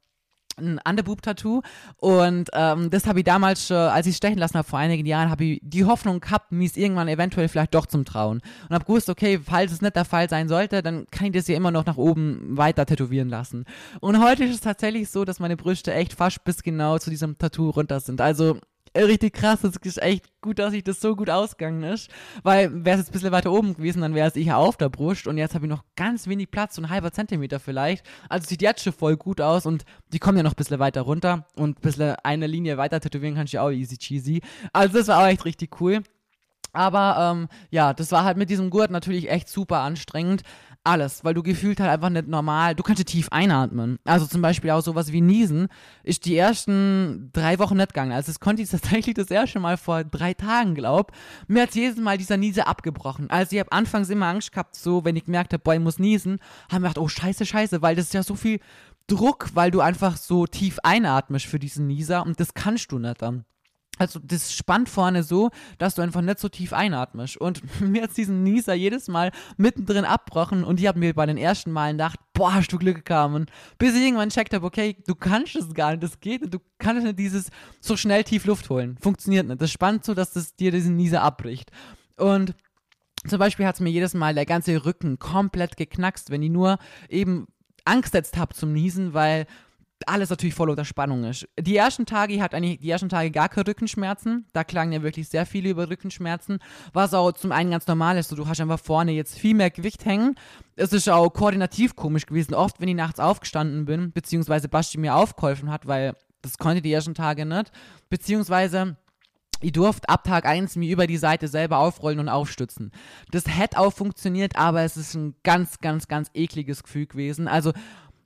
ein 0.57 0.79
Underboob-Tattoo 0.87 1.61
und 1.97 2.49
ähm, 2.53 2.89
das 2.89 3.07
habe 3.07 3.19
ich 3.19 3.25
damals 3.25 3.67
schon, 3.67 3.77
als 3.77 4.07
ich 4.07 4.15
stechen 4.15 4.37
lassen 4.37 4.57
habe 4.57 4.67
vor 4.67 4.79
einigen 4.79 5.05
Jahren, 5.05 5.29
habe 5.29 5.43
ich 5.43 5.59
die 5.63 5.85
Hoffnung 5.85 6.19
gehabt, 6.19 6.51
mich 6.51 6.77
irgendwann 6.77 7.07
eventuell 7.07 7.47
vielleicht 7.47 7.73
doch 7.73 7.85
zum 7.85 8.05
Trauen 8.05 8.41
und 8.69 8.75
habe 8.75 8.85
gewusst, 8.85 9.09
okay, 9.09 9.39
falls 9.43 9.71
es 9.71 9.81
nicht 9.81 9.95
der 9.95 10.05
Fall 10.05 10.29
sein 10.29 10.47
sollte, 10.47 10.81
dann 10.81 11.07
kann 11.11 11.27
ich 11.27 11.33
das 11.33 11.47
ja 11.47 11.55
immer 11.55 11.71
noch 11.71 11.85
nach 11.85 11.97
oben 11.97 12.57
weiter 12.57 12.85
tätowieren 12.85 13.29
lassen. 13.29 13.65
Und 13.99 14.21
heute 14.21 14.43
ist 14.43 14.55
es 14.55 14.61
tatsächlich 14.61 15.09
so, 15.09 15.25
dass 15.25 15.39
meine 15.39 15.57
Brüste 15.57 15.93
echt 15.93 16.13
fast 16.13 16.43
bis 16.43 16.63
genau 16.63 16.97
zu 16.97 17.09
diesem 17.09 17.37
Tattoo 17.37 17.69
runter 17.69 17.99
sind. 17.99 18.21
Also 18.21 18.59
richtig 18.95 19.33
krass. 19.33 19.63
Es 19.63 19.75
ist 19.77 20.01
echt 20.01 20.29
gut, 20.41 20.59
dass 20.59 20.71
sich 20.71 20.83
das 20.83 21.01
so 21.01 21.15
gut 21.15 21.29
ausgegangen 21.29 21.83
ist. 21.83 22.09
Weil 22.43 22.85
wäre 22.85 22.95
es 22.95 23.01
jetzt 23.01 23.09
ein 23.09 23.13
bisschen 23.13 23.31
weiter 23.31 23.51
oben 23.51 23.75
gewesen, 23.75 24.01
dann 24.01 24.15
wäre 24.15 24.27
es 24.27 24.35
eher 24.35 24.57
auf 24.57 24.77
der 24.77 24.89
Brust. 24.89 25.27
Und 25.27 25.37
jetzt 25.37 25.55
habe 25.55 25.65
ich 25.65 25.69
noch 25.69 25.83
ganz 25.95 26.27
wenig 26.27 26.51
Platz, 26.51 26.75
so 26.75 26.81
ein 26.81 26.89
halber 26.89 27.11
Zentimeter 27.11 27.59
vielleicht. 27.59 28.05
Also 28.29 28.47
sieht 28.47 28.61
jetzt 28.61 28.83
schon 28.83 28.93
voll 28.93 29.17
gut 29.17 29.41
aus 29.41 29.65
und 29.65 29.85
die 30.13 30.19
kommen 30.19 30.37
ja 30.37 30.43
noch 30.43 30.53
ein 30.53 30.57
bisschen 30.57 30.79
weiter 30.79 31.01
runter. 31.01 31.45
Und 31.55 31.79
ein 31.79 31.81
bisschen 31.81 32.15
eine 32.23 32.47
Linie 32.47 32.77
weiter 32.77 32.99
tätowieren 32.99 33.35
kannst 33.35 33.53
du 33.53 33.57
ja 33.57 33.63
auch 33.63 33.71
easy 33.71 33.97
cheesy. 33.97 34.41
Also 34.73 34.97
das 34.97 35.07
war 35.07 35.23
auch 35.23 35.27
echt 35.27 35.45
richtig 35.45 35.81
cool. 35.81 36.03
Aber 36.73 37.31
ähm, 37.31 37.47
ja, 37.71 37.93
das 37.93 38.11
war 38.11 38.23
halt 38.23 38.37
mit 38.37 38.49
diesem 38.49 38.69
Gurt 38.69 38.91
natürlich 38.91 39.31
echt 39.31 39.49
super 39.49 39.79
anstrengend 39.79 40.43
alles, 40.87 41.23
weil 41.23 41.33
du 41.33 41.43
gefühlt 41.43 41.79
halt 41.79 41.91
einfach 41.91 42.09
nicht 42.09 42.27
normal, 42.27 42.75
du 42.75 42.83
kannst 42.83 43.05
tief 43.05 43.27
einatmen. 43.31 43.99
Also 44.05 44.25
zum 44.25 44.41
Beispiel 44.41 44.71
auch 44.71 44.81
sowas 44.81 45.11
wie 45.11 45.21
Niesen 45.21 45.67
ist 46.03 46.25
die 46.25 46.35
ersten 46.35 47.29
drei 47.33 47.59
Wochen 47.59 47.77
nicht 47.77 47.93
gegangen. 47.93 48.11
Also 48.11 48.27
das 48.31 48.39
konnte 48.39 48.61
ich 48.61 48.69
tatsächlich 48.71 49.15
das 49.15 49.29
erste 49.29 49.59
Mal 49.59 49.77
vor 49.77 50.03
drei 50.03 50.33
Tagen, 50.33 50.75
glaub. 50.75 51.11
Mir 51.47 51.63
hat 51.63 51.75
jedes 51.75 51.97
Mal 51.97 52.17
dieser 52.17 52.37
Niese 52.37 52.67
abgebrochen. 52.67 53.29
Also 53.29 53.55
ich 53.55 53.59
habe 53.59 53.71
anfangs 53.71 54.09
immer 54.09 54.27
Angst 54.27 54.51
gehabt, 54.51 54.75
so 54.75 55.05
wenn 55.05 55.15
ich 55.15 55.25
gemerkt 55.25 55.53
habe, 55.53 55.63
boah, 55.63 55.73
ich 55.73 55.79
muss 55.79 55.99
niesen, 55.99 56.39
haben 56.71 56.81
wir 56.81 56.89
gedacht, 56.89 56.97
oh 56.97 57.07
scheiße, 57.07 57.45
scheiße, 57.45 57.81
weil 57.81 57.95
das 57.95 58.05
ist 58.05 58.13
ja 58.13 58.23
so 58.23 58.35
viel 58.35 58.59
Druck, 59.07 59.49
weil 59.53 59.71
du 59.71 59.81
einfach 59.81 60.17
so 60.17 60.47
tief 60.47 60.79
einatmest 60.83 61.45
für 61.45 61.59
diesen 61.59 61.87
Nieser 61.87 62.25
und 62.25 62.39
das 62.39 62.53
kannst 62.53 62.91
du 62.91 62.99
nicht 62.99 63.21
dann. 63.21 63.45
Also 63.97 64.19
das 64.23 64.53
spannt 64.53 64.89
vorne 64.89 65.23
so, 65.23 65.49
dass 65.77 65.95
du 65.95 66.01
einfach 66.01 66.21
nicht 66.21 66.39
so 66.39 66.49
tief 66.49 66.73
einatmest. 66.73 67.37
Und 67.37 67.61
mir 67.81 68.03
hat 68.03 68.15
diesen 68.15 68.43
Nieser 68.43 68.73
jedes 68.73 69.07
Mal 69.07 69.31
mittendrin 69.57 70.05
abbrochen 70.05 70.63
und 70.63 70.79
ich 70.79 70.87
habe 70.87 70.99
mir 70.99 71.13
bei 71.13 71.25
den 71.25 71.37
ersten 71.37 71.71
Malen 71.71 71.97
gedacht, 71.97 72.19
boah, 72.33 72.53
hast 72.53 72.71
du 72.71 72.77
Glück 72.77 73.05
gehabt. 73.05 73.51
Bis 73.77 73.95
ich 73.95 74.01
irgendwann 74.03 74.29
checkt 74.29 74.53
habe, 74.53 74.65
okay, 74.65 74.95
du 75.05 75.15
kannst 75.15 75.55
es 75.55 75.73
gar 75.73 75.91
nicht, 75.91 76.03
das 76.03 76.19
geht 76.19 76.41
nicht, 76.41 76.53
du 76.53 76.59
kannst 76.77 77.03
nicht 77.03 77.19
dieses 77.19 77.49
so 77.81 77.97
schnell 77.97 78.23
tief 78.23 78.45
Luft 78.45 78.69
holen. 78.69 78.97
Funktioniert 79.01 79.47
nicht. 79.47 79.61
Das 79.61 79.71
spannt 79.71 80.05
so, 80.05 80.13
dass 80.13 80.33
das 80.33 80.55
dir 80.55 80.71
diesen 80.71 80.95
Nieser 80.95 81.23
abbricht. 81.23 81.71
Und 82.17 82.53
zum 83.27 83.39
Beispiel 83.39 83.65
hat 83.65 83.75
es 83.75 83.81
mir 83.81 83.89
jedes 83.89 84.13
Mal 84.13 84.35
der 84.35 84.45
ganze 84.45 84.85
Rücken 84.85 85.19
komplett 85.19 85.77
geknackst, 85.77 86.29
wenn 86.29 86.43
ich 86.43 86.49
nur 86.49 86.77
eben 87.09 87.47
Angst 87.85 88.13
jetzt 88.13 88.37
habe 88.37 88.53
zum 88.53 88.73
Niesen, 88.73 89.13
weil 89.13 89.47
alles 90.05 90.29
natürlich 90.29 90.53
voll 90.53 90.69
unter 90.69 90.85
Spannung 90.85 91.23
ist. 91.23 91.47
Die 91.59 91.75
ersten 91.75 92.05
Tage, 92.05 92.33
ich 92.33 92.41
hatte 92.41 92.55
eigentlich 92.55 92.79
die 92.79 92.89
ersten 92.89 93.09
Tage 93.09 93.31
gar 93.31 93.49
keine 93.49 93.67
Rückenschmerzen. 93.67 94.45
Da 94.53 94.63
klagen 94.63 94.91
ja 94.91 95.01
wirklich 95.01 95.27
sehr 95.29 95.45
viele 95.45 95.69
über 95.69 95.89
Rückenschmerzen. 95.89 96.59
Was 96.93 97.13
auch 97.13 97.31
zum 97.31 97.51
einen 97.51 97.71
ganz 97.71 97.87
normal 97.87 98.17
ist. 98.17 98.29
So, 98.29 98.35
du 98.35 98.47
hast 98.47 98.61
einfach 98.61 98.79
vorne 98.79 99.11
jetzt 99.11 99.37
viel 99.37 99.55
mehr 99.55 99.71
Gewicht 99.71 100.05
hängen. 100.05 100.35
Es 100.75 100.93
ist 100.93 101.09
auch 101.09 101.29
koordinativ 101.29 101.95
komisch 101.95 102.25
gewesen. 102.25 102.53
Oft, 102.53 102.79
wenn 102.79 102.89
ich 102.89 102.95
nachts 102.95 103.19
aufgestanden 103.19 103.85
bin, 103.85 104.11
beziehungsweise 104.11 104.69
Basti 104.69 104.97
mir 104.99 105.15
aufgeholfen 105.15 105.71
hat, 105.71 105.87
weil 105.87 106.15
das 106.41 106.57
konnte 106.57 106.81
die 106.81 106.93
ersten 106.93 107.15
Tage 107.15 107.45
nicht. 107.45 107.71
Beziehungsweise 108.09 108.97
ich 109.59 109.71
durfte 109.71 110.07
ab 110.07 110.23
Tag 110.23 110.45
1 110.45 110.75
mir 110.75 110.91
über 110.91 111.07
die 111.07 111.17
Seite 111.17 111.47
selber 111.47 111.79
aufrollen 111.79 112.19
und 112.19 112.29
aufstützen. 112.29 112.91
Das 113.31 113.45
hätte 113.47 113.79
auch 113.79 113.91
funktioniert, 113.91 114.55
aber 114.55 114.81
es 114.81 114.97
ist 114.97 115.15
ein 115.15 115.35
ganz, 115.43 115.79
ganz, 115.79 116.07
ganz 116.07 116.29
ekliges 116.35 116.83
Gefühl 116.83 117.07
gewesen. 117.07 117.47
Also 117.47 117.73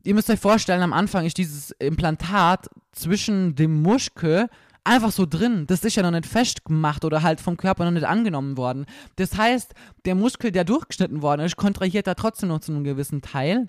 ihr 0.03 0.13
müsst 0.13 0.29
euch 0.29 0.39
vorstellen, 0.39 0.81
am 0.81 0.93
Anfang 0.93 1.25
ist 1.25 1.37
dieses 1.37 1.71
Implantat 1.71 2.69
zwischen 2.91 3.55
dem 3.55 3.81
Muskel 3.81 4.49
einfach 4.83 5.11
so 5.11 5.25
drin. 5.25 5.65
Das 5.67 5.83
ist 5.83 5.95
ja 5.95 6.03
noch 6.03 6.11
nicht 6.11 6.25
festgemacht 6.25 7.05
oder 7.05 7.21
halt 7.21 7.39
vom 7.39 7.57
Körper 7.57 7.85
noch 7.85 7.91
nicht 7.91 8.05
angenommen 8.05 8.57
worden. 8.57 8.85
Das 9.15 9.37
heißt, 9.37 9.73
der 10.05 10.15
Muskel, 10.15 10.51
der 10.51 10.63
durchgeschnitten 10.63 11.21
worden 11.21 11.41
ist, 11.41 11.55
kontrahiert 11.55 12.07
da 12.07 12.15
trotzdem 12.15 12.49
noch 12.49 12.59
zu 12.59 12.71
einem 12.71 12.83
gewissen 12.83 13.21
Teil. 13.21 13.67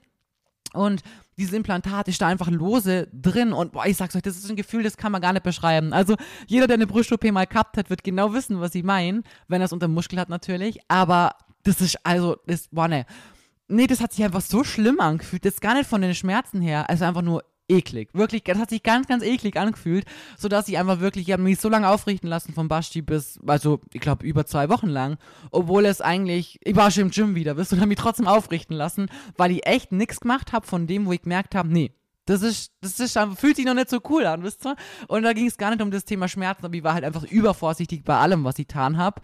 Und 0.73 1.03
dieses 1.37 1.53
Implantat 1.53 2.09
ist 2.09 2.21
da 2.23 2.29
einfach 2.29 2.49
lose 2.49 3.09
drin. 3.13 3.53
Und 3.53 3.73
boah, 3.73 3.85
ich 3.87 3.97
sag's 3.97 4.17
euch, 4.17 4.23
das 4.23 4.39
ist 4.39 4.49
ein 4.49 4.57
Gefühl, 4.57 4.83
das 4.83 4.97
kann 4.97 5.13
man 5.13 5.21
gar 5.21 5.33
nicht 5.33 5.43
beschreiben. 5.43 5.93
Also 5.93 6.17
jeder, 6.47 6.67
der 6.67 6.75
eine 6.75 6.87
Brust-OP 6.87 7.25
mal 7.31 7.47
gehabt 7.47 7.77
hat, 7.77 7.91
wird 7.91 8.05
genau 8.05 8.33
wissen, 8.33 8.61
was 8.61 8.75
ich 8.75 8.83
meine, 8.85 9.23
wenn 9.49 9.61
er 9.61 9.67
es 9.67 9.73
unter 9.73 9.87
dem 9.87 9.95
Muskel 9.95 10.19
hat 10.19 10.31
natürlich. 10.31 10.79
Aber 10.89 11.33
das 11.63 11.81
ist 11.81 11.99
also, 12.05 12.37
das, 12.47 12.69
boah, 12.71 12.89
ne. 12.89 13.07
Nee, 13.73 13.87
das 13.87 14.01
hat 14.01 14.13
sich 14.13 14.25
einfach 14.25 14.43
so 14.43 14.65
schlimm 14.65 15.01
angefühlt. 15.01 15.45
Das 15.45 15.55
ist 15.55 15.61
gar 15.61 15.75
nicht 15.75 15.89
von 15.89 16.03
den 16.03 16.15
Schmerzen 16.15 16.61
her. 16.61 16.91
Also 16.91 17.05
einfach 17.05 17.23
nur 17.23 17.43
eklig. 17.69 18.11
Wirklich, 18.13 18.45
das 18.45 18.59
hat 18.59 18.71
sich 18.71 18.83
ganz, 18.83 19.07
ganz 19.07 19.25
eklig 19.25 19.57
angefühlt, 19.57 20.05
sodass 20.37 20.69
ich 20.69 20.79
einfach 20.79 21.01
wirklich, 21.01 21.29
ich 21.29 21.33
habe 21.33 21.43
mich 21.43 21.59
so 21.59 21.69
lange 21.69 21.89
aufrichten 21.89 22.29
lassen 22.29 22.53
vom 22.53 22.69
Basti 22.69 23.03
bis, 23.03 23.41
also 23.47 23.81
ich 23.93 24.01
glaube 24.01 24.27
über 24.27 24.45
zwei 24.45 24.69
Wochen 24.69 24.89
lang, 24.89 25.17
obwohl 25.51 25.87
es 25.87 26.01
eigentlich, 26.01 26.59
ich 26.63 26.77
war 26.77 26.91
schon 26.91 27.05
im 27.05 27.11
Gym 27.11 27.35
wieder, 27.35 27.53
ihr, 27.53 27.73
und 27.73 27.79
habe 27.79 27.87
mich 27.87 27.99
trotzdem 27.99 28.27
aufrichten 28.27 28.77
lassen, 28.77 29.07
weil 29.37 29.53
ich 29.53 29.67
echt 29.67 29.93
nichts 29.93 30.21
gemacht 30.21 30.53
habe 30.53 30.67
von 30.67 30.87
dem, 30.87 31.07
wo 31.07 31.13
ich 31.13 31.23
gemerkt 31.23 31.55
habe, 31.55 31.73
nee, 31.73 31.93
das 32.27 32.43
ist, 32.43 32.73
das 32.81 33.01
ist, 33.01 33.19
fühlt 33.37 33.57
sich 33.57 33.65
noch 33.65 33.75
nicht 33.75 33.91
so 33.91 34.01
cool 34.09 34.27
an, 34.27 34.43
wisst 34.43 34.65
ihr? 34.67 34.77
Und 35.09 35.23
da 35.23 35.33
ging 35.33 35.47
es 35.47 35.57
gar 35.57 35.71
nicht 35.71 35.83
um 35.83 35.91
das 35.91 36.05
Thema 36.05 36.29
Schmerzen, 36.29 36.65
aber 36.65 36.75
ich 36.75 36.85
war 36.85 36.95
halt 36.95 37.05
einfach 37.05 37.25
übervorsichtig 37.25 38.05
bei 38.05 38.17
allem, 38.17 38.45
was 38.45 38.59
ich 38.59 38.69
getan 38.69 38.97
habe. 38.97 39.23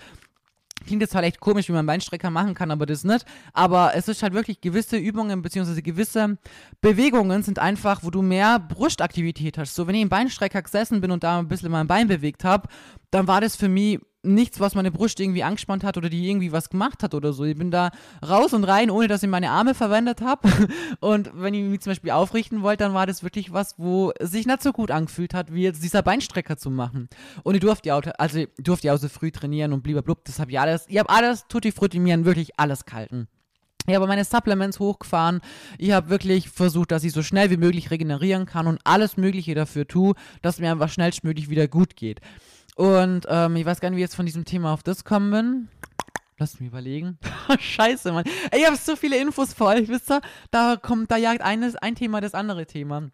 Klingt 0.87 1.03
jetzt 1.03 1.13
vielleicht 1.13 1.41
komisch, 1.41 1.69
wie 1.69 1.73
man 1.73 1.87
Beinstrecker 1.87 2.31
machen 2.31 2.55
kann, 2.55 2.71
aber 2.71 2.87
das 2.87 3.05
nicht. 3.05 3.25
Aber 3.53 3.93
es 3.95 4.09
ist 4.09 4.23
halt 4.23 4.33
wirklich 4.33 4.61
gewisse 4.61 4.97
Übungen 4.97 5.43
bzw. 5.43 5.83
gewisse 5.83 6.39
Bewegungen 6.81 7.43
sind 7.43 7.59
einfach, 7.59 8.03
wo 8.03 8.11
du 8.11 8.23
mehr 8.23 8.59
Brustaktivität 8.59 9.59
hast. 9.59 9.75
So, 9.75 9.87
wenn 9.87 9.95
ich 9.95 10.03
im 10.03 10.09
Beinstrecker 10.09 10.63
gesessen 10.63 11.01
bin 11.01 11.11
und 11.11 11.25
da 11.25 11.39
ein 11.39 11.49
bisschen 11.49 11.71
mein 11.71 11.87
Bein 11.87 12.09
bewegt 12.09 12.45
habe, 12.45 12.69
dann 13.11 13.27
war 13.27 13.41
das 13.41 13.57
für 13.57 13.69
mich 13.69 14.01
nichts, 14.23 14.59
was 14.61 14.75
meine 14.75 14.91
Brust 14.91 15.21
irgendwie 15.21 15.43
angespannt 15.43 15.85
hat 15.85 15.97
oder 15.97 16.09
die 16.09 16.29
irgendwie 16.29 16.53
was 16.53 16.71
gemacht 16.71 17.03
hat 17.03 17.15
oder 17.15 17.33
so. 17.33 17.45
Ich 17.45 17.57
bin 17.57 17.71
da 17.71 17.91
raus 18.27 18.53
und 18.53 18.65
rein, 18.65 18.91
ohne 18.91 19.09
dass 19.09 19.23
ich 19.23 19.29
meine 19.29 19.51
Arme 19.51 19.75
verwendet 19.75 20.21
habe. 20.21 20.49
Und 21.01 21.31
wenn 21.35 21.55
ich 21.55 21.63
mich 21.65 21.81
zum 21.81 21.93
Beispiel 21.93 22.11
aufrichten 22.11 22.63
wollte, 22.63 22.85
dann 22.85 22.95
war 22.95 23.07
das 23.07 23.23
wirklich 23.23 23.53
was, 23.53 23.79
wo 23.79 24.13
sich 24.21 24.47
nicht 24.47 24.63
so 24.63 24.73
gut 24.73 24.91
angefühlt 24.91 25.35
hat, 25.35 25.53
wie 25.53 25.63
jetzt 25.63 25.83
dieser 25.83 26.03
Beinstrecker 26.03 26.57
zu 26.57 26.71
machen. 26.71 27.09
Und 27.45 27.55
ich 27.55 27.61
durfte 27.61 27.91
ja 27.91 27.99
auch, 27.99 28.03
also 28.19 28.41
ich 28.41 28.49
durfte 28.59 28.89
ja 28.89 28.95
auch 28.95 28.99
so 28.99 29.09
früh 29.09 29.31
trainieren 29.31 29.73
und 29.73 29.83
blub, 29.83 30.25
das 30.25 30.39
habe 30.41 30.51
ich 30.51 30.59
alles, 30.59 30.85
ich 30.89 30.99
habe 30.99 31.11
alles, 31.11 31.47
tutti 31.49 31.73
frutti 31.73 31.99
mir 31.99 32.25
wirklich 32.25 32.59
alles 32.59 32.85
gehalten. 32.85 33.29
Ich 33.87 33.95
habe 33.95 34.07
meine 34.07 34.25
Supplements 34.25 34.81
hochgefahren. 34.81 35.41
Ich 35.79 35.93
habe 35.93 36.11
wirklich 36.11 36.51
versucht, 36.51 36.91
dass 36.93 37.05
ich 37.05 37.13
so 37.13 37.23
schnell 37.23 37.51
wie 37.51 37.57
möglich 37.57 37.91
regenerieren 37.91 38.45
kann 38.45 38.67
und 38.67 38.81
alles 38.85 39.17
Mögliche 39.17 39.55
dafür 39.55 39.89
tue, 39.89 40.15
dass 40.43 40.59
mir 40.59 40.71
einfach 40.71 40.91
schnellstmöglich 40.91 41.49
wieder 41.49 41.69
gut 41.69 41.97
geht. 41.97 42.21
Und 42.79 43.27
ähm, 43.29 43.57
ich 43.57 43.67
weiß 43.67 43.81
gar 43.81 43.91
nicht, 43.91 43.97
wie 43.97 44.03
ich 44.03 44.05
jetzt 44.05 44.15
von 44.15 44.25
diesem 44.25 44.45
Thema 44.45 44.73
auf 44.73 44.85
das 44.85 45.05
kommen 45.05 45.33
bin. 45.33 45.69
Lass 46.39 46.61
mich 46.61 46.69
überlegen. 46.69 47.19
Scheiße, 47.59 48.13
Mann. 48.13 48.25
Ey, 48.53 48.61
ich 48.61 48.67
habe 48.67 48.77
so 48.77 48.95
viele 48.95 49.21
Infos 49.21 49.53
vor 49.53 49.71
euch, 49.71 49.89
wisst 49.89 50.13
ihr? 50.13 50.21
Da 50.53 50.77
kommt, 50.77 51.11
da 51.11 51.17
jagt 51.17 51.43
eines, 51.43 51.75
ein 51.75 51.97
Thema 51.97 52.21
das 52.21 52.35
andere 52.35 52.67
Thema. 52.67 53.11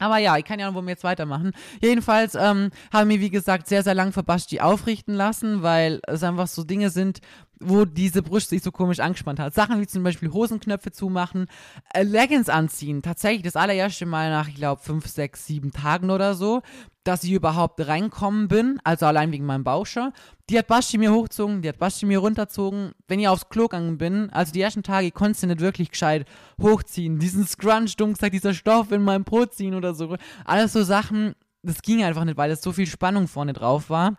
Aber 0.00 0.18
ja, 0.18 0.36
ich 0.36 0.44
kann 0.44 0.58
ja 0.58 0.68
noch 0.68 0.74
wohl 0.74 0.88
jetzt 0.88 1.04
weitermachen. 1.04 1.52
Jedenfalls 1.80 2.34
ähm, 2.34 2.70
haben 2.92 3.08
wir, 3.08 3.20
wie 3.20 3.30
gesagt, 3.30 3.68
sehr, 3.68 3.84
sehr 3.84 3.94
lang 3.94 4.10
Verbasti 4.10 4.58
aufrichten 4.58 5.14
lassen, 5.14 5.62
weil 5.62 6.00
es 6.08 6.24
einfach 6.24 6.48
so 6.48 6.64
Dinge 6.64 6.90
sind, 6.90 7.20
wo 7.60 7.84
diese 7.84 8.24
Brust 8.24 8.50
sich 8.50 8.60
so 8.60 8.72
komisch 8.72 8.98
angespannt 8.98 9.38
hat. 9.38 9.54
Sachen 9.54 9.80
wie 9.80 9.86
zum 9.86 10.02
Beispiel 10.02 10.32
Hosenknöpfe 10.32 10.90
zumachen, 10.90 11.46
äh, 11.94 12.02
Leggings 12.02 12.48
anziehen. 12.48 13.02
Tatsächlich 13.02 13.44
das 13.44 13.54
allererste 13.54 14.04
Mal 14.04 14.30
nach, 14.30 14.48
ich 14.48 14.56
glaube, 14.56 14.82
fünf, 14.82 15.06
sechs, 15.06 15.46
sieben 15.46 15.70
Tagen 15.70 16.10
oder 16.10 16.34
so, 16.34 16.62
dass 17.06 17.22
ich 17.22 17.32
überhaupt 17.32 17.86
reinkommen 17.86 18.48
bin, 18.48 18.80
also 18.82 19.06
allein 19.06 19.30
wegen 19.30 19.46
meinem 19.46 19.64
Baucher. 19.64 20.12
Die 20.50 20.58
hat 20.58 20.66
Basti 20.66 20.98
mir 20.98 21.12
hochgezogen, 21.12 21.62
die 21.62 21.68
hat 21.68 21.78
Basti 21.78 22.04
mir 22.04 22.18
runterzogen. 22.18 22.92
Wenn 23.06 23.20
ich 23.20 23.28
aufs 23.28 23.48
Klo 23.48 23.68
gegangen 23.68 23.96
bin, 23.96 24.30
also 24.30 24.52
die 24.52 24.60
ersten 24.60 24.82
Tage, 24.82 25.06
ich 25.06 25.14
konnte 25.14 25.38
sie 25.38 25.46
nicht 25.46 25.60
wirklich 25.60 25.90
gescheit 25.90 26.26
hochziehen. 26.60 27.18
Diesen 27.18 27.46
Scrunch, 27.46 27.96
dumm 27.96 28.14
dieser 28.14 28.54
Stoff 28.54 28.90
in 28.90 29.02
meinem 29.02 29.24
Po 29.24 29.46
ziehen 29.46 29.74
oder 29.74 29.94
so. 29.94 30.16
Alles 30.44 30.72
so 30.72 30.82
Sachen, 30.82 31.34
das 31.62 31.82
ging 31.82 32.02
einfach 32.02 32.24
nicht, 32.24 32.36
weil 32.36 32.50
es 32.50 32.62
so 32.62 32.72
viel 32.72 32.86
Spannung 32.86 33.28
vorne 33.28 33.52
drauf 33.52 33.88
war. 33.88 34.18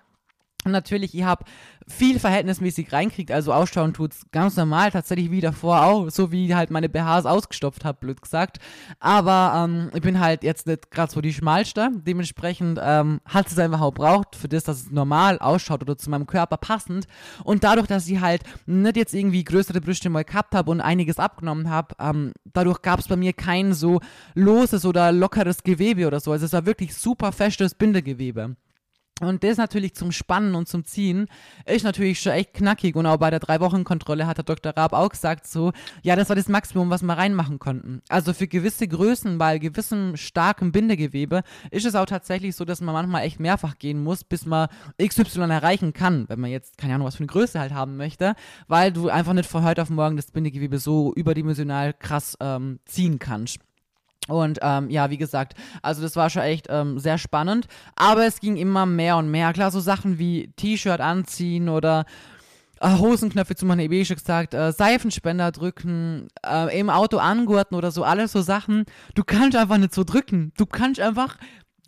Und 0.63 0.71
natürlich, 0.71 1.13
ich 1.13 1.23
habe 1.23 1.45
viel 1.87 2.19
verhältnismäßig 2.19 2.91
reinkriegt, 2.91 3.31
also 3.31 3.53
ausschauen 3.53 3.93
tut's 3.93 4.25
ganz 4.31 4.57
normal, 4.57 4.91
tatsächlich 4.91 5.31
wie 5.31 5.39
davor 5.39 5.83
auch, 5.83 6.09
so 6.09 6.31
wie 6.31 6.53
halt 6.53 6.69
meine 6.69 6.89
BHs 6.89 7.25
ausgestopft 7.25 7.85
habe, 7.85 7.97
blöd 7.99 8.21
gesagt. 8.21 8.57
Aber 8.99 9.53
ähm, 9.63 9.89
ich 9.93 10.01
bin 10.01 10.19
halt 10.19 10.43
jetzt 10.43 10.67
nicht 10.67 10.91
gerade 10.91 11.11
so 11.11 11.21
die 11.21 11.33
schmalste, 11.33 11.89
dementsprechend 12.05 12.79
ähm, 12.81 13.21
hat 13.25 13.47
es 13.47 13.57
einfach 13.57 13.79
auch 13.79 13.93
braucht 13.93 14.35
für 14.35 14.49
das, 14.49 14.65
dass 14.65 14.81
es 14.81 14.91
normal 14.91 15.39
ausschaut 15.39 15.81
oder 15.81 15.97
zu 15.97 16.09
meinem 16.09 16.27
Körper 16.27 16.57
passend. 16.57 17.07
Und 17.43 17.63
dadurch, 17.63 17.87
dass 17.87 18.07
ich 18.07 18.19
halt 18.19 18.43
nicht 18.65 18.97
jetzt 18.97 19.13
irgendwie 19.13 19.45
größere 19.45 19.79
Brüste 19.79 20.09
mal 20.09 20.25
gehabt 20.25 20.53
habe 20.55 20.69
und 20.71 20.81
einiges 20.81 21.19
abgenommen 21.19 21.69
habe, 21.69 21.95
ähm, 21.99 22.33
dadurch 22.53 22.81
gab 22.81 22.99
es 22.99 23.07
bei 23.07 23.15
mir 23.15 23.31
kein 23.31 23.73
so 23.73 24.01
loses 24.35 24.85
oder 24.85 25.13
lockeres 25.13 25.63
Gewebe 25.63 26.05
oder 26.05 26.19
so. 26.19 26.33
Also 26.33 26.45
es 26.45 26.53
war 26.53 26.65
wirklich 26.65 26.95
super 26.95 27.31
festes 27.31 27.75
Bindegewebe. 27.75 28.57
Und 29.19 29.43
das 29.43 29.57
natürlich 29.57 29.95
zum 29.95 30.11
Spannen 30.11 30.53
und 30.53 30.67
zum 30.67 30.85
Ziehen 30.85 31.27
ist 31.65 31.83
natürlich 31.83 32.21
schon 32.21 32.33
echt 32.33 32.53
knackig. 32.53 32.95
Und 32.95 33.07
auch 33.07 33.17
bei 33.17 33.31
der 33.31 33.39
Drei-Wochen-Kontrolle 33.39 34.27
hat 34.27 34.37
der 34.37 34.43
Dr. 34.43 34.77
Raab 34.77 34.93
auch 34.93 35.09
gesagt 35.09 35.47
so, 35.47 35.71
ja, 36.03 36.15
das 36.15 36.29
war 36.29 36.35
das 36.35 36.47
Maximum, 36.47 36.89
was 36.91 37.01
wir 37.01 37.17
reinmachen 37.17 37.57
konnten. 37.57 38.01
Also 38.09 38.33
für 38.33 38.47
gewisse 38.47 38.87
Größen, 38.87 39.37
bei 39.39 39.57
gewissem 39.57 40.17
starkem 40.17 40.71
Bindegewebe, 40.71 41.41
ist 41.71 41.85
es 41.85 41.95
auch 41.95 42.05
tatsächlich 42.05 42.55
so, 42.55 42.63
dass 42.63 42.81
man 42.81 42.93
manchmal 42.93 43.23
echt 43.23 43.39
mehrfach 43.39 43.79
gehen 43.79 44.03
muss, 44.03 44.23
bis 44.23 44.45
man 44.45 44.67
XY 45.01 45.49
erreichen 45.49 45.93
kann, 45.93 46.29
wenn 46.29 46.39
man 46.39 46.51
jetzt, 46.51 46.77
keine 46.77 46.93
Ahnung, 46.93 47.07
was 47.07 47.15
für 47.15 47.21
eine 47.21 47.27
Größe 47.27 47.59
halt 47.59 47.73
haben 47.73 47.97
möchte, 47.97 48.35
weil 48.67 48.91
du 48.91 49.09
einfach 49.09 49.33
nicht 49.33 49.49
von 49.49 49.63
heute 49.63 49.81
auf 49.81 49.89
morgen 49.89 50.15
das 50.15 50.31
Bindegewebe 50.31 50.77
so 50.77 51.13
überdimensional 51.15 51.93
krass 51.93 52.37
ähm, 52.39 52.79
ziehen 52.85 53.17
kannst. 53.17 53.66
Und 54.27 54.59
ähm, 54.61 54.89
ja, 54.89 55.09
wie 55.09 55.17
gesagt, 55.17 55.53
also 55.81 56.01
das 56.01 56.15
war 56.15 56.29
schon 56.29 56.43
echt 56.43 56.67
ähm, 56.69 56.99
sehr 56.99 57.17
spannend. 57.17 57.67
Aber 57.95 58.25
es 58.25 58.39
ging 58.39 58.57
immer 58.57 58.85
mehr 58.85 59.17
und 59.17 59.31
mehr. 59.31 59.53
Klar, 59.53 59.71
so 59.71 59.79
Sachen 59.79 60.19
wie 60.19 60.51
T-Shirt 60.55 61.01
anziehen 61.01 61.69
oder 61.69 62.05
äh, 62.81 62.97
Hosenknöpfe 62.97 63.55
zu 63.55 63.65
machen, 63.65 63.79
eben 63.79 64.05
schon 64.05 64.17
gesagt, 64.17 64.53
äh, 64.53 64.71
Seifenspender 64.71 65.51
drücken, 65.51 66.27
äh, 66.45 66.79
im 66.79 66.89
Auto 66.89 67.17
angurten 67.17 67.75
oder 67.75 67.91
so, 67.91 68.03
alles 68.03 68.31
so 68.31 68.41
Sachen. 68.41 68.85
Du 69.15 69.23
kannst 69.23 69.57
einfach 69.57 69.77
nicht 69.77 69.93
so 69.93 70.03
drücken. 70.03 70.51
Du 70.57 70.65
kannst 70.65 70.99
einfach 70.99 71.37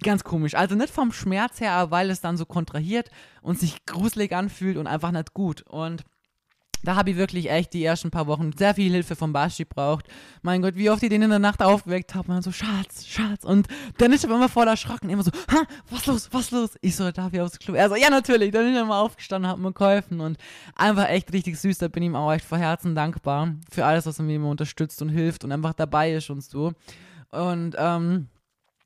ganz 0.01 0.23
komisch. 0.23 0.55
Also 0.55 0.75
nicht 0.75 0.93
vom 0.93 1.11
Schmerz 1.11 1.59
her, 1.59 1.73
aber 1.73 1.91
weil 1.91 2.09
es 2.09 2.21
dann 2.21 2.37
so 2.37 2.45
kontrahiert 2.45 3.09
und 3.41 3.59
sich 3.59 3.85
gruselig 3.85 4.33
anfühlt 4.33 4.77
und 4.77 4.87
einfach 4.87 5.11
nicht 5.11 5.33
gut. 5.33 5.61
Und 5.63 6.03
da 6.83 6.95
habe 6.95 7.11
ich 7.11 7.17
wirklich 7.17 7.49
echt 7.49 7.73
die 7.73 7.83
ersten 7.83 8.09
paar 8.09 8.27
Wochen 8.27 8.51
sehr 8.57 8.73
viel 8.73 8.91
Hilfe 8.91 9.15
von 9.15 9.33
Basti 9.33 9.65
braucht. 9.65 10.07
Mein 10.41 10.61
Gott, 10.61 10.75
wie 10.75 10.89
oft 10.89 11.03
ich 11.03 11.09
den 11.09 11.21
in 11.21 11.29
der 11.29 11.39
Nacht 11.39 11.61
aufgeweckt 11.61 12.15
habe. 12.15 12.31
Man 12.31 12.41
so, 12.41 12.51
Schatz, 12.51 13.05
Schatz. 13.05 13.43
Und 13.43 13.67
dann 13.97 14.13
ist 14.13 14.23
er 14.23 14.29
immer 14.29 14.49
voll 14.49 14.67
erschrocken. 14.67 15.09
Immer 15.09 15.23
so, 15.23 15.31
ha, 15.51 15.63
was 15.89 16.05
los, 16.05 16.29
was 16.31 16.51
los? 16.51 16.71
Ich 16.81 16.95
so, 16.95 17.11
darf 17.11 17.33
ich 17.33 17.41
aufs 17.41 17.59
Klo? 17.59 17.73
Er 17.73 17.89
so, 17.89 17.95
ja, 17.95 18.09
natürlich. 18.09 18.51
Dann 18.51 18.67
ist 18.67 18.75
er 18.75 18.83
immer 18.83 18.97
aufgestanden, 18.97 19.51
hat 19.51 19.59
mir 19.59 19.73
geholfen. 19.73 20.21
Und 20.21 20.37
einfach 20.75 21.09
echt 21.09 21.33
richtig 21.33 21.59
süß. 21.59 21.79
Da 21.79 21.89
bin 21.89 22.03
ich 22.03 22.07
ihm 22.07 22.15
auch 22.15 22.31
echt 22.31 22.45
von 22.45 22.59
Herzen 22.59 22.95
dankbar 22.95 23.55
für 23.69 23.85
alles, 23.85 24.05
was 24.05 24.19
er 24.19 24.25
mir 24.25 24.35
immer 24.35 24.49
unterstützt 24.49 25.01
und 25.01 25.09
hilft 25.09 25.43
und 25.43 25.51
einfach 25.51 25.73
dabei 25.73 26.13
ist 26.13 26.29
und 26.29 26.43
so. 26.43 26.73
Und, 27.31 27.75
ähm, 27.77 28.29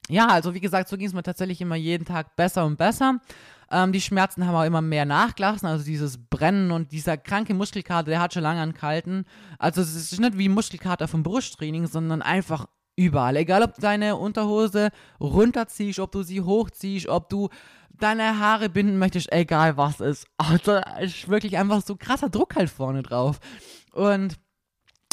ja, 0.10 0.28
also 0.28 0.54
wie 0.54 0.60
gesagt, 0.60 0.90
so 0.90 0.98
ging 0.98 1.08
es 1.08 1.14
mir 1.14 1.24
tatsächlich 1.24 1.62
immer 1.62 1.76
jeden 1.76 2.06
Tag 2.06 2.36
besser 2.36 2.66
und 2.66 2.78
besser. 2.78 3.20
Ähm, 3.74 3.92
die 3.92 4.02
Schmerzen 4.02 4.46
haben 4.46 4.56
auch 4.56 4.64
immer 4.64 4.82
mehr 4.82 5.06
nachgelassen, 5.06 5.68
also 5.68 5.84
dieses 5.84 6.20
Brennen 6.20 6.70
und 6.70 6.92
dieser 6.92 7.18
kranke 7.18 7.56
Muskelkater, 7.56 8.12
der 8.12 8.22
hat 8.22 8.34
schon 8.34 8.44
lange 8.44 8.62
angehalten. 8.62 9.26
Also 9.58 9.82
es 9.82 9.96
ist 9.96 10.20
nicht 10.20 10.38
wie 10.38 10.48
Muskelkater 10.48 11.08
vom 11.08 11.24
Brusttraining, 11.24 11.88
sondern 11.88 12.22
einfach 12.22 12.68
überall. 12.96 13.36
Egal, 13.36 13.64
ob 13.64 13.76
deine 13.78 14.16
Unterhose 14.16 14.90
runterziehst, 15.20 15.98
ob 15.98 16.12
du 16.12 16.22
sie 16.22 16.42
hochziehst, 16.42 17.08
ob 17.08 17.30
du 17.30 17.50
deine 17.90 18.40
Haare 18.40 18.70
binden 18.70 19.00
möchtest, 19.00 19.32
egal 19.32 19.76
was 19.76 20.00
ist. 20.00 20.28
Also 20.38 20.80
ist 21.02 21.28
wirklich 21.28 21.58
einfach 21.58 21.82
so 21.82 21.96
krasser 21.96 22.30
Druck 22.30 22.56
halt 22.56 22.70
vorne 22.70 23.02
drauf. 23.02 23.40
Und 23.92 24.38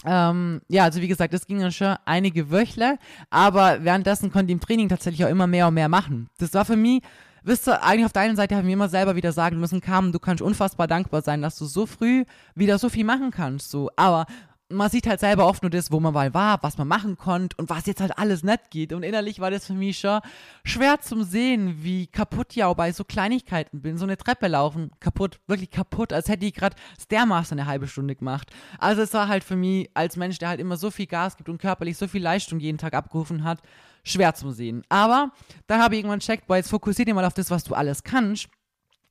ähm, 0.05 0.61
ja, 0.68 0.85
also 0.85 1.01
wie 1.01 1.09
gesagt, 1.09 1.33
das 1.33 1.46
ging 1.46 1.61
dann 1.61 1.73
schon 1.73 1.96
einige 2.05 2.51
Wöchle, 2.51 2.99
aber 3.31 3.85
währenddessen 3.85 4.31
konnte 4.31 4.46
ich 4.46 4.53
im 4.53 4.61
Training 4.61 4.88
tatsächlich 4.90 5.25
auch 5.25 5.31
immer 5.31 5.46
mehr 5.46 5.68
und 5.68 5.75
mehr 5.75 5.88
machen. 5.88 6.29
Das 6.38 6.53
war 6.53 6.66
für 6.66 6.77
mich 6.77 7.03
wisst 7.42 7.68
ihr, 7.68 7.83
eigentlich 7.83 8.07
auf 8.07 8.12
deiner 8.12 8.37
Seite 8.37 8.57
haben 8.57 8.66
wir 8.66 8.74
immer 8.74 8.88
selber 8.88 9.16
wieder 9.16 9.33
sagen 9.33 9.61
müssen, 9.61 9.81
Carmen, 9.81 10.12
du 10.12 10.18
kannst 10.18 10.42
unfassbar 10.42 10.87
dankbar 10.87 11.22
sein, 11.22 11.42
dass 11.42 11.57
du 11.57 11.64
so 11.64 11.87
früh 11.87 12.24
wieder 12.55 12.79
so 12.79 12.88
viel 12.88 13.05
machen 13.05 13.31
kannst, 13.31 13.70
so. 13.70 13.90
Aber 13.96 14.26
man 14.70 14.90
sieht 14.90 15.06
halt 15.06 15.20
selber 15.20 15.46
oft 15.46 15.62
nur 15.62 15.70
das, 15.70 15.90
wo 15.90 16.00
man 16.00 16.14
mal 16.14 16.33
war, 16.33 16.62
was 16.62 16.78
man 16.78 16.88
machen 16.88 17.16
konnte 17.16 17.56
und 17.56 17.68
was 17.68 17.87
jetzt 17.87 18.00
halt 18.00 18.16
alles 18.18 18.42
nett 18.42 18.70
geht. 18.70 18.92
Und 18.92 19.02
innerlich 19.02 19.40
war 19.40 19.50
das 19.50 19.66
für 19.66 19.74
mich 19.74 19.98
schon 19.98 20.20
schwer 20.64 21.00
zum 21.00 21.24
Sehen, 21.24 21.83
wie 21.83 22.06
kaputt 22.06 22.48
ich 22.56 22.64
auch 22.64 22.74
bei 22.74 22.92
so 22.92 23.04
Kleinigkeiten 23.04 23.83
bin. 23.83 23.98
So 23.98 24.04
eine 24.04 24.16
Treppe 24.16 24.48
laufen, 24.48 24.90
kaputt, 25.00 25.40
wirklich 25.46 25.70
kaputt, 25.70 26.12
als 26.12 26.28
hätte 26.28 26.46
ich 26.46 26.54
gerade 26.54 26.76
Stairmaster 27.00 27.54
eine 27.54 27.66
halbe 27.66 27.88
Stunde 27.88 28.14
gemacht. 28.14 28.50
Also 28.78 29.02
es 29.02 29.12
war 29.12 29.28
halt 29.28 29.44
für 29.44 29.56
mich 29.56 29.90
als 29.94 30.16
Mensch, 30.16 30.38
der 30.38 30.48
halt 30.48 30.61
immer 30.61 30.76
so 30.76 30.90
viel 30.90 31.06
Gas 31.06 31.37
gibt 31.37 31.48
und 31.48 31.59
körperlich 31.59 31.96
so 31.96 32.06
viel 32.06 32.22
Leistung 32.22 32.61
jeden 32.61 32.78
Tag 32.78 32.94
abgerufen 32.94 33.44
hat, 33.44 33.61
schwer 34.04 34.35
zum 34.35 34.52
Sehen. 34.52 34.83
Aber 34.88 35.33
dann 35.66 35.83
habe 35.83 35.94
ich 35.94 36.00
irgendwann 36.00 36.20
checkt, 36.20 36.46
boah, 36.46 36.56
jetzt 36.56 36.70
fokussier 36.70 37.04
dich 37.04 37.14
mal 37.14 37.24
auf 37.24 37.35
das, 37.35 37.50
was 37.50 37.64
du 37.64 37.74
alles 37.74 38.04
kannst. 38.04 38.48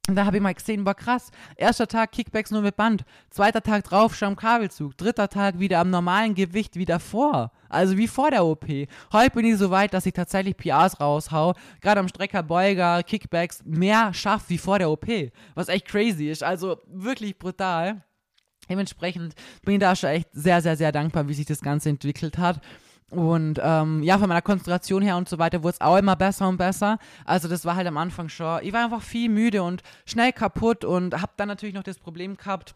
Und 0.10 0.15
da 0.15 0.26
habe 0.26 0.38
ich 0.38 0.41
mal 0.41 0.56
gesehen, 0.56 0.88
war 0.88 0.95
krass. 0.95 1.30
Erster 1.56 1.86
Tag 1.86 2.12
Kickbacks 2.12 2.50
nur 2.50 2.63
mit 2.63 2.76
Band. 2.76 3.06
Zweiter 3.30 3.62
Tag 3.62 3.84
drauf, 3.84 4.15
schon 4.15 4.30
am 4.30 4.36
Kabelzug. 4.36 4.98
Dritter 4.98 5.30
Tag 5.30 5.60
wieder 5.60 5.78
am 5.78 5.91
normalen 5.91 6.34
Gewicht 6.34 6.78
wie 6.78 6.86
davor. 6.86 7.52
Also 7.69 7.95
wie 7.95 8.08
vor 8.08 8.32
der 8.32 8.43
OP. 8.43 8.65
Heute 9.13 9.36
bin 9.36 9.45
ich 9.45 9.58
so 9.58 9.69
weit, 9.69 9.93
dass 9.93 10.08
ich 10.08 10.13
tatsächlich 10.13 10.58
PRs 10.58 11.00
raushau. 11.00 11.54
Gerade 11.80 12.00
am 12.00 12.08
Strecker, 12.08 12.41
Beuger, 12.41 13.04
Kickbacks 13.04 13.62
mehr 13.63 14.12
schaffe 14.12 14.50
wie 14.50 14.58
vor 14.58 14.80
der 14.80 14.89
OP. 14.89 15.06
Was 15.54 15.69
echt 15.69 15.88
crazy 15.88 16.32
ist. 16.32 16.41
Also 16.41 16.78
wirklich 16.88 17.38
brutal. 17.38 18.02
Dementsprechend 18.67 19.36
bin 19.62 19.76
ich 19.76 19.80
da 19.80 19.95
schon 19.95 20.10
echt 20.10 20.30
sehr, 20.32 20.63
sehr, 20.63 20.76
sehr 20.76 20.91
dankbar, 20.91 21.28
wie 21.28 21.36
sich 21.36 21.45
das 21.45 21.62
Ganze 21.62 21.89
entwickelt 21.89 22.39
hat. 22.39 22.62
Und 23.10 23.60
ähm, 23.63 24.04
ja, 24.04 24.17
von 24.17 24.28
meiner 24.28 24.41
Konzentration 24.41 25.02
her 25.02 25.17
und 25.17 25.28
so 25.28 25.39
weiter 25.39 25.63
wurde 25.63 25.74
es 25.74 25.82
auch 25.82 25.98
immer 25.98 26.15
besser 26.15 26.48
und 26.48 26.58
besser. 26.58 27.00
Also 27.26 27.48
das 27.48 27.65
war 27.65 27.76
halt 27.76 27.88
am 27.88 27.98
Anfang 27.98 28.30
schon, 28.30 28.60
ich 28.63 28.72
war 28.72 28.84
einfach 28.84 29.02
viel 29.02 29.30
müde 29.30 29.63
und 29.63 29.82
schnell 30.06 30.32
kaputt 30.32 30.86
und 30.86 31.19
habe 31.19 31.32
dann 31.38 31.48
natürlich 31.48 31.76
noch 31.76 31.84
das 31.84 31.98
Problem 31.98 32.38
gehabt, 32.38 32.76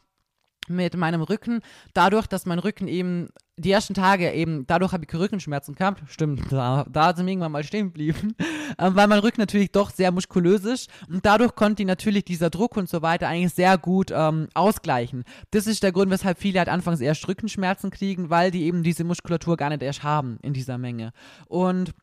mit 0.68 0.96
meinem 0.96 1.22
Rücken, 1.22 1.62
dadurch, 1.94 2.28
dass 2.28 2.46
mein 2.46 2.60
Rücken 2.60 2.88
eben 2.88 3.30
die 3.56 3.72
ersten 3.72 3.94
Tage 3.94 4.32
eben, 4.32 4.66
dadurch 4.66 4.94
habe 4.94 5.06
ich 5.08 5.14
Rückenschmerzen 5.14 5.76
gehabt, 5.76 6.02
stimmt, 6.08 6.52
da, 6.52 6.86
da 6.90 7.16
sind 7.16 7.28
wir 7.28 7.34
irgendwann 7.34 7.52
mal 7.52 7.64
stehen 7.64 7.88
geblieben, 7.88 8.36
ähm, 8.80 8.96
weil 8.96 9.08
mein 9.08 9.20
Rücken 9.20 9.42
natürlich 9.42 9.72
doch 9.72 9.92
sehr 9.92 10.12
muskulös 10.12 10.66
ist 10.66 10.90
und 11.08 11.24
dadurch 11.26 11.54
konnte 11.54 11.84
ich 11.84 11.88
natürlich 11.88 12.26
dieser 12.26 12.50
Druck 12.50 12.78
und 12.78 12.90
so 12.90 13.02
weiter 13.04 13.28
eigentlich 13.28 13.54
sehr 13.54 13.78
gut 13.78 14.12
ähm, 14.12 14.48
ausgleichen. 14.56 15.24
Das 15.52 15.68
ist 15.68 15.84
der 15.84 15.92
Grund, 15.92 16.10
weshalb 16.10 16.40
viele 16.40 16.60
halt 16.60 16.70
anfangs 16.70 17.00
erst 17.00 17.28
Rückenschmerzen 17.28 17.92
kriegen, 17.92 18.32
weil 18.32 18.50
die 18.50 18.64
eben 18.64 18.82
diese 18.82 19.04
Muskulatur 19.04 19.56
gar 19.56 19.70
nicht 19.70 19.84
erst 19.84 20.04
haben 20.04 20.40
in 20.42 20.54
dieser 20.54 20.80
Menge. 20.80 21.14
Und 21.48 21.94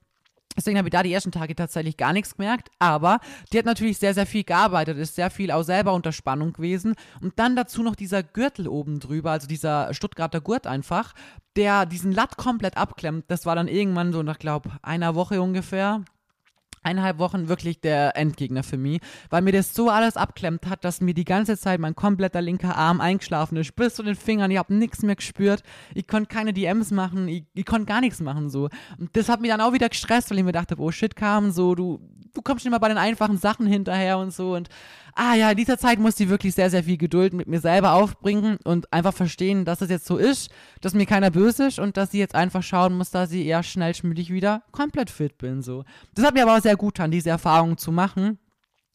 Deswegen 0.56 0.78
habe 0.78 0.88
ich 0.88 0.92
da 0.92 1.02
die 1.02 1.12
ersten 1.12 1.30
Tage 1.30 1.54
tatsächlich 1.54 1.96
gar 1.96 2.12
nichts 2.12 2.36
gemerkt, 2.36 2.70
aber 2.78 3.20
die 3.52 3.58
hat 3.58 3.66
natürlich 3.66 3.98
sehr, 3.98 4.14
sehr 4.14 4.26
viel 4.26 4.44
gearbeitet, 4.44 4.98
ist 4.98 5.14
sehr 5.14 5.30
viel 5.30 5.52
auch 5.52 5.62
selber 5.62 5.92
unter 5.94 6.12
Spannung 6.12 6.52
gewesen. 6.52 6.96
Und 7.20 7.38
dann 7.38 7.56
dazu 7.56 7.82
noch 7.82 7.94
dieser 7.94 8.22
Gürtel 8.22 8.66
oben 8.68 8.98
drüber, 8.98 9.30
also 9.30 9.46
dieser 9.46 9.94
Stuttgarter 9.94 10.40
Gurt 10.40 10.66
einfach, 10.66 11.14
der 11.56 11.86
diesen 11.86 12.12
Latt 12.12 12.36
komplett 12.36 12.76
abklemmt. 12.76 13.24
Das 13.28 13.46
war 13.46 13.54
dann 13.54 13.68
irgendwann 13.68 14.12
so 14.12 14.22
nach, 14.22 14.38
glaube 14.38 14.70
einer 14.82 15.14
Woche 15.14 15.40
ungefähr, 15.40 16.04
eineinhalb 16.82 17.18
Wochen 17.18 17.48
wirklich 17.48 17.80
der 17.80 18.16
Endgegner 18.16 18.62
für 18.62 18.76
mich, 18.76 19.00
weil 19.28 19.42
mir 19.42 19.52
das 19.52 19.74
so 19.74 19.90
alles 19.90 20.16
abklemmt 20.16 20.66
hat, 20.66 20.84
dass 20.84 21.00
mir 21.00 21.14
die 21.14 21.24
ganze 21.24 21.56
Zeit 21.58 21.80
mein 21.80 21.94
kompletter 21.94 22.40
linker 22.40 22.76
Arm 22.76 23.00
eingeschlafen 23.00 23.56
ist, 23.56 23.76
bis 23.76 23.94
zu 23.94 24.02
den 24.02 24.16
Fingern, 24.16 24.50
ich 24.50 24.58
habe 24.58 24.74
nichts 24.74 25.02
mehr 25.02 25.16
gespürt, 25.16 25.62
ich 25.94 26.06
konnte 26.06 26.28
keine 26.28 26.52
DMs 26.52 26.90
machen, 26.90 27.28
ich, 27.28 27.44
ich 27.54 27.66
konnte 27.66 27.86
gar 27.86 28.00
nichts 28.00 28.20
machen 28.20 28.50
so. 28.50 28.68
Und 28.98 29.14
das 29.14 29.28
hat 29.28 29.40
mich 29.40 29.50
dann 29.50 29.60
auch 29.60 29.72
wieder 29.72 29.88
gestresst, 29.88 30.30
weil 30.30 30.38
ich 30.38 30.44
mir 30.44 30.52
dachte, 30.52 30.76
oh 30.78 30.90
shit, 30.90 31.16
kam 31.16 31.50
so, 31.50 31.74
du 31.74 32.00
du 32.34 32.42
kommst 32.42 32.64
nicht 32.64 32.70
mal 32.70 32.78
bei 32.78 32.88
den 32.88 32.98
einfachen 32.98 33.38
Sachen 33.38 33.66
hinterher 33.66 34.18
und 34.18 34.32
so. 34.32 34.54
Und 34.54 34.68
ah 35.14 35.34
ja, 35.34 35.50
in 35.50 35.56
dieser 35.56 35.78
Zeit 35.78 35.98
muss 35.98 36.16
sie 36.16 36.28
wirklich 36.28 36.54
sehr, 36.54 36.70
sehr 36.70 36.84
viel 36.84 36.96
Geduld 36.96 37.32
mit 37.32 37.48
mir 37.48 37.60
selber 37.60 37.92
aufbringen 37.94 38.58
und 38.64 38.92
einfach 38.92 39.14
verstehen, 39.14 39.64
dass 39.64 39.80
es 39.80 39.90
jetzt 39.90 40.06
so 40.06 40.16
ist, 40.16 40.50
dass 40.80 40.94
mir 40.94 41.06
keiner 41.06 41.30
böse 41.30 41.66
ist 41.66 41.78
und 41.78 41.96
dass 41.96 42.10
sie 42.10 42.18
jetzt 42.18 42.34
einfach 42.34 42.62
schauen 42.62 42.96
muss, 42.96 43.10
dass 43.10 43.30
sie 43.30 43.46
eher 43.46 43.62
schnellstmöglich 43.62 44.32
wieder 44.32 44.62
komplett 44.72 45.10
fit 45.10 45.38
bin. 45.38 45.62
So. 45.62 45.84
Das 46.14 46.24
hat 46.24 46.34
mir 46.34 46.42
aber 46.42 46.56
auch 46.56 46.62
sehr 46.62 46.76
gut 46.76 46.94
getan, 46.94 47.10
diese 47.10 47.30
Erfahrung 47.30 47.78
zu 47.78 47.92
machen 47.92 48.38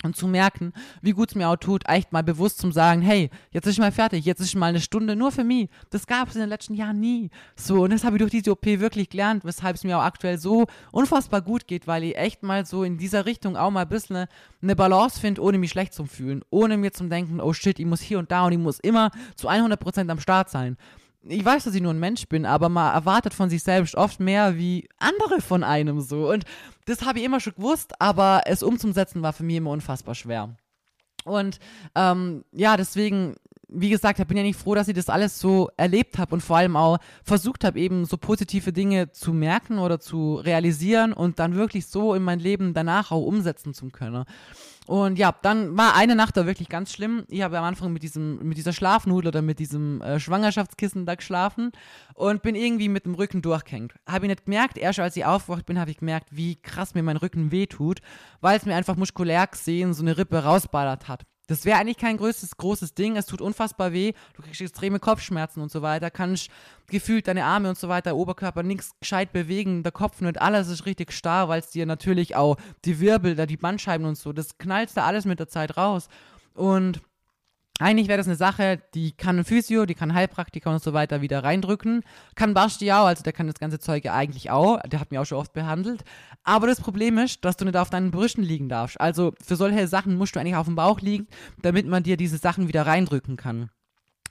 und 0.03 0.15
zu 0.15 0.27
merken, 0.27 0.73
wie 1.01 1.11
gut 1.11 1.29
es 1.29 1.35
mir 1.35 1.49
auch 1.49 1.55
tut, 1.55 1.83
echt 1.87 2.11
mal 2.11 2.23
bewusst 2.23 2.59
zu 2.59 2.71
sagen, 2.71 3.01
hey, 3.01 3.29
jetzt 3.51 3.65
ist 3.65 3.73
ich 3.73 3.79
mal 3.79 3.91
fertig, 3.91 4.25
jetzt 4.25 4.39
ist 4.39 4.55
mal 4.55 4.67
eine 4.67 4.81
Stunde 4.81 5.15
nur 5.15 5.31
für 5.31 5.43
mich. 5.43 5.69
Das 5.89 6.07
gab 6.07 6.29
es 6.29 6.35
in 6.35 6.41
den 6.41 6.49
letzten 6.49 6.75
Jahren 6.75 6.99
nie. 6.99 7.29
So, 7.55 7.83
und 7.83 7.91
das 7.91 8.03
habe 8.03 8.15
ich 8.15 8.19
durch 8.19 8.31
diese 8.31 8.51
OP 8.51 8.65
wirklich 8.65 9.09
gelernt, 9.09 9.43
weshalb 9.45 9.75
es 9.75 9.83
mir 9.83 9.97
auch 9.97 10.03
aktuell 10.03 10.37
so 10.37 10.65
unfassbar 10.91 11.41
gut 11.41 11.67
geht, 11.67 11.87
weil 11.87 12.03
ich 12.03 12.17
echt 12.17 12.43
mal 12.43 12.65
so 12.65 12.83
in 12.83 12.97
dieser 12.97 13.25
Richtung 13.25 13.57
auch 13.57 13.71
mal 13.71 13.81
ein 13.81 13.89
bisschen 13.89 14.15
eine, 14.15 14.27
eine 14.61 14.75
Balance 14.75 15.19
finde, 15.19 15.41
ohne 15.41 15.57
mich 15.57 15.71
schlecht 15.71 15.93
zu 15.93 16.05
fühlen, 16.05 16.43
ohne 16.49 16.77
mir 16.77 16.91
zu 16.91 17.05
denken, 17.07 17.41
oh 17.41 17.53
shit, 17.53 17.79
ich 17.79 17.85
muss 17.85 18.01
hier 18.01 18.19
und 18.19 18.31
da 18.31 18.45
und 18.45 18.51
ich 18.51 18.59
muss 18.59 18.79
immer 18.79 19.11
zu 19.35 19.49
100% 19.49 20.09
am 20.09 20.19
Start 20.19 20.49
sein 20.49 20.77
ich 21.27 21.43
weiß, 21.43 21.63
dass 21.63 21.75
ich 21.75 21.81
nur 21.81 21.93
ein 21.93 21.99
Mensch 21.99 22.27
bin, 22.27 22.45
aber 22.45 22.69
man 22.69 22.93
erwartet 22.93 23.33
von 23.33 23.49
sich 23.49 23.63
selbst 23.63 23.95
oft 23.95 24.19
mehr 24.19 24.57
wie 24.57 24.87
andere 24.97 25.41
von 25.41 25.63
einem 25.63 26.01
so. 26.01 26.29
Und 26.31 26.45
das 26.85 27.05
habe 27.05 27.19
ich 27.19 27.25
immer 27.25 27.39
schon 27.39 27.55
gewusst, 27.55 27.99
aber 27.99 28.43
es 28.45 28.63
umzusetzen 28.63 29.21
war 29.21 29.33
für 29.33 29.43
mich 29.43 29.57
immer 29.57 29.71
unfassbar 29.71 30.15
schwer. 30.15 30.55
Und 31.23 31.59
ähm, 31.95 32.45
ja, 32.51 32.77
deswegen, 32.77 33.35
wie 33.67 33.89
gesagt, 33.89 34.19
ich 34.19 34.27
bin 34.27 34.37
ja 34.37 34.43
nicht 34.43 34.59
froh, 34.59 34.75
dass 34.75 34.87
ich 34.87 34.93
das 34.93 35.09
alles 35.09 35.39
so 35.39 35.69
erlebt 35.75 36.19
habe 36.19 36.35
und 36.35 36.41
vor 36.41 36.57
allem 36.57 36.75
auch 36.75 36.99
versucht 37.23 37.63
habe, 37.63 37.79
eben 37.79 38.05
so 38.05 38.17
positive 38.17 38.71
Dinge 38.71 39.11
zu 39.11 39.33
merken 39.33 39.79
oder 39.79 39.99
zu 39.99 40.35
realisieren 40.35 41.13
und 41.13 41.39
dann 41.39 41.55
wirklich 41.55 41.87
so 41.87 42.13
in 42.13 42.21
mein 42.21 42.39
Leben 42.39 42.75
danach 42.75 43.11
auch 43.11 43.25
umsetzen 43.25 43.73
zu 43.73 43.89
können. 43.89 44.25
Und 44.87 45.17
ja, 45.17 45.33
dann 45.41 45.75
war 45.77 45.95
eine 45.95 46.15
Nacht 46.15 46.37
da 46.37 46.45
wirklich 46.45 46.69
ganz 46.69 46.91
schlimm. 46.91 47.25
Ich 47.27 47.41
habe 47.41 47.57
am 47.57 47.63
Anfang 47.63 47.91
mit 47.91 48.03
diesem, 48.03 48.37
mit 48.47 48.57
dieser 48.57 48.73
Schlafnudel 48.73 49.29
oder 49.29 49.41
mit 49.41 49.57
diesem 49.59 50.01
äh, 50.01 50.19
Schwangerschaftskissen 50.19 51.05
da 51.05 51.15
geschlafen 51.15 51.71
und 52.13 52.43
bin 52.43 52.55
irgendwie 52.55 52.89
mit 52.89 53.05
dem 53.05 53.15
Rücken 53.15 53.41
durchgehängt. 53.41 53.93
Habe 54.07 54.25
ich 54.25 54.29
nicht 54.29 54.45
gemerkt, 54.45 54.77
erst 54.77 54.99
als 54.99 55.15
ich 55.17 55.25
aufgewacht 55.25 55.65
bin, 55.65 55.79
habe 55.79 55.89
ich 55.89 55.97
gemerkt, 55.97 56.27
wie 56.31 56.55
krass 56.55 56.93
mir 56.93 57.03
mein 57.03 57.17
Rücken 57.17 57.51
wehtut, 57.51 57.99
weil 58.41 58.57
es 58.57 58.65
mir 58.65 58.75
einfach 58.75 58.95
muskulär 58.95 59.47
gesehen 59.47 59.93
so 59.93 60.03
eine 60.03 60.17
Rippe 60.17 60.43
rausballert 60.43 61.07
hat. 61.07 61.23
Das 61.47 61.65
wäre 61.65 61.79
eigentlich 61.79 61.97
kein 61.97 62.17
größtes, 62.17 62.57
großes 62.57 62.93
Ding. 62.93 63.17
Es 63.17 63.25
tut 63.25 63.41
unfassbar 63.41 63.93
weh. 63.93 64.13
Du 64.33 64.41
kriegst 64.41 64.61
extreme 64.61 64.99
Kopfschmerzen 64.99 65.61
und 65.61 65.71
so 65.71 65.81
weiter. 65.81 66.09
Kannst 66.09 66.49
gefühlt 66.87 67.27
deine 67.27 67.45
Arme 67.45 67.69
und 67.69 67.77
so 67.77 67.89
weiter, 67.89 68.15
Oberkörper 68.15 68.63
nichts 68.63 68.91
gescheit 68.99 69.31
bewegen. 69.31 69.83
Der 69.83 69.91
Kopf 69.91 70.21
nicht, 70.21 70.41
alles 70.41 70.67
ist 70.69 70.85
richtig 70.85 71.11
starr, 71.11 71.49
weil 71.49 71.59
es 71.59 71.69
dir 71.69 71.85
natürlich 71.85 72.35
auch 72.35 72.57
die 72.85 72.99
Wirbel, 72.99 73.35
da 73.35 73.45
die 73.45 73.57
Bandscheiben 73.57 74.05
und 74.05 74.17
so, 74.17 74.33
das 74.33 74.57
knallst 74.57 74.97
da 74.97 75.05
alles 75.05 75.25
mit 75.25 75.39
der 75.39 75.47
Zeit 75.47 75.77
raus. 75.77 76.07
Und 76.53 77.01
eigentlich 77.79 78.07
wäre 78.07 78.17
das 78.17 78.27
eine 78.27 78.37
Sache, 78.37 78.81
die 78.93 79.11
kann 79.11 79.39
ein 79.39 79.43
Physio, 79.43 79.85
die 79.85 79.95
kann 79.95 80.13
Heilpraktiker 80.13 80.71
und 80.71 80.81
so 80.81 80.93
weiter 80.93 81.21
wieder 81.21 81.43
reindrücken. 81.43 82.03
Kann 82.35 82.53
Basti 82.53 82.91
auch, 82.91 83.05
also 83.05 83.23
der 83.23 83.33
kann 83.33 83.47
das 83.47 83.59
ganze 83.59 83.79
Zeug 83.79 84.05
ja 84.05 84.13
eigentlich 84.13 84.49
auch. 84.49 84.79
Der 84.83 85.01
hat 85.01 85.11
mich 85.11 85.19
auch 85.19 85.25
schon 85.25 85.39
oft 85.39 85.51
behandelt. 85.51 86.03
Aber 86.43 86.67
das 86.67 86.79
Problem 86.79 87.17
ist, 87.17 87.43
dass 87.43 87.57
du 87.57 87.65
nicht 87.65 87.75
auf 87.75 87.89
deinen 87.89 88.11
Brüsten 88.11 88.43
liegen 88.43 88.69
darfst. 88.69 88.99
Also 89.01 89.33
für 89.43 89.57
solche 89.57 89.87
Sachen 89.87 90.17
musst 90.17 90.35
du 90.35 90.39
eigentlich 90.39 90.55
auf 90.55 90.67
dem 90.67 90.75
Bauch 90.75 91.01
liegen, 91.01 91.27
damit 91.61 91.85
man 91.85 92.03
dir 92.03 92.15
diese 92.15 92.37
Sachen 92.37 92.69
wieder 92.69 92.85
reindrücken 92.85 93.35
kann. 93.35 93.69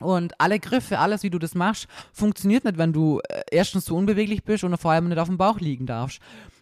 Und 0.01 0.41
alle 0.41 0.59
Griffe, 0.59 0.99
alles, 0.99 1.23
wie 1.23 1.31
du 1.31 1.39
das 1.39 1.55
machst, 1.55 1.87
funktioniert 2.13 2.65
nicht, 2.65 2.79
wenn 2.79 2.93
du 2.93 3.21
äh, 3.29 3.43
erstens 3.51 3.85
zu 3.85 3.97
unbeweglich 3.97 4.45
bist 4.45 4.65
und 4.65 4.77
vor 4.79 4.91
allem 4.93 5.09
nicht 5.09 5.19
auf 5.19 5.29
dem 5.29 5.39
Bauch 5.39 5.61
liegen 5.61 5.87
darfst. 5.87 6.21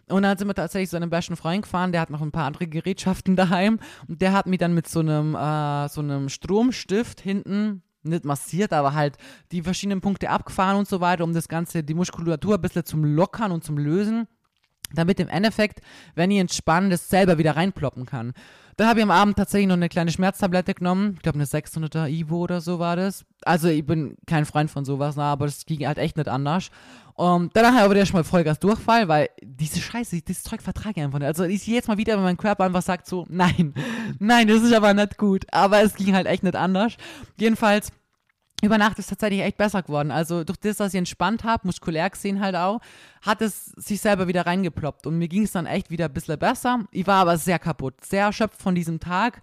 Und 0.09 0.23
dann 0.23 0.37
sind 0.37 0.47
wir 0.47 0.53
tatsächlich 0.53 0.89
zu 0.89 0.97
einem 0.97 1.09
besten 1.09 1.35
Freund 1.35 1.63
gefahren, 1.63 1.91
der 1.91 2.01
hat 2.01 2.09
noch 2.09 2.21
ein 2.21 2.31
paar 2.31 2.45
andere 2.45 2.67
Gerätschaften 2.67 3.35
daheim. 3.37 3.79
Und 4.07 4.21
der 4.21 4.33
hat 4.33 4.47
mich 4.47 4.59
dann 4.59 4.73
mit 4.73 4.87
so 4.87 4.99
einem, 4.99 5.35
äh, 5.35 5.89
so 5.89 6.01
einem 6.01 6.29
Stromstift 6.29 7.21
hinten 7.21 7.83
nicht 8.03 8.25
massiert, 8.25 8.73
aber 8.73 8.93
halt 8.93 9.17
die 9.51 9.61
verschiedenen 9.61 10.01
Punkte 10.01 10.29
abgefahren 10.29 10.77
und 10.77 10.87
so 10.87 10.99
weiter, 10.99 11.23
um 11.23 11.33
das 11.33 11.47
Ganze, 11.47 11.83
die 11.83 11.93
Muskulatur 11.93 12.55
ein 12.55 12.61
bisschen 12.61 12.85
zum 12.85 13.05
Lockern 13.05 13.51
und 13.51 13.63
zum 13.63 13.77
Lösen, 13.77 14.27
damit 14.93 15.19
im 15.19 15.27
Endeffekt, 15.27 15.81
wenn 16.15 16.31
ich 16.31 16.39
entspanne, 16.39 16.89
das 16.89 17.09
selber 17.09 17.37
wieder 17.37 17.55
reinploppen 17.55 18.05
kann. 18.05 18.33
Dann 18.77 18.87
habe 18.87 18.99
ich 18.99 19.03
am 19.03 19.11
Abend 19.11 19.37
tatsächlich 19.37 19.67
noch 19.67 19.75
eine 19.75 19.89
kleine 19.89 20.11
Schmerztablette 20.11 20.73
genommen. 20.73 21.13
Ich 21.15 21.21
glaube, 21.21 21.37
eine 21.37 21.45
600er 21.45 22.09
Ivo 22.09 22.37
oder 22.37 22.59
so 22.59 22.79
war 22.79 22.95
das. 22.95 23.25
Also, 23.43 23.67
ich 23.67 23.85
bin 23.85 24.17
kein 24.25 24.45
Freund 24.45 24.71
von 24.71 24.83
sowas, 24.85 25.17
aber 25.17 25.45
das 25.45 25.65
ging 25.65 25.85
halt 25.85 25.97
echt 25.97 26.17
nicht 26.17 26.27
anders. 26.27 26.71
Und 27.13 27.55
danach 27.55 27.75
aber 27.75 27.93
der 27.93 28.07
schon 28.07 28.17
mal 28.17 28.23
Vollgas 28.23 28.59
Durchfall, 28.59 29.07
weil 29.07 29.29
diese 29.43 29.79
Scheiße, 29.79 30.21
dieses 30.21 30.43
Zeug 30.43 30.63
vertrage 30.63 30.99
ich 30.99 31.03
einfach 31.03 31.19
nicht. 31.19 31.27
Also, 31.27 31.43
ich 31.43 31.61
sehe 31.61 31.75
jetzt 31.75 31.87
mal 31.87 31.97
wieder, 31.97 32.15
wenn 32.15 32.23
mein 32.23 32.37
Körper 32.37 32.63
einfach 32.63 32.81
sagt 32.81 33.05
so, 33.05 33.25
nein, 33.29 33.75
nein, 34.19 34.47
das 34.47 34.63
ist 34.63 34.73
aber 34.73 34.93
nicht 34.93 35.17
gut. 35.17 35.45
Aber 35.51 35.83
es 35.83 35.93
ging 35.95 36.15
halt 36.15 36.25
echt 36.25 36.43
nicht 36.43 36.55
anders. 36.55 36.93
Jedenfalls 37.37 37.91
über 38.63 38.77
Nacht 38.77 38.97
ist 38.97 39.09
tatsächlich 39.09 39.41
echt 39.41 39.57
besser 39.57 39.83
geworden. 39.83 40.09
Also 40.09 40.45
durch 40.45 40.57
das, 40.57 40.77
dass 40.77 40.93
ich 40.93 40.97
entspannt 40.97 41.43
habe, 41.43 41.67
muskulär 41.67 42.09
gesehen 42.09 42.39
halt 42.39 42.55
auch, 42.55 42.79
hat 43.21 43.41
es 43.41 43.65
sich 43.65 43.99
selber 43.99 44.27
wieder 44.27 44.45
reingeploppt. 44.45 45.05
Und 45.05 45.17
mir 45.17 45.27
ging 45.27 45.43
es 45.43 45.51
dann 45.51 45.65
echt 45.65 45.91
wieder 45.91 46.05
ein 46.05 46.13
bisschen 46.13 46.39
besser. 46.39 46.85
Ich 46.91 47.05
war 47.05 47.17
aber 47.17 47.37
sehr 47.37 47.59
kaputt, 47.59 47.95
sehr 48.05 48.25
erschöpft 48.25 48.61
von 48.61 48.73
diesem 48.73 49.01
Tag. 49.01 49.41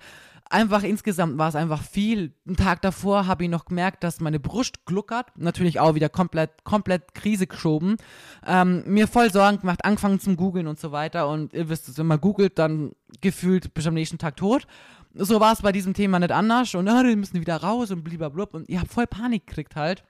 Einfach 0.49 0.83
insgesamt 0.83 1.39
war 1.39 1.49
es 1.49 1.55
einfach 1.55 1.83
viel. 1.83 2.33
Einen 2.47 2.57
Tag 2.57 2.81
davor 2.83 3.27
habe 3.27 3.45
ich 3.45 3.51
noch 3.51 3.67
gemerkt, 3.67 4.03
dass 4.03 4.21
meine 4.21 4.41
Brust 4.41 4.85
gluckert. 4.87 5.27
Natürlich 5.37 5.79
auch 5.79 5.95
wieder 5.95 6.09
komplett, 6.09 6.65
komplett 6.65 7.15
Krise 7.15 7.47
geschoben. 7.47 7.99
Ähm, 8.45 8.83
mir 8.87 9.07
voll 9.07 9.31
Sorgen 9.31 9.61
gemacht, 9.61 9.85
angefangen 9.85 10.19
zum 10.19 10.37
Googeln 10.37 10.67
und 10.67 10.81
so 10.81 10.93
weiter. 10.93 11.29
Und 11.29 11.53
ihr 11.53 11.69
wisst 11.69 11.89
es, 11.89 11.99
wenn 11.99 12.07
man 12.07 12.21
googelt, 12.21 12.59
dann 12.59 12.93
gefühlt 13.21 13.75
bist 13.75 13.87
du 13.87 13.91
am 13.91 13.95
nächsten 13.95 14.19
Tag 14.19 14.37
tot 14.37 14.67
so 15.15 15.41
war 15.41 15.53
es 15.53 15.63
bei 15.63 15.73
diesem 15.73 15.95
Thema 15.95 16.19
nicht 16.19 16.33
anders 16.33 16.75
und 16.75 16.89
ah, 16.89 17.03
die 17.03 17.17
müssen 17.17 17.41
wieder 17.41 17.57
raus 17.57 17.91
und 17.91 18.05
blub 18.05 18.55
und 18.55 18.69
ihr 18.69 18.81
habt 18.81 18.93
voll 18.93 19.07
Panik 19.07 19.47
gekriegt 19.47 19.77
halt. 19.77 20.05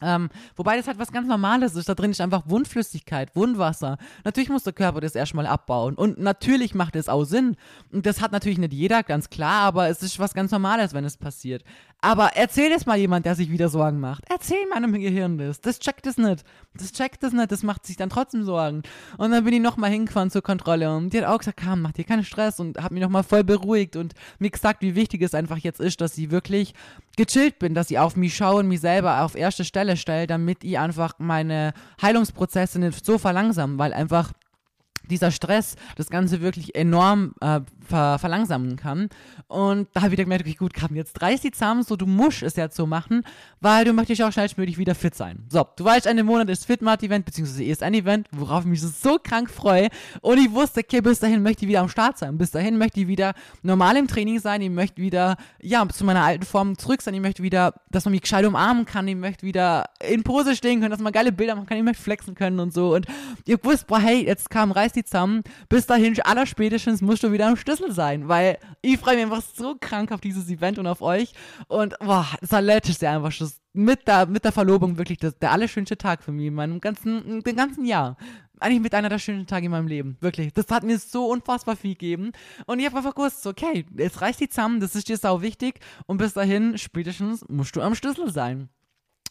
Ähm, 0.00 0.28
wobei 0.56 0.76
das 0.76 0.86
halt 0.86 0.98
was 0.98 1.12
ganz 1.12 1.26
Normales 1.26 1.74
ist. 1.74 1.88
Da 1.88 1.94
drin 1.94 2.10
ist 2.10 2.20
einfach 2.20 2.44
Wundflüssigkeit, 2.46 3.34
Wundwasser. 3.34 3.98
Natürlich 4.24 4.48
muss 4.48 4.62
der 4.62 4.72
Körper 4.72 5.00
das 5.00 5.14
erstmal 5.14 5.46
abbauen. 5.46 5.94
Und 5.94 6.18
natürlich 6.18 6.74
macht 6.74 6.96
es 6.96 7.08
auch 7.08 7.24
Sinn. 7.24 7.56
Und 7.92 8.06
das 8.06 8.20
hat 8.20 8.32
natürlich 8.32 8.58
nicht 8.58 8.72
jeder, 8.72 9.02
ganz 9.02 9.30
klar, 9.30 9.62
aber 9.62 9.88
es 9.88 10.02
ist 10.02 10.18
was 10.18 10.34
ganz 10.34 10.52
Normales, 10.52 10.94
wenn 10.94 11.04
es 11.04 11.16
passiert. 11.16 11.64
Aber 12.00 12.36
erzähl 12.36 12.70
es 12.70 12.86
mal 12.86 12.96
jemand, 12.96 13.26
der 13.26 13.34
sich 13.34 13.50
wieder 13.50 13.68
Sorgen 13.68 13.98
macht. 13.98 14.22
Erzähl 14.30 14.64
meinem 14.70 14.92
Gehirn 14.92 15.36
das. 15.36 15.60
Das 15.60 15.80
checkt 15.80 16.06
es 16.06 16.16
nicht. 16.16 16.44
Das 16.74 16.92
checkt 16.92 17.24
es 17.24 17.32
nicht. 17.32 17.50
Das 17.50 17.64
macht 17.64 17.86
sich 17.86 17.96
dann 17.96 18.08
trotzdem 18.08 18.44
Sorgen. 18.44 18.82
Und 19.16 19.32
dann 19.32 19.42
bin 19.42 19.52
ich 19.52 19.60
nochmal 19.60 19.90
hingefahren 19.90 20.30
zur 20.30 20.42
Kontrolle. 20.42 20.94
Und 20.94 21.12
die 21.12 21.18
hat 21.18 21.26
auch 21.26 21.38
gesagt, 21.38 21.60
komm, 21.62 21.82
mach 21.82 21.90
dir 21.90 22.04
keinen 22.04 22.24
Stress. 22.24 22.60
Und 22.60 22.80
hat 22.80 22.92
mich 22.92 23.02
nochmal 23.02 23.24
voll 23.24 23.42
beruhigt 23.42 23.96
und 23.96 24.14
mir 24.38 24.50
gesagt, 24.50 24.80
wie 24.80 24.94
wichtig 24.94 25.22
es 25.22 25.34
einfach 25.34 25.58
jetzt 25.58 25.80
ist, 25.80 26.00
dass 26.00 26.14
sie 26.14 26.30
wirklich 26.30 26.72
gechillt 27.16 27.58
bin, 27.58 27.74
dass 27.74 27.90
ich 27.90 27.98
auf 27.98 28.14
mich 28.14 28.36
schaue 28.36 28.60
und 28.60 28.68
mich 28.68 28.80
selber 28.80 29.22
auf 29.22 29.34
erste 29.34 29.64
Stelle 29.64 29.96
stelle, 29.96 30.28
damit 30.28 30.62
ich 30.62 30.78
einfach 30.78 31.14
meine 31.18 31.72
Heilungsprozesse 32.00 32.78
nicht 32.78 33.04
so 33.04 33.18
verlangsamen, 33.18 33.76
weil 33.76 33.92
einfach 33.92 34.32
dieser 35.08 35.30
Stress 35.30 35.76
das 35.96 36.10
Ganze 36.10 36.40
wirklich 36.40 36.74
enorm 36.74 37.34
äh, 37.40 37.60
ver 37.88 38.18
verlangsamen 38.18 38.76
kann. 38.76 39.08
Und 39.46 39.88
da 39.94 40.02
habe 40.02 40.14
ich 40.14 40.20
gemerkt, 40.20 40.46
okay, 40.46 40.54
gut, 40.54 40.72
komm, 40.74 40.94
jetzt 40.94 41.20
reiß 41.20 41.40
die 41.40 41.50
zusammen, 41.50 41.82
so 41.82 41.96
du 41.96 42.06
musst 42.06 42.42
es 42.42 42.56
jetzt 42.56 42.76
so 42.76 42.86
machen, 42.86 43.22
weil 43.60 43.84
du 43.84 43.92
möchtest 43.92 44.22
auch 44.22 44.32
schnellstmöglich 44.32 44.78
wieder 44.78 44.94
fit 44.94 45.14
sein. 45.14 45.44
So, 45.48 45.66
du 45.76 45.84
weißt, 45.84 46.06
Ende 46.06 46.22
Monat 46.24 46.48
ist 46.50 46.66
Fitmart-Event, 46.66 47.24
beziehungsweise 47.24 47.64
ist 47.64 47.82
ein 47.82 47.94
Event, 47.94 48.28
worauf 48.32 48.64
ich 48.64 48.70
mich 48.70 48.82
so 48.82 49.18
krank 49.22 49.50
freue. 49.50 49.88
Und 50.20 50.38
ich 50.38 50.52
wusste, 50.52 50.80
okay, 50.80 51.00
bis 51.00 51.20
dahin 51.20 51.42
möchte 51.42 51.64
ich 51.64 51.68
wieder 51.68 51.80
am 51.80 51.88
Start 51.88 52.18
sein. 52.18 52.38
Bis 52.38 52.50
dahin 52.50 52.78
möchte 52.78 53.00
ich 53.00 53.08
wieder 53.08 53.34
normal 53.62 53.96
im 53.96 54.06
Training 54.06 54.38
sein. 54.38 54.60
Ich 54.62 54.70
möchte 54.70 55.00
wieder, 55.00 55.36
ja, 55.60 55.86
zu 55.88 56.04
meiner 56.04 56.22
alten 56.22 56.44
Form 56.44 56.76
zurück 56.76 57.02
sein. 57.02 57.14
Ich 57.14 57.20
möchte 57.20 57.42
wieder, 57.42 57.74
dass 57.90 58.04
man 58.04 58.12
mich 58.12 58.22
gescheit 58.22 58.44
umarmen 58.44 58.84
kann. 58.84 59.08
Ich 59.08 59.16
möchte 59.16 59.46
wieder 59.46 59.86
in 60.06 60.22
Pose 60.22 60.54
stehen 60.54 60.80
können, 60.80 60.90
dass 60.90 61.00
man 61.00 61.12
geile 61.12 61.32
Bilder 61.32 61.54
machen 61.54 61.66
kann. 61.66 61.78
Ich 61.78 61.84
möchte 61.84 62.02
flexen 62.02 62.34
können 62.34 62.60
und 62.60 62.72
so. 62.72 62.94
Und 62.94 63.06
ich 63.44 63.62
wusste, 63.64 63.86
boah, 63.86 64.00
hey, 64.00 64.24
jetzt 64.24 64.50
kam, 64.50 64.72
reiß 64.72 64.92
die 64.92 65.04
zusammen. 65.04 65.42
Bis 65.68 65.86
dahin, 65.86 66.20
allerspätestens 66.20 67.00
musst 67.00 67.22
du 67.22 67.32
wieder 67.32 67.46
am 67.46 67.56
Schlüssel 67.78 67.94
sein, 67.94 68.28
weil 68.28 68.58
ich 68.82 68.98
freue 68.98 69.14
mich 69.14 69.24
einfach 69.24 69.42
so 69.42 69.76
krank 69.80 70.12
auf 70.12 70.20
dieses 70.20 70.48
Event 70.48 70.78
und 70.78 70.86
auf 70.86 71.00
euch. 71.00 71.32
Und 71.68 71.98
boah, 72.00 72.26
Salette 72.42 72.90
ist 72.90 73.02
ja 73.02 73.16
einfach 73.16 73.32
schon 73.32 73.50
mit 73.72 74.06
der, 74.06 74.26
mit 74.26 74.44
der 74.44 74.52
Verlobung 74.52 74.98
wirklich 74.98 75.18
das, 75.18 75.38
der 75.38 75.52
allerschönste 75.52 75.96
Tag 75.96 76.22
für 76.22 76.32
mich 76.32 76.46
in 76.46 76.54
meinem 76.54 76.80
ganzen, 76.80 77.42
den 77.42 77.56
ganzen 77.56 77.84
Jahr. 77.84 78.16
Eigentlich 78.60 78.82
mit 78.82 78.94
einer 78.94 79.08
der 79.08 79.20
schönsten 79.20 79.46
Tage 79.46 79.66
in 79.66 79.72
meinem 79.72 79.86
Leben. 79.86 80.16
Wirklich. 80.20 80.52
Das 80.52 80.66
hat 80.70 80.82
mir 80.82 80.98
so 80.98 81.26
unfassbar 81.26 81.76
viel 81.76 81.92
gegeben. 81.92 82.32
Und 82.66 82.80
ich 82.80 82.86
habe 82.86 82.96
einfach 82.96 83.14
gewusst, 83.14 83.46
okay, 83.46 83.86
jetzt 83.96 84.20
reißt 84.20 84.40
die 84.40 84.48
zusammen, 84.48 84.80
das 84.80 84.96
ist 84.96 85.08
dir 85.08 85.16
sau 85.16 85.42
wichtig. 85.42 85.78
Und 86.06 86.18
bis 86.18 86.34
dahin, 86.34 86.76
spätestens, 86.76 87.44
musst 87.48 87.76
du 87.76 87.82
am 87.82 87.94
Schlüssel 87.94 88.32
sein. 88.32 88.68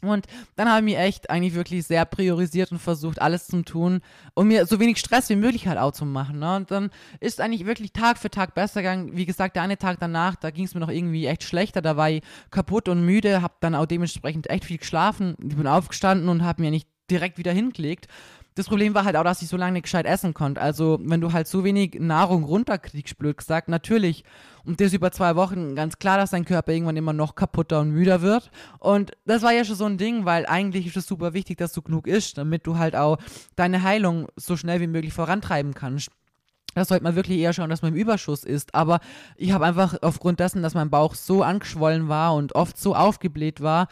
Und 0.04 0.28
dann 0.56 0.70
habe 0.70 0.80
ich 0.80 0.86
mich 0.86 0.98
echt 0.98 1.30
eigentlich 1.30 1.56
wirklich 1.56 1.88
sehr 1.88 2.06
priorisiert 2.06 2.72
und 2.72 2.78
versucht, 2.78 3.20
alles 3.20 3.48
zu 3.48 3.64
tun, 3.64 4.02
um 4.36 4.48
mir 4.48 4.68
so 4.68 4.80
wenig 4.80 4.98
Stress 4.98 5.30
wie 5.30 5.36
möglich 5.36 5.68
halt 5.68 5.80
auch 5.80 5.92
zu 5.92 6.06
machen. 6.06 6.38
Ne? 6.38 6.56
Und 6.56 6.70
dann 6.70 6.92
ist 7.20 7.42
eigentlich 7.42 7.66
wirklich 7.66 7.94
Tag 7.94 8.20
für 8.20 8.30
Tag 8.30 8.54
besser 8.54 8.82
gegangen. 8.82 9.18
Wie 9.18 9.26
gesagt, 9.26 9.56
der 9.56 9.64
eine 9.64 9.78
Tag 9.78 9.98
danach, 10.00 10.36
da 10.36 10.52
ging 10.52 10.66
es 10.66 10.76
mir 10.76 10.82
noch 10.82 10.90
irgendwie 10.90 11.26
echt 11.26 11.44
schlechter. 11.44 11.82
Da 11.82 11.98
war 11.98 12.12
ich 12.12 12.22
kaputt 12.52 12.90
und 12.90 13.06
müde, 13.06 13.42
habe 13.42 13.56
dann 13.60 13.74
auch 13.74 13.88
dementsprechend 13.88 14.50
echt 14.52 14.66
viel 14.66 14.78
geschlafen. 14.78 15.36
Ich 15.42 15.56
bin 15.56 15.66
aufgestanden 15.66 16.30
und 16.30 16.44
habe 16.44 16.62
mir 16.62 16.70
nicht 16.70 16.88
direkt 17.10 17.38
wieder 17.38 17.52
hingelegt. 17.52 18.08
das 18.56 18.68
Problem 18.68 18.94
war 18.94 19.06
halt 19.06 19.16
auch, 19.16 19.24
dass 19.24 19.42
ich 19.42 19.48
so 19.48 19.58
lange 19.58 19.74
nicht 19.74 19.84
gescheit 19.84 20.06
essen 20.06 20.34
konnte. 20.34 20.62
Also, 20.62 21.00
wenn 21.02 21.22
du 21.22 21.32
halt 21.32 21.48
so 21.48 21.64
wenig 21.64 21.96
Nahrung 22.00 22.44
runterkriegst, 22.44 23.18
blöd 23.18 23.38
gesagt, 23.38 23.68
natürlich. 23.68 24.24
Und 24.68 24.82
das 24.82 24.92
über 24.92 25.14
zwei 25.14 25.38
Wochen, 25.38 25.76
ganz 25.76 25.98
klar, 25.98 26.18
dass 26.18 26.32
dein 26.32 26.44
Körper 26.44 26.74
irgendwann 26.74 26.98
immer 26.98 27.14
noch 27.14 27.36
kaputter 27.36 27.80
und 27.80 27.92
müder 27.92 28.22
wird. 28.22 28.52
Und 28.80 29.14
das 29.26 29.42
war 29.42 29.54
ja 29.54 29.64
schon 29.64 29.78
so 29.78 29.86
ein 29.86 29.98
Ding, 29.98 30.26
weil 30.26 30.46
eigentlich 30.46 30.88
ist 30.88 30.98
es 30.98 31.08
super 31.08 31.34
wichtig, 31.34 31.58
dass 31.58 31.72
du 31.72 31.82
genug 31.82 32.06
isst, 32.06 32.38
damit 32.38 32.68
du 32.68 32.78
halt 32.78 32.94
auch 32.94 33.18
deine 33.56 33.84
Heilung 33.84 34.28
so 34.36 34.58
schnell 34.58 34.82
wie 34.82 34.88
möglich 34.88 35.14
vorantreiben 35.14 35.74
kannst. 35.74 36.10
Da 36.78 36.86
sollte 36.86 37.04
man 37.04 37.16
wirklich 37.16 37.40
eher 37.40 37.54
schauen, 37.54 37.72
dass 37.72 37.82
man 37.82 37.92
im 37.92 38.00
Überschuss 38.00 38.44
ist. 38.44 38.76
Aber 38.76 39.00
ich 39.36 39.52
habe 39.52 39.66
einfach 39.66 39.96
aufgrund 40.04 40.40
dessen, 40.40 40.62
dass 40.62 40.76
mein 40.76 40.92
Bauch 40.92 41.16
so 41.16 41.42
angeschwollen 41.42 42.08
war 42.08 42.36
und 42.36 42.54
oft 42.54 42.78
so 42.78 42.94
aufgebläht 42.94 43.62
war 43.62 43.88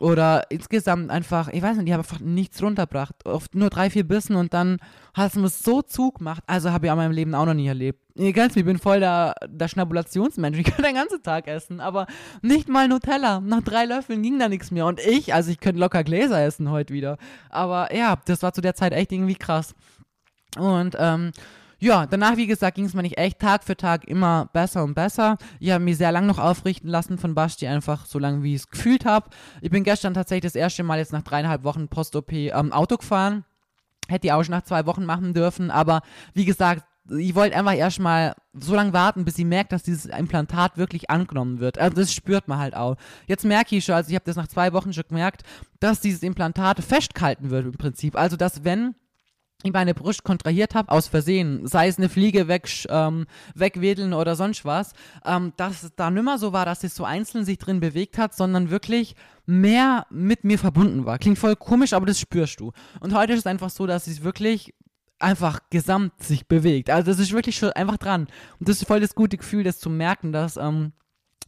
oder 0.00 0.48
insgesamt 0.48 1.10
einfach, 1.10 1.48
ich 1.48 1.62
weiß 1.62 1.78
nicht, 1.78 1.88
ich 1.88 1.92
habe 1.92 2.04
einfach 2.04 2.20
nichts 2.20 2.62
runtergebracht. 2.62 3.26
Oft 3.26 3.56
nur 3.56 3.70
drei, 3.70 3.90
vier 3.90 4.06
Bissen 4.06 4.36
und 4.36 4.54
dann 4.54 4.78
hat 5.14 5.32
es 5.32 5.34
mir 5.36 5.48
so 5.48 5.82
zugemacht. 5.82 6.44
Also 6.46 6.70
habe 6.70 6.86
ich 6.86 6.92
an 6.92 6.98
meinem 6.98 7.10
Leben 7.10 7.34
auch 7.34 7.44
noch 7.44 7.54
nie 7.54 7.66
erlebt. 7.66 8.04
Kennt 8.16 8.56
ich 8.56 8.64
bin 8.64 8.78
voll 8.78 9.00
der, 9.00 9.34
der 9.48 9.66
Schnabulationsmensch. 9.66 10.58
Ich 10.58 10.66
kann 10.66 10.84
den 10.84 10.94
ganzen 10.94 11.20
Tag 11.24 11.48
essen, 11.48 11.80
aber 11.80 12.06
nicht 12.40 12.68
mal 12.68 12.86
Nutella. 12.86 13.40
Nach 13.40 13.62
drei 13.62 13.84
Löffeln 13.84 14.22
ging 14.22 14.38
da 14.38 14.48
nichts 14.48 14.70
mehr. 14.70 14.86
Und 14.86 15.00
ich, 15.00 15.34
also 15.34 15.50
ich 15.50 15.58
könnte 15.58 15.80
locker 15.80 16.04
Gläser 16.04 16.40
essen 16.40 16.70
heute 16.70 16.94
wieder. 16.94 17.18
Aber 17.50 17.92
ja, 17.92 18.16
das 18.26 18.44
war 18.44 18.52
zu 18.52 18.60
der 18.60 18.76
Zeit 18.76 18.92
echt 18.92 19.10
irgendwie 19.10 19.34
krass. 19.34 19.74
Und 20.56 20.96
ähm, 21.00 21.32
ja, 21.80 22.06
danach, 22.06 22.36
wie 22.36 22.46
gesagt, 22.46 22.74
ging 22.74 22.86
es 22.86 22.94
mir 22.94 23.02
nicht 23.02 23.18
echt 23.18 23.38
Tag 23.38 23.62
für 23.62 23.76
Tag 23.76 24.06
immer 24.08 24.50
besser 24.52 24.82
und 24.82 24.94
besser. 24.94 25.38
Ich 25.60 25.70
habe 25.70 25.84
mich 25.84 25.96
sehr 25.96 26.10
lange 26.10 26.26
noch 26.26 26.38
aufrichten 26.38 26.88
lassen 26.88 27.18
von 27.18 27.34
Basti, 27.34 27.68
einfach 27.68 28.06
so 28.06 28.18
lange, 28.18 28.42
wie 28.42 28.54
ich 28.54 28.62
es 28.62 28.70
gefühlt 28.70 29.04
habe. 29.04 29.30
Ich 29.60 29.70
bin 29.70 29.84
gestern 29.84 30.14
tatsächlich 30.14 30.52
das 30.52 30.60
erste 30.60 30.82
Mal 30.82 30.98
jetzt 30.98 31.12
nach 31.12 31.22
dreieinhalb 31.22 31.62
Wochen 31.62 31.88
Post-OP 31.88 32.32
ähm, 32.32 32.72
Auto 32.72 32.96
gefahren. 32.96 33.44
Hätte 34.08 34.26
ich 34.26 34.32
auch 34.32 34.42
schon 34.42 34.52
nach 34.52 34.64
zwei 34.64 34.86
Wochen 34.86 35.04
machen 35.04 35.34
dürfen, 35.34 35.70
aber 35.70 36.00
wie 36.34 36.46
gesagt, 36.46 36.84
ich 37.16 37.34
wollte 37.34 37.56
einfach 37.56 37.74
erstmal 37.74 38.34
so 38.52 38.74
lange 38.74 38.92
warten, 38.92 39.24
bis 39.24 39.38
ich 39.38 39.44
merkt, 39.44 39.72
dass 39.72 39.82
dieses 39.82 40.06
Implantat 40.06 40.76
wirklich 40.76 41.10
angenommen 41.10 41.60
wird. 41.60 41.78
Also 41.78 41.96
das 41.96 42.12
spürt 42.12 42.48
man 42.48 42.58
halt 42.58 42.74
auch. 42.74 42.96
Jetzt 43.26 43.44
merke 43.44 43.76
ich 43.76 43.84
schon, 43.84 43.94
also 43.94 44.10
ich 44.10 44.14
habe 44.14 44.24
das 44.24 44.36
nach 44.36 44.48
zwei 44.48 44.72
Wochen 44.72 44.92
schon 44.92 45.04
gemerkt, 45.08 45.42
dass 45.80 46.00
dieses 46.00 46.22
Implantat 46.22 46.80
festgehalten 46.80 47.50
wird 47.50 47.66
im 47.66 47.72
Prinzip. 47.72 48.16
Also 48.16 48.36
dass 48.36 48.64
wenn 48.64 48.94
ich 49.64 49.72
meine 49.72 49.92
Brust 49.92 50.22
kontrahiert 50.22 50.76
habe, 50.76 50.92
aus 50.92 51.08
Versehen, 51.08 51.66
sei 51.66 51.88
es 51.88 51.98
eine 51.98 52.08
Fliege 52.08 52.46
weg, 52.46 52.68
ähm, 52.88 53.26
wegwedeln 53.56 54.12
oder 54.12 54.36
sonst 54.36 54.64
was, 54.64 54.92
ähm, 55.24 55.52
dass 55.56 55.82
es 55.82 55.96
da 55.96 56.10
nimmer 56.10 56.38
so 56.38 56.52
war, 56.52 56.64
dass 56.64 56.84
es 56.84 56.94
so 56.94 57.04
einzeln 57.04 57.44
sich 57.44 57.58
drin 57.58 57.80
bewegt 57.80 58.18
hat, 58.18 58.36
sondern 58.36 58.70
wirklich 58.70 59.16
mehr 59.46 60.06
mit 60.10 60.44
mir 60.44 60.60
verbunden 60.60 61.06
war. 61.06 61.18
Klingt 61.18 61.38
voll 61.38 61.56
komisch, 61.56 61.92
aber 61.92 62.06
das 62.06 62.20
spürst 62.20 62.60
du. 62.60 62.72
Und 63.00 63.14
heute 63.14 63.32
ist 63.32 63.40
es 63.40 63.46
einfach 63.46 63.70
so, 63.70 63.86
dass 63.86 64.06
es 64.06 64.22
wirklich 64.22 64.74
einfach 65.18 65.58
gesamt 65.70 66.22
sich 66.22 66.46
bewegt. 66.46 66.88
Also 66.88 67.10
das 67.10 67.18
ist 67.18 67.32
wirklich 67.32 67.56
schon 67.56 67.72
einfach 67.72 67.96
dran. 67.96 68.28
Und 68.60 68.68
das 68.68 68.80
ist 68.80 68.86
voll 68.86 69.00
das 69.00 69.16
gute 69.16 69.38
Gefühl, 69.38 69.64
das 69.64 69.80
zu 69.80 69.90
merken, 69.90 70.30
dass 70.30 70.56
ähm, 70.56 70.92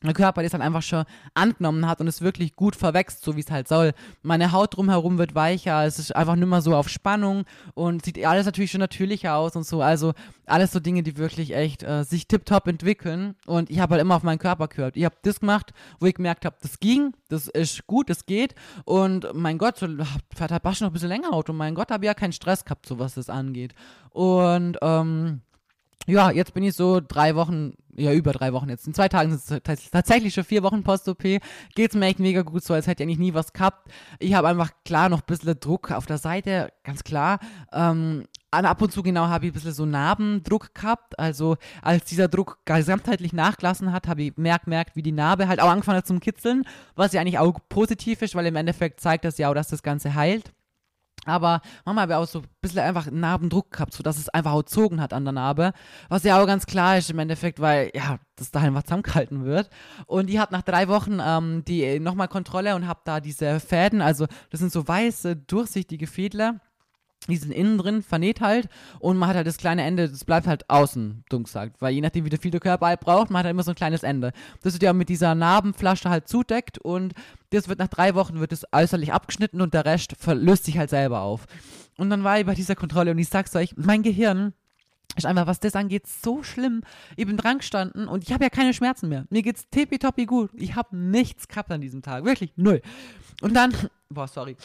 der 0.09 0.15
Körper 0.15 0.43
das 0.43 0.53
halt 0.53 0.63
einfach 0.63 0.83
schon 0.83 1.05
angenommen 1.35 1.87
hat 1.87 2.01
und 2.01 2.09
es 2.09 2.21
wirklich 2.21 2.57
gut 2.57 2.77
verwächst, 2.77 3.23
so 3.23 3.37
wie 3.37 3.41
es 3.41 3.51
halt 3.51 3.69
soll. 3.69 3.93
Meine 4.23 4.53
Haut 4.53 4.77
drumherum 4.77 5.19
wird 5.19 5.35
weicher, 5.35 5.85
es 5.85 5.99
ist 5.99 6.15
einfach 6.17 6.37
nicht 6.37 6.49
mehr 6.49 6.63
so 6.63 6.75
auf 6.75 6.89
Spannung 6.89 7.45
und 7.75 8.05
sieht 8.05 8.25
alles 8.25 8.47
natürlich 8.47 8.71
schon 8.71 8.81
natürlicher 8.81 9.37
aus 9.37 9.57
und 9.57 9.67
so. 9.67 9.83
Also 9.83 10.13
alles 10.47 10.73
so 10.73 10.81
Dinge, 10.81 11.03
die 11.03 11.17
wirklich 11.17 11.55
echt 11.55 11.83
äh, 11.83 12.05
sich 12.05 12.27
tiptop 12.27 12.67
entwickeln 12.67 13.35
und 13.47 13.71
ich 13.71 13.81
habe 13.81 13.95
halt 13.95 14.03
immer 14.03 14.17
auf 14.17 14.23
meinen 14.23 14.39
Körper 14.39 14.69
gehört. 14.69 14.97
Ich 14.97 15.05
habe 15.05 15.17
das 15.23 15.41
gemacht, 15.41 15.73
wo 15.99 16.07
ich 16.07 16.15
gemerkt 16.15 16.45
habe, 16.45 16.57
das 16.63 16.81
ging, 16.81 17.13
das 17.29 17.49
ist 17.49 17.87
gut, 17.87 18.11
das 18.11 18.27
geht 18.27 18.55
und 18.85 19.27
mein 19.35 19.59
Gott, 19.59 19.79
so, 19.79 19.87
fährt 20.35 20.51
halt 20.51 20.65
noch 20.65 20.83
ein 20.83 20.93
bisschen 20.93 21.09
länger 21.09 21.33
Auto. 21.33 21.53
Mein 21.53 21.75
Gott, 21.75 21.91
habe 21.91 22.07
ja 22.07 22.15
keinen 22.15 22.33
Stress 22.33 22.65
gehabt, 22.65 22.87
so 22.87 22.99
was 22.99 23.15
das 23.15 23.29
angeht. 23.29 23.75
Und 24.11 24.79
ähm, 24.83 25.43
ja, 26.07 26.31
jetzt 26.31 26.55
bin 26.55 26.63
ich 26.63 26.75
so 26.75 27.01
drei 27.01 27.35
Wochen, 27.35 27.75
ja, 27.95 28.13
über 28.13 28.33
drei 28.33 28.53
Wochen 28.53 28.69
jetzt. 28.69 28.87
In 28.87 28.95
zwei 28.95 29.09
Tagen 29.09 29.37
sind 29.37 29.69
es 29.69 29.91
tatsächlich 29.91 30.35
schon 30.35 30.45
vier 30.45 30.63
Wochen 30.63 30.83
Post-OP. 30.83 31.41
Geht's 31.75 31.95
mir 31.95 32.07
echt 32.07 32.19
mega 32.19 32.43
gut 32.43 32.65
so, 32.65 32.75
als 32.75 32.87
hätte 32.87 33.03
ich 33.03 33.07
eigentlich 33.07 33.19
nie 33.19 33.35
was 33.35 33.53
gehabt. 33.53 33.91
Ich 34.19 34.35
habe 34.35 34.49
einfach 34.49 34.71
klar 34.85 35.09
noch 35.09 35.21
ein 35.21 35.27
bisschen 35.27 35.59
Druck 35.61 35.91
auf 35.93 36.07
der 36.07 36.19
Seite, 36.19 36.73
ganz 36.85 37.05
klar. 37.05 37.39
Ähm, 37.73 38.25
ab 38.51 38.83
und 38.83 38.93
zu 38.93 39.03
genau 39.03 39.27
habe 39.29 39.47
ich 39.47 39.53
ein 39.53 39.55
bisschen 39.55 39.73
so 39.73 39.87
Narbendruck 39.87 40.75
gehabt. 40.75 41.19
Also 41.19 41.57
als 41.83 42.05
dieser 42.07 42.29
Druck 42.29 42.59
gesamtheitlich 42.65 43.33
nachgelassen 43.33 43.93
hat, 43.93 44.09
habe 44.09 44.23
ich 44.23 44.37
merkt, 44.37 44.67
merkt, 44.67 44.97
wie 44.97 45.03
die 45.03 45.13
Narbe 45.13 45.49
halt 45.49 45.61
auch 45.61 45.69
angefangen 45.69 45.99
hat 45.99 46.07
zum 46.07 46.21
Kitzeln, 46.21 46.65
was 46.97 47.13
ja 47.13 47.21
eigentlich 47.21 47.39
auch 47.39 47.59
positiv 47.69 48.23
ist, 48.23 48.35
weil 48.35 48.47
im 48.47 48.57
Endeffekt 48.57 49.01
zeigt 49.01 49.25
das 49.25 49.39
ja 49.39 49.51
auch, 49.51 49.55
dass 49.55 49.69
das 49.69 49.83
Ganze 49.83 50.15
heilt. 50.15 50.53
Aber 51.27 51.61
Mama 51.85 52.03
habe 52.03 52.17
auch 52.17 52.27
so 52.27 52.41
ein 52.41 52.47
bisschen 52.61 52.81
einfach 52.81 53.11
Narbendruck 53.11 53.73
gehabt, 53.73 53.95
sodass 53.95 54.19
es 54.19 54.29
einfach 54.29 54.53
auch 54.53 54.65
gezogen 54.65 55.01
hat 55.01 55.13
an 55.13 55.25
der 55.25 55.33
Narbe. 55.33 55.73
Was 56.09 56.25
ja 56.25 56.41
auch 56.41 56.47
ganz 56.47 56.67
klar 56.67 56.99
ist 56.99 57.11
im 57.11 57.19
Endeffekt, 57.19 57.61
weil 57.61 57.91
ja, 57.95 58.19
das 58.37 58.51
da 58.51 58.61
einfach 58.61 58.83
zusammengehalten 58.83 59.45
wird. 59.45 59.71
Und 60.07 60.27
die 60.29 60.41
hat 60.41 60.51
nach 60.51 60.63
drei 60.63 60.89
Wochen 60.89 61.19
ähm, 61.23 61.65
die 61.67 62.01
nochmal 62.01 62.29
Kontrolle 62.29 62.75
und 62.75 62.87
habe 62.87 63.01
da 63.05 63.21
diese 63.21 63.61
Fäden, 63.61 64.01
also 64.01 64.27
das 64.51 64.61
sind 64.61 64.73
so 64.73 64.87
weiße, 64.87 65.37
durchsichtige 65.37 66.07
Fädler 66.07 66.61
die 67.29 67.37
sind 67.37 67.53
innen 67.53 67.79
drin, 67.79 68.03
vernäht 68.03 68.41
halt 68.41 68.69
und 68.99 69.17
man 69.19 69.29
hat 69.29 69.37
halt 69.37 69.47
das 69.47 69.59
kleine 69.59 69.83
Ende, 69.83 70.09
das 70.09 70.25
bleibt 70.25 70.47
halt 70.47 70.69
außen, 70.71 71.25
dumm 71.29 71.45
gesagt, 71.45 71.81
weil 71.81 71.93
je 71.93 72.01
nachdem, 72.01 72.25
wie 72.25 72.37
viel 72.37 72.51
der 72.51 72.61
Körper 72.61 72.87
halt 72.87 73.01
braucht, 73.01 73.31
man 73.31 73.41
hat 73.41 73.45
halt 73.45 73.53
immer 73.53 73.63
so 73.63 73.73
ein 73.73 73.77
kleines 73.77 74.03
Ende. 74.03 74.33
Das 74.63 74.73
wird 74.73 74.83
ja 74.83 74.93
mit 74.93 75.09
dieser 75.09 75.35
Narbenflasche 75.35 76.09
halt 76.09 76.29
zudeckt 76.29 76.79
und 76.79 77.15
das 77.51 77.69
wird 77.69 77.79
nach 77.79 77.89
drei 77.89 78.15
Wochen 78.15 78.41
wird 78.41 78.53
es 78.53 78.65
äußerlich 78.73 79.13
abgeschnitten 79.13 79.61
und 79.61 79.75
der 79.75 79.85
Rest 79.85 80.17
löst 80.27 80.65
sich 80.65 80.79
halt 80.79 80.91
selber 80.91 81.21
auf. 81.21 81.47
Und 81.99 82.09
dann 82.09 82.25
war 82.25 82.39
ich 82.39 82.47
bei 82.47 82.55
dieser 82.55 82.77
Kontrolle 82.77 83.11
und 83.11 83.19
ich 83.19 83.29
sag's 83.29 83.55
euch, 83.55 83.77
mein 83.77 84.03
Gehirn 84.03 84.55
ist 85.17 85.27
einfach, 85.27 85.47
was 85.47 85.61
das 85.61 85.77
angeht, 85.77 86.07
so 86.07 86.43
schlimm. 86.43 86.83
Ich 87.17 87.27
bin 87.27 87.37
dran 87.37 87.59
gestanden 87.59 88.09
und 88.09 88.25
ich 88.25 88.33
habe 88.33 88.45
ja 88.45 88.51
keine 88.51 88.73
Schmerzen 88.73 89.09
mehr. 89.09 89.27
Mir 89.29 89.43
geht's 89.43 89.69
tippitoppi 89.71 90.25
gut. 90.25 90.51
Ich 90.55 90.77
habe 90.77 90.97
nichts 90.97 91.49
gehabt 91.49 91.71
an 91.71 91.81
diesem 91.81 92.01
Tag. 92.01 92.25
Wirklich, 92.25 92.53
null. 92.57 92.81
Und 93.43 93.55
dann, 93.55 93.75
boah, 94.09 94.29
sorry. 94.29 94.57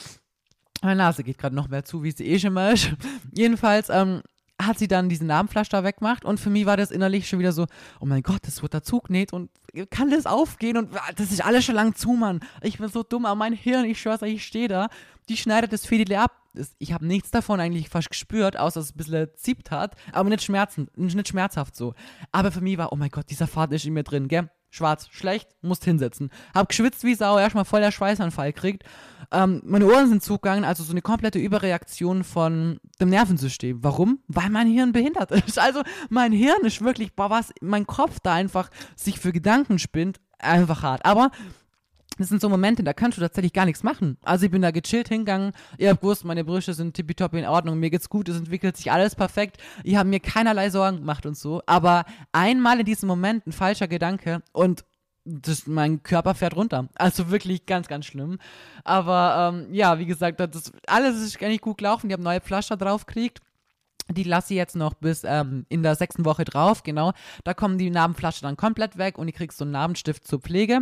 Meine 0.85 0.99
Nase 0.99 1.23
geht 1.23 1.39
gerade 1.39 1.55
noch 1.55 1.67
mehr 1.67 1.83
zu, 1.83 2.03
wie 2.03 2.11
sie 2.11 2.25
eh 2.25 2.37
schon 2.37 2.53
mal 2.53 2.73
ist. 2.73 2.91
Jedenfalls 3.33 3.89
ähm, 3.89 4.21
hat 4.61 4.77
sie 4.77 4.87
dann 4.87 5.09
diesen 5.09 5.27
Namenflasch 5.27 5.69
da 5.69 5.83
weggemacht 5.83 6.23
und 6.23 6.39
für 6.39 6.51
mich 6.51 6.67
war 6.67 6.77
das 6.77 6.91
innerlich 6.91 7.27
schon 7.27 7.39
wieder 7.39 7.51
so, 7.51 7.65
oh 7.99 8.05
mein 8.05 8.21
Gott, 8.21 8.41
das 8.43 8.61
wird 8.61 8.73
dazu 8.73 8.99
genäht 9.01 9.33
und 9.33 9.49
kann 9.89 10.11
das 10.11 10.27
aufgehen 10.27 10.77
und 10.77 10.95
ah, 10.95 11.11
das 11.15 11.31
ist 11.31 11.43
alles 11.43 11.65
schon 11.65 11.75
lang 11.75 11.95
zu, 11.95 12.11
Mann. 12.11 12.39
Ich 12.61 12.77
bin 12.77 12.87
so 12.87 13.01
dumm, 13.01 13.25
aber 13.25 13.35
mein 13.35 13.53
Hirn, 13.53 13.85
ich 13.85 13.99
schwör's 13.99 14.21
euch, 14.21 14.35
ich 14.35 14.45
stehe 14.45 14.67
da, 14.67 14.87
die 15.27 15.37
schneidet 15.37 15.73
das 15.73 15.85
Fädele 15.85 16.21
ab. 16.21 16.31
Ich 16.77 16.93
habe 16.93 17.05
nichts 17.05 17.31
davon 17.31 17.59
eigentlich 17.59 17.89
fast 17.89 18.09
gespürt, 18.09 18.55
außer 18.55 18.79
dass 18.79 18.89
es 18.89 18.93
ein 18.93 18.97
bisschen 18.97 19.27
zieht 19.35 19.71
hat, 19.71 19.95
aber 20.13 20.29
nicht, 20.29 20.43
schmerzen, 20.43 20.87
nicht 20.95 21.27
schmerzhaft 21.27 21.75
so. 21.75 21.95
Aber 22.31 22.51
für 22.51 22.61
mich 22.61 22.77
war, 22.77 22.93
oh 22.93 22.95
mein 22.95 23.09
Gott, 23.09 23.29
dieser 23.29 23.47
Faden 23.47 23.75
ist 23.75 23.85
in 23.85 23.93
mir 23.93 24.03
drin, 24.03 24.27
gell? 24.27 24.49
Schwarz, 24.75 25.07
schlecht, 25.11 25.49
musst 25.61 25.85
hinsetzen. 25.85 26.29
Hab 26.53 26.69
geschwitzt 26.69 27.03
wie 27.03 27.15
Sau, 27.15 27.39
erstmal 27.39 27.65
voll 27.65 27.81
der 27.81 27.91
Schweißanfall 27.91 28.53
kriegt. 28.53 28.83
Ähm, 29.31 29.61
meine 29.65 29.87
Ohren 29.87 30.09
sind 30.09 30.21
zugegangen, 30.21 30.65
also 30.65 30.83
so 30.83 30.91
eine 30.91 31.01
komplette 31.01 31.39
Überreaktion 31.39 32.23
von 32.23 32.79
dem 32.99 33.09
Nervensystem. 33.09 33.83
Warum? 33.83 34.19
Weil 34.27 34.49
mein 34.49 34.67
Hirn 34.67 34.91
behindert 34.91 35.31
ist. 35.47 35.57
Also 35.57 35.81
mein 36.09 36.31
Hirn 36.31 36.63
ist 36.63 36.83
wirklich, 36.83 37.15
boah, 37.15 37.29
was 37.29 37.53
mein 37.61 37.87
Kopf 37.87 38.19
da 38.21 38.33
einfach 38.33 38.69
sich 38.95 39.19
für 39.19 39.31
Gedanken 39.31 39.79
spinnt, 39.79 40.19
einfach 40.39 40.83
hart. 40.83 41.05
Aber 41.05 41.31
das 42.17 42.29
sind 42.29 42.41
so 42.41 42.49
Momente, 42.49 42.83
da 42.83 42.93
kannst 42.93 43.17
du 43.17 43.21
tatsächlich 43.21 43.53
gar 43.53 43.65
nichts 43.65 43.83
machen. 43.83 44.17
Also 44.23 44.45
ich 44.45 44.51
bin 44.51 44.61
da 44.61 44.71
gechillt 44.71 45.09
hingegangen, 45.09 45.51
ihr 45.77 45.89
habt 45.89 46.01
gewusst, 46.01 46.25
meine 46.25 46.43
Brüste 46.43 46.73
sind 46.73 46.93
tippitoppi 46.93 47.39
in 47.39 47.45
Ordnung, 47.45 47.79
mir 47.79 47.89
geht's 47.89 48.09
gut, 48.09 48.29
es 48.29 48.37
entwickelt 48.37 48.77
sich 48.77 48.91
alles 48.91 49.15
perfekt, 49.15 49.57
ich 49.83 49.95
habe 49.95 50.09
mir 50.09 50.19
keinerlei 50.19 50.69
Sorgen 50.69 50.99
gemacht 50.99 51.25
und 51.25 51.37
so. 51.37 51.61
Aber 51.65 52.05
einmal 52.31 52.79
in 52.79 52.85
diesem 52.85 53.07
Moment 53.07 53.45
ein 53.47 53.51
falscher 53.51 53.87
Gedanke 53.87 54.41
und 54.51 54.85
das, 55.25 55.65
mein 55.65 56.03
Körper 56.03 56.35
fährt 56.35 56.55
runter. 56.55 56.87
Also 56.95 57.31
wirklich 57.31 57.65
ganz, 57.65 57.87
ganz 57.87 58.05
schlimm. 58.05 58.37
Aber 58.83 59.53
ähm, 59.53 59.73
ja, 59.73 59.97
wie 59.97 60.05
gesagt, 60.05 60.39
das 60.39 60.71
alles 60.85 61.19
ist 61.21 61.41
nicht 61.41 61.61
gut 61.61 61.79
gelaufen. 61.79 62.07
Ich 62.07 62.13
habe 62.13 62.23
neue 62.23 62.41
Pflaster 62.41 62.77
drauf 62.77 63.05
gekriegt. 63.07 63.41
Die 64.09 64.23
lasse 64.23 64.53
ich 64.53 64.57
jetzt 64.57 64.75
noch 64.75 64.93
bis 64.93 65.23
ähm, 65.23 65.65
in 65.67 65.81
der 65.81 65.95
sechsten 65.95 66.25
Woche 66.25 66.45
drauf, 66.45 66.83
genau. 66.83 67.13
Da 67.43 67.55
kommen 67.55 67.79
die 67.79 67.89
Narbenflasche 67.89 68.41
dann 68.41 68.55
komplett 68.55 68.97
weg 68.97 69.17
und 69.17 69.27
ich 69.27 69.33
kriegst 69.35 69.57
so 69.57 69.65
einen 69.65 69.71
Narbenstift 69.71 70.27
zur 70.27 70.39
Pflege. 70.39 70.81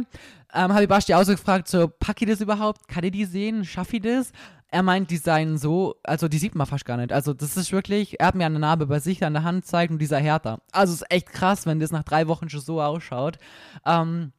Ähm, 0.53 0.73
habe 0.73 0.83
ich 0.83 0.89
Basti 0.89 1.13
auch 1.13 1.23
so 1.23 1.31
gefragt, 1.31 1.69
so, 1.69 1.87
pack 1.87 2.21
ich 2.21 2.27
das 2.27 2.41
überhaupt? 2.41 2.87
Kann 2.89 3.05
ich 3.05 3.11
die 3.11 3.25
sehen? 3.25 3.63
Schaff 3.63 3.93
ich 3.93 4.01
das? 4.01 4.33
Er 4.67 4.83
meint, 4.83 5.09
die 5.09 5.17
seien 5.17 5.57
so, 5.57 5.95
also 6.03 6.27
die 6.27 6.37
sieht 6.37 6.55
man 6.55 6.67
fast 6.67 6.83
gar 6.83 6.97
nicht. 6.97 7.13
Also 7.13 7.33
das 7.33 7.55
ist 7.55 7.71
wirklich, 7.71 8.19
er 8.19 8.27
hat 8.27 8.35
mir 8.35 8.45
eine 8.45 8.59
Narbe 8.59 8.87
bei 8.87 8.99
sich 8.99 9.23
an 9.23 9.33
der 9.33 9.43
Hand 9.43 9.63
gezeigt 9.63 9.91
und 9.91 9.99
dieser 9.99 10.19
härter. 10.19 10.61
Also 10.71 10.93
es 10.93 11.01
ist 11.01 11.11
echt 11.11 11.31
krass, 11.31 11.65
wenn 11.65 11.79
das 11.79 11.91
nach 11.91 12.03
drei 12.03 12.27
Wochen 12.27 12.49
schon 12.49 12.61
so 12.61 12.81
ausschaut. 12.81 13.37
Ähm, 13.85 14.33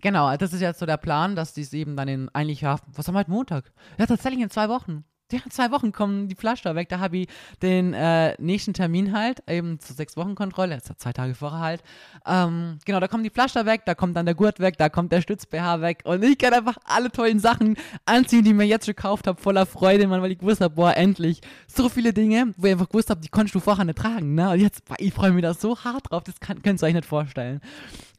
Genau, 0.00 0.36
das 0.36 0.52
ist 0.52 0.60
jetzt 0.60 0.80
so 0.80 0.86
der 0.86 0.96
Plan, 0.96 1.36
dass 1.36 1.54
die 1.54 1.62
es 1.62 1.72
eben 1.72 1.96
dann 1.96 2.08
in 2.08 2.28
eigentlich, 2.32 2.62
was 2.62 2.80
haben 3.06 3.14
wir 3.14 3.20
heute 3.20 3.30
Montag? 3.30 3.72
Ja, 3.98 4.06
tatsächlich 4.06 4.42
in 4.42 4.50
zwei 4.50 4.68
Wochen 4.68 5.04
ja, 5.34 5.40
zwei 5.50 5.70
Wochen 5.70 5.92
kommen 5.92 6.28
die 6.28 6.34
Pflaster 6.34 6.74
weg. 6.74 6.88
Da 6.88 7.00
habe 7.00 7.18
ich 7.18 7.28
den 7.62 7.92
äh, 7.92 8.34
nächsten 8.40 8.72
Termin 8.72 9.16
halt, 9.16 9.42
eben 9.48 9.80
zur 9.80 9.96
sechs 9.96 10.16
Wochen 10.16 10.34
Kontrolle, 10.34 10.74
jetzt 10.74 10.92
zwei 11.00 11.12
Tage 11.12 11.34
vorher 11.34 11.60
halt. 11.60 11.82
Ähm, 12.26 12.78
genau, 12.84 13.00
da 13.00 13.08
kommen 13.08 13.24
die 13.24 13.30
Pflaster 13.30 13.66
weg, 13.66 13.82
da 13.84 13.94
kommt 13.94 14.16
dann 14.16 14.26
der 14.26 14.34
Gurt 14.34 14.60
weg, 14.60 14.76
da 14.78 14.88
kommt 14.88 15.12
der 15.12 15.20
Stütz-BH 15.20 15.80
weg 15.80 16.02
und 16.04 16.22
ich 16.22 16.38
kann 16.38 16.54
einfach 16.54 16.76
alle 16.84 17.10
tollen 17.10 17.40
Sachen 17.40 17.76
anziehen, 18.06 18.44
die 18.44 18.54
mir 18.54 18.64
jetzt 18.64 18.86
gekauft 18.86 19.26
habe, 19.26 19.40
voller 19.40 19.66
Freude, 19.66 20.06
Mann, 20.06 20.22
weil 20.22 20.32
ich 20.32 20.38
gewusst 20.38 20.60
habe, 20.60 20.74
boah, 20.74 20.96
endlich. 20.96 21.40
So 21.66 21.88
viele 21.88 22.12
Dinge, 22.12 22.54
wo 22.56 22.66
ich 22.66 22.72
einfach 22.72 22.88
gewusst 22.88 23.10
habe, 23.10 23.20
die 23.20 23.28
konntest 23.28 23.54
du 23.54 23.60
vorher 23.60 23.84
nicht 23.84 23.98
tragen, 23.98 24.34
ne? 24.34 24.50
Und 24.50 24.60
jetzt, 24.60 24.82
ich 24.98 25.12
freue 25.12 25.32
mich 25.32 25.42
da 25.42 25.54
so 25.54 25.76
hart 25.78 26.10
drauf, 26.10 26.22
das 26.22 26.38
kann, 26.40 26.62
könnt 26.62 26.80
ihr 26.82 26.86
euch 26.86 26.94
nicht 26.94 27.06
vorstellen. 27.06 27.60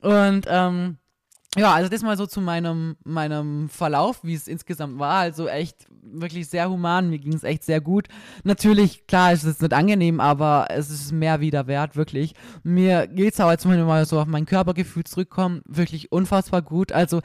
Und, 0.01 0.45
ähm, 0.49 0.97
ja, 1.56 1.74
also 1.74 1.89
das 1.89 2.01
mal 2.01 2.18
so 2.18 2.26
zu 2.26 2.41
meinem, 2.41 2.97
meinem 3.03 3.70
Verlauf, 3.70 4.24
wie 4.24 4.34
es 4.34 4.47
insgesamt 4.47 4.99
war. 4.99 5.20
Also 5.20 5.47
echt 5.47 5.88
wirklich 6.01 6.49
sehr 6.49 6.70
human. 6.70 7.10
Mir 7.10 7.20
ging 7.20 7.34
es 7.34 7.43
echt 7.43 7.64
sehr 7.64 7.82
gut. 7.82 8.08
Natürlich, 8.43 9.08
klar, 9.08 9.32
ist 9.32 9.43
es 9.43 9.62
nicht 9.62 9.74
angenehm, 9.74 10.20
aber 10.20 10.68
es 10.70 10.89
ist 10.89 11.12
mehr 11.12 11.39
wieder 11.39 11.68
wert, 11.68 11.95
wirklich. 11.95 12.34
Mir 12.64 13.08
geht 13.08 13.34
es 13.34 13.39
auch, 13.39 13.51
jetzt 13.51 13.66
mal 13.66 14.06
so 14.06 14.20
auf 14.20 14.28
mein 14.28 14.45
Körpergefühl 14.45 15.06
zurückkommen, 15.06 15.62
wirklich 15.66 16.12
unfassbar 16.12 16.62
gut. 16.62 16.91
Also 16.91 17.22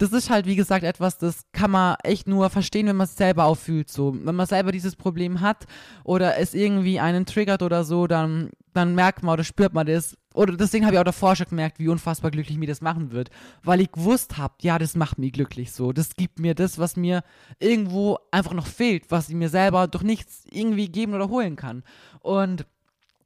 das 0.00 0.12
ist 0.12 0.30
halt, 0.30 0.46
wie 0.46 0.56
gesagt, 0.56 0.82
etwas, 0.82 1.18
das 1.18 1.44
kann 1.52 1.70
man 1.70 1.96
echt 2.02 2.26
nur 2.26 2.48
verstehen, 2.48 2.86
wenn 2.86 2.96
man 2.96 3.04
es 3.04 3.16
selber 3.16 3.44
auch 3.44 3.56
fühlt. 3.56 3.90
So. 3.90 4.16
Wenn 4.24 4.34
man 4.34 4.46
selber 4.46 4.72
dieses 4.72 4.96
Problem 4.96 5.42
hat 5.42 5.66
oder 6.04 6.38
es 6.38 6.54
irgendwie 6.54 7.00
einen 7.00 7.26
triggert 7.26 7.62
oder 7.62 7.84
so, 7.84 8.06
dann, 8.06 8.48
dann 8.72 8.94
merkt 8.94 9.22
man 9.22 9.34
oder 9.34 9.44
spürt 9.44 9.74
man 9.74 9.86
das. 9.86 10.16
Oder 10.34 10.56
deswegen 10.56 10.84
habe 10.84 10.94
ich 10.94 11.00
auch 11.00 11.04
davor 11.04 11.34
schon 11.34 11.48
gemerkt, 11.48 11.78
wie 11.80 11.88
unfassbar 11.88 12.30
glücklich 12.30 12.56
mir 12.56 12.68
das 12.68 12.80
machen 12.80 13.10
wird. 13.10 13.30
Weil 13.62 13.80
ich 13.80 13.90
gewusst 13.90 14.38
habe, 14.38 14.54
ja, 14.60 14.78
das 14.78 14.94
macht 14.94 15.18
mich 15.18 15.32
glücklich 15.32 15.72
so. 15.72 15.92
Das 15.92 16.14
gibt 16.14 16.38
mir 16.38 16.54
das, 16.54 16.78
was 16.78 16.96
mir 16.96 17.22
irgendwo 17.58 18.18
einfach 18.30 18.52
noch 18.52 18.66
fehlt, 18.66 19.10
was 19.10 19.28
ich 19.28 19.34
mir 19.34 19.48
selber 19.48 19.88
durch 19.88 20.04
nichts 20.04 20.44
irgendwie 20.50 20.88
geben 20.88 21.14
oder 21.14 21.28
holen 21.28 21.56
kann. 21.56 21.82
Und 22.20 22.66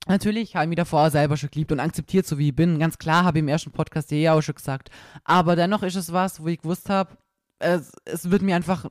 Natürlich 0.07 0.55
habe 0.55 0.67
ich 0.67 0.69
mich 0.69 0.77
davor 0.77 1.11
selber 1.11 1.37
schon 1.39 1.51
geliebt 1.51 1.73
und 1.73 1.81
akzeptiert, 1.81 2.27
so 2.27 2.37
wie 2.39 2.49
ich 2.49 2.55
bin. 2.55 2.79
Ganz 2.79 2.99
klar 2.99 3.25
habe 3.25 3.39
ich 3.39 3.43
im 3.43 3.49
ersten 3.49 3.71
Podcast 3.71 4.11
ja 4.11 4.35
auch 4.35 4.43
schon 4.43 4.55
gesagt. 4.55 4.91
Aber 5.25 5.57
dennoch 5.57 5.83
ist 5.83 5.97
es 5.97 6.13
was, 6.13 6.43
wo 6.43 6.49
ich 6.49 6.61
gewusst 6.61 6.91
habe, 6.91 7.17
es, 7.59 7.93
es 8.05 8.31
wird 8.31 8.43
mir 8.43 8.55
einfach 8.55 8.85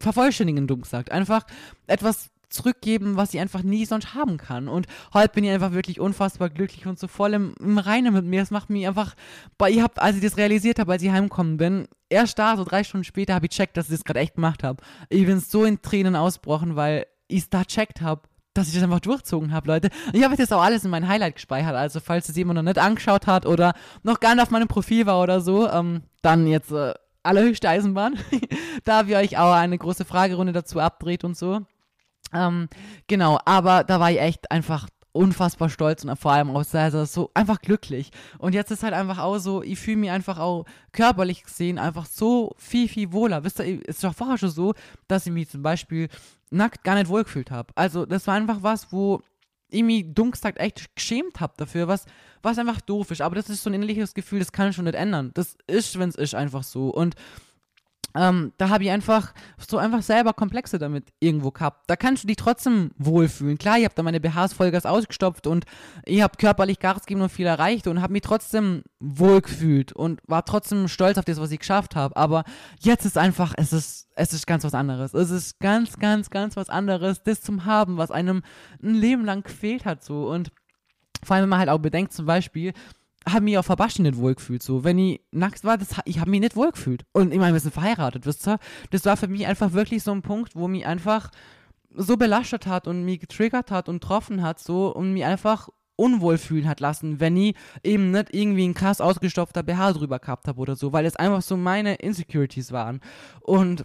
vervollständigen, 0.00 0.66
dumm 0.66 0.82
gesagt. 0.82 1.10
Einfach 1.10 1.46
etwas 1.86 2.30
zurückgeben, 2.50 3.16
was 3.16 3.32
ich 3.32 3.40
einfach 3.40 3.62
nie 3.62 3.84
sonst 3.84 4.14
haben 4.14 4.36
kann. 4.36 4.68
Und 4.68 4.86
heute 5.14 5.34
bin 5.34 5.44
ich 5.44 5.50
einfach 5.50 5.72
wirklich 5.72 6.00
unfassbar 6.00 6.50
glücklich 6.50 6.86
und 6.86 6.98
so 6.98 7.08
voll 7.08 7.34
im, 7.34 7.54
im 7.60 7.78
Reinen 7.78 8.12
mit 8.12 8.24
mir. 8.24 8.42
Es 8.42 8.50
macht 8.50 8.70
mich 8.70 8.86
einfach, 8.86 9.14
boah, 9.56 9.68
ich 9.68 9.80
habe, 9.80 10.00
als 10.02 10.16
ich 10.16 10.22
das 10.22 10.36
realisiert 10.36 10.78
habe, 10.78 10.92
als 10.92 11.02
ich 11.02 11.10
heimgekommen 11.10 11.56
bin, 11.56 11.88
erst 12.08 12.38
da, 12.38 12.56
so 12.56 12.64
drei 12.64 12.84
Stunden 12.84 13.04
später, 13.04 13.34
habe 13.34 13.46
ich 13.46 13.52
checkt, 13.52 13.76
dass 13.76 13.86
ich 13.86 13.96
das 13.96 14.04
gerade 14.04 14.20
echt 14.20 14.34
gemacht 14.34 14.62
habe. 14.62 14.82
Ich 15.08 15.24
bin 15.26 15.40
so 15.40 15.64
in 15.64 15.80
Tränen 15.80 16.16
ausbrochen, 16.16 16.76
weil 16.76 17.06
ich 17.28 17.42
es 17.42 17.50
da 17.50 17.64
checkt 17.64 18.00
habe 18.00 18.22
dass 18.52 18.66
ich 18.66 18.74
das 18.74 18.82
einfach 18.82 19.00
durchzogen 19.00 19.52
habe, 19.52 19.68
Leute. 19.68 19.90
Ich 20.12 20.24
habe 20.24 20.36
das 20.36 20.50
auch 20.50 20.60
alles 20.60 20.84
in 20.84 20.90
mein 20.90 21.06
Highlight 21.06 21.36
gespeichert. 21.36 21.74
Also, 21.74 22.00
falls 22.00 22.28
es 22.28 22.36
jemand 22.36 22.56
noch 22.56 22.62
nicht 22.64 22.78
angeschaut 22.78 23.26
hat 23.26 23.46
oder 23.46 23.74
noch 24.02 24.18
gar 24.18 24.34
nicht 24.34 24.42
auf 24.42 24.50
meinem 24.50 24.68
Profil 24.68 25.06
war 25.06 25.22
oder 25.22 25.40
so, 25.40 25.70
ähm, 25.70 26.02
dann 26.22 26.46
jetzt 26.46 26.72
äh, 26.72 26.94
allerhöchste 27.22 27.68
Eisenbahn. 27.68 28.18
da 28.84 29.02
ich 29.02 29.16
euch 29.16 29.38
auch 29.38 29.52
eine 29.52 29.78
große 29.78 30.04
Fragerunde 30.04 30.52
dazu 30.52 30.80
abdreht 30.80 31.24
und 31.24 31.36
so. 31.36 31.60
Ähm, 32.32 32.68
genau, 33.06 33.38
aber 33.44 33.84
da 33.84 34.00
war 34.00 34.10
ich 34.10 34.20
echt 34.20 34.50
einfach 34.50 34.88
unfassbar 35.12 35.68
stolz 35.68 36.04
und 36.04 36.16
vor 36.16 36.32
allem 36.32 36.50
auch 36.50 36.62
sehr 36.62 36.90
so 37.06 37.30
einfach 37.34 37.60
glücklich. 37.60 38.10
Und 38.38 38.54
jetzt 38.54 38.70
ist 38.70 38.82
halt 38.82 38.94
einfach 38.94 39.18
auch 39.18 39.38
so, 39.38 39.62
ich 39.62 39.78
fühle 39.78 39.96
mich 39.96 40.10
einfach 40.10 40.38
auch 40.38 40.64
körperlich 40.92 41.42
gesehen 41.42 41.78
einfach 41.78 42.06
so 42.06 42.54
viel, 42.56 42.88
viel 42.88 43.12
wohler. 43.12 43.42
Wisst 43.42 43.58
ihr, 43.58 43.86
ist 43.88 44.04
doch 44.04 44.14
vorher 44.14 44.38
schon 44.38 44.50
so, 44.50 44.74
dass 45.08 45.26
ich 45.26 45.32
mich 45.32 45.48
zum 45.48 45.62
Beispiel 45.62 46.08
nackt 46.50 46.84
gar 46.84 46.94
nicht 46.94 47.08
wohlgefühlt 47.08 47.50
habe. 47.50 47.72
Also 47.74 48.06
das 48.06 48.26
war 48.26 48.34
einfach 48.34 48.62
was, 48.62 48.92
wo 48.92 49.20
ich 49.70 49.82
mich 49.82 50.14
gesagt 50.14 50.58
echt 50.58 50.94
geschämt 50.94 51.40
habe 51.40 51.54
dafür, 51.56 51.88
was, 51.88 52.06
was 52.42 52.58
einfach 52.58 52.80
doof 52.80 53.10
ist. 53.10 53.20
Aber 53.20 53.36
das 53.36 53.48
ist 53.48 53.62
so 53.62 53.70
ein 53.70 53.74
innerliches 53.74 54.14
Gefühl, 54.14 54.40
das 54.40 54.52
kann 54.52 54.70
ich 54.70 54.76
schon 54.76 54.84
nicht 54.84 54.96
ändern. 54.96 55.30
Das 55.34 55.56
ist, 55.66 55.98
wenn 55.98 56.08
es 56.08 56.16
ist, 56.16 56.34
einfach 56.34 56.62
so. 56.62 56.88
Und 56.90 57.14
ähm, 58.14 58.52
da 58.56 58.68
habe 58.68 58.84
ich 58.84 58.90
einfach 58.90 59.32
so 59.58 59.78
einfach 59.78 60.02
selber 60.02 60.32
Komplexe 60.32 60.78
damit 60.78 61.12
irgendwo 61.20 61.50
gehabt. 61.50 61.88
Da 61.88 61.96
kannst 61.96 62.24
du 62.24 62.26
dich 62.26 62.36
trotzdem 62.36 62.90
wohlfühlen. 62.98 63.58
Klar, 63.58 63.78
ich 63.78 63.84
habe 63.84 63.94
da 63.94 64.02
meine 64.02 64.20
BHs 64.20 64.52
Vollgas 64.52 64.86
ausgestopft 64.86 65.46
und 65.46 65.64
ich 66.04 66.22
habe 66.22 66.36
körperlich 66.36 66.78
Gas 66.80 67.02
gegeben 67.02 67.22
und 67.22 67.30
viel 67.30 67.46
erreicht 67.46 67.86
und 67.86 68.02
habe 68.02 68.12
mich 68.12 68.22
trotzdem 68.22 68.82
wohlgefühlt 68.98 69.92
und 69.92 70.20
war 70.26 70.44
trotzdem 70.44 70.88
stolz 70.88 71.18
auf 71.18 71.24
das, 71.24 71.40
was 71.40 71.50
ich 71.50 71.60
geschafft 71.60 71.94
habe. 71.94 72.16
Aber 72.16 72.44
jetzt 72.80 73.04
ist 73.04 73.16
einfach, 73.16 73.54
es 73.56 73.72
ist, 73.72 74.08
es 74.16 74.32
ist 74.32 74.46
ganz 74.46 74.64
was 74.64 74.74
anderes. 74.74 75.14
Es 75.14 75.30
ist 75.30 75.60
ganz, 75.60 75.98
ganz, 75.98 76.30
ganz 76.30 76.56
was 76.56 76.68
anderes, 76.68 77.22
das 77.22 77.42
zum 77.42 77.64
haben, 77.64 77.96
was 77.96 78.10
einem 78.10 78.42
ein 78.82 78.94
Leben 78.94 79.24
lang 79.24 79.42
gefehlt 79.42 79.84
hat 79.84 80.02
so. 80.02 80.28
Und 80.28 80.50
vor 81.22 81.36
allem, 81.36 81.44
wenn 81.44 81.50
man 81.50 81.58
halt 81.60 81.68
auch 81.68 81.78
bedenkt, 81.78 82.12
zum 82.12 82.26
Beispiel, 82.26 82.72
habe 83.28 83.44
mich 83.44 83.58
auf 83.58 83.66
Verbaschen 83.66 84.04
nicht 84.04 84.16
wohlgefühlt. 84.16 84.62
So, 84.62 84.84
wenn 84.84 84.98
ich 84.98 85.20
nackt 85.30 85.64
war, 85.64 85.76
das, 85.78 85.88
ich 86.04 86.20
habe 86.20 86.30
mich 86.30 86.40
nicht 86.40 86.56
wohlgefühlt. 86.56 87.04
Und 87.12 87.32
ich 87.32 87.38
meine, 87.38 87.52
wir 87.52 87.60
sind 87.60 87.74
verheiratet, 87.74 88.26
wisst 88.26 88.48
ihr? 88.48 88.58
Das 88.90 89.04
war 89.04 89.16
für 89.16 89.28
mich 89.28 89.46
einfach 89.46 89.72
wirklich 89.72 90.02
so 90.02 90.12
ein 90.12 90.22
Punkt, 90.22 90.56
wo 90.56 90.68
mich 90.68 90.86
einfach 90.86 91.30
so 91.94 92.16
belastet 92.16 92.66
hat 92.66 92.86
und 92.86 93.04
mich 93.04 93.20
getriggert 93.20 93.70
hat 93.70 93.88
und 93.88 94.00
getroffen 94.00 94.42
hat, 94.42 94.60
so 94.60 94.94
und 94.94 95.12
mich 95.12 95.24
einfach 95.24 95.68
unwohl 95.96 96.38
fühlen 96.38 96.66
hat 96.66 96.80
lassen, 96.80 97.20
wenn 97.20 97.36
ich 97.36 97.54
eben 97.84 98.10
nicht 98.10 98.34
irgendwie 98.34 98.66
ein 98.66 98.74
krass 98.74 99.02
ausgestopfter 99.02 99.62
BH 99.62 99.92
drüber 99.92 100.18
gehabt 100.18 100.48
habe 100.48 100.58
oder 100.58 100.74
so, 100.74 100.94
weil 100.94 101.04
es 101.04 101.16
einfach 101.16 101.42
so 101.42 101.58
meine 101.58 101.96
Insecurities 101.96 102.72
waren. 102.72 103.00
Und 103.40 103.84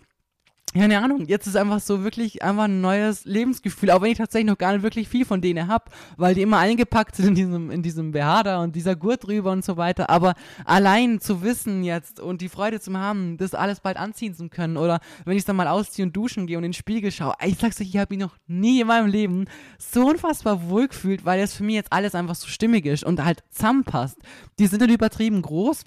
keine 0.76 1.02
Ahnung, 1.02 1.26
jetzt 1.28 1.48
ist 1.48 1.56
einfach 1.56 1.80
so 1.80 2.04
wirklich 2.04 2.44
einfach 2.44 2.66
ein 2.66 2.82
neues 2.82 3.24
Lebensgefühl, 3.24 3.92
auch 3.92 4.02
wenn 4.02 4.12
ich 4.12 4.18
tatsächlich 4.18 4.50
noch 4.50 4.58
gar 4.58 4.74
nicht 4.74 4.84
wirklich 4.84 5.08
viel 5.08 5.26
von 5.26 5.40
denen 5.40 5.70
habe, 5.70 5.86
weil 6.18 6.36
die 6.36 6.42
immer 6.42 6.58
eingepackt 6.58 7.16
sind 7.16 7.30
in 7.30 7.36
diesem, 7.36 7.72
in 7.72 7.82
diesem 7.82 8.12
BH 8.12 8.44
da 8.44 8.62
und 8.62 8.76
dieser 8.76 8.96
Gurt 8.96 9.26
drüber 9.26 9.52
und 9.52 9.64
so 9.64 9.78
weiter. 9.78 10.10
Aber 10.10 10.34
allein 10.66 11.22
zu 11.22 11.42
wissen 11.42 11.84
jetzt 11.84 12.20
und 12.20 12.42
die 12.42 12.50
Freude 12.50 12.82
zu 12.82 12.94
haben, 12.98 13.38
das 13.38 13.54
alles 13.54 13.80
bald 13.80 13.96
anziehen 13.96 14.34
zu 14.34 14.50
können 14.50 14.76
oder 14.76 15.00
wenn 15.24 15.38
ich 15.38 15.46
dann 15.46 15.56
mal 15.56 15.68
ausziehe 15.68 16.06
und 16.06 16.16
duschen 16.16 16.46
gehe 16.46 16.58
und 16.58 16.66
in 16.66 16.72
den 16.72 16.74
Spiegel 16.74 17.12
schaue, 17.12 17.34
ich 17.46 17.58
sag's 17.58 17.80
euch, 17.80 17.88
ich 17.88 17.98
habe 17.98 18.14
mich 18.14 18.22
noch 18.22 18.36
nie 18.48 18.82
in 18.82 18.88
meinem 18.88 19.08
Leben 19.08 19.46
so 19.78 20.06
unfassbar 20.08 20.70
wohl 20.70 20.90
gefühlt, 20.90 21.24
weil 21.24 21.40
das 21.40 21.54
für 21.54 21.64
mich 21.64 21.76
jetzt 21.76 21.94
alles 21.94 22.16
einfach 22.16 22.36
so 22.36 22.48
stimmig 22.48 22.86
ist 22.86 23.06
und 23.06 23.24
halt 23.24 23.44
zusammenpasst. 23.50 24.18
Die 24.60 24.68
sind 24.68 24.82
nicht 24.82 24.94
übertrieben 24.94 25.42
groß 25.42 25.86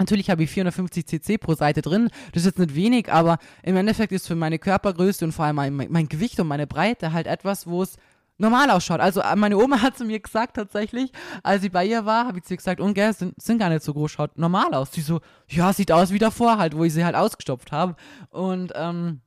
Natürlich 0.00 0.30
habe 0.30 0.42
ich 0.42 0.50
450 0.50 1.06
cc 1.06 1.36
pro 1.36 1.54
Seite 1.54 1.82
drin. 1.82 2.08
Das 2.32 2.42
ist 2.42 2.46
jetzt 2.46 2.58
nicht 2.58 2.74
wenig, 2.74 3.12
aber 3.12 3.38
im 3.62 3.76
Endeffekt 3.76 4.12
ist 4.12 4.26
für 4.26 4.34
meine 4.34 4.58
Körpergröße 4.58 5.26
und 5.26 5.32
vor 5.32 5.44
allem 5.44 5.56
mein, 5.56 5.88
mein 5.90 6.08
Gewicht 6.08 6.40
und 6.40 6.48
meine 6.48 6.66
Breite 6.66 7.12
halt 7.12 7.26
etwas, 7.26 7.66
wo 7.66 7.82
es 7.82 7.96
normal 8.38 8.70
ausschaut. 8.70 9.00
Also 9.00 9.20
äh, 9.20 9.36
meine 9.36 9.58
Oma 9.58 9.82
hat 9.82 9.98
zu 9.98 10.06
mir 10.06 10.18
gesagt 10.18 10.56
tatsächlich, 10.56 11.12
als 11.42 11.60
sie 11.60 11.68
bei 11.68 11.84
ihr 11.84 12.06
war, 12.06 12.26
habe 12.26 12.38
ich 12.38 12.44
zu 12.44 12.54
ihr 12.54 12.56
gesagt, 12.56 12.80
und 12.80 12.94
gell, 12.94 13.12
sind, 13.12 13.40
sind 13.40 13.58
gar 13.58 13.68
nicht 13.68 13.84
so 13.84 13.92
groß, 13.92 14.10
schaut 14.10 14.38
normal 14.38 14.72
aus. 14.72 14.90
Sie 14.90 15.02
so, 15.02 15.20
ja, 15.48 15.70
sieht 15.74 15.92
aus 15.92 16.10
wie 16.12 16.18
davor 16.18 16.56
halt, 16.56 16.74
wo 16.74 16.84
ich 16.84 16.94
sie 16.94 17.04
halt 17.04 17.14
ausgestopft 17.14 17.70
habe. 17.70 17.94
Und 18.30 18.72
ähm, 18.74 19.20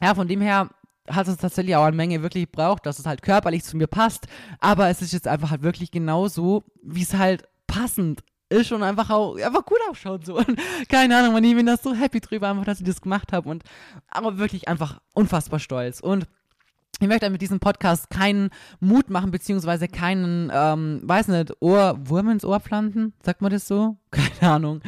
ja, 0.00 0.14
von 0.14 0.26
dem 0.26 0.40
her 0.40 0.70
hat 1.10 1.28
es 1.28 1.36
tatsächlich 1.36 1.76
auch 1.76 1.84
eine 1.84 1.96
Menge 1.96 2.22
wirklich 2.22 2.50
gebraucht, 2.50 2.86
dass 2.86 2.98
es 2.98 3.04
halt 3.04 3.20
körperlich 3.20 3.62
zu 3.62 3.76
mir 3.76 3.88
passt. 3.88 4.26
Aber 4.58 4.88
es 4.88 5.02
ist 5.02 5.12
jetzt 5.12 5.28
einfach 5.28 5.50
halt 5.50 5.62
wirklich 5.62 5.90
genauso, 5.90 6.64
wie 6.82 7.02
es 7.02 7.12
halt 7.12 7.44
passend 7.66 8.22
ist 8.50 8.68
schon 8.68 8.82
einfach 8.82 9.10
auch 9.10 9.36
einfach 9.36 9.64
gut 9.64 9.78
ausschaut 9.90 10.24
so 10.24 10.36
und 10.36 10.58
keine 10.88 11.16
Ahnung 11.16 11.32
man 11.32 11.44
ich 11.44 11.54
bin 11.54 11.66
da 11.66 11.76
so 11.76 11.94
happy 11.94 12.20
drüber 12.20 12.48
einfach 12.48 12.64
dass 12.64 12.80
ich 12.80 12.86
das 12.86 13.00
gemacht 13.00 13.32
habe 13.32 13.48
und 13.48 13.62
aber 14.08 14.38
wirklich 14.38 14.68
einfach 14.68 15.00
unfassbar 15.14 15.58
stolz 15.58 16.00
und 16.00 16.26
ich 17.00 17.06
möchte 17.06 17.30
mit 17.30 17.40
diesem 17.40 17.60
Podcast 17.60 18.10
keinen 18.10 18.50
Mut 18.80 19.08
machen, 19.08 19.30
beziehungsweise 19.30 19.86
keinen, 19.86 20.50
ähm, 20.52 21.00
weiß 21.04 21.28
nicht, 21.28 21.52
Ohrwurm 21.62 22.30
ins 22.30 22.44
Ohr 22.44 22.58
planten? 22.58 23.12
Sagt 23.22 23.40
man 23.40 23.52
das 23.52 23.68
so? 23.68 23.98
Keine 24.10 24.52
Ahnung. 24.52 24.80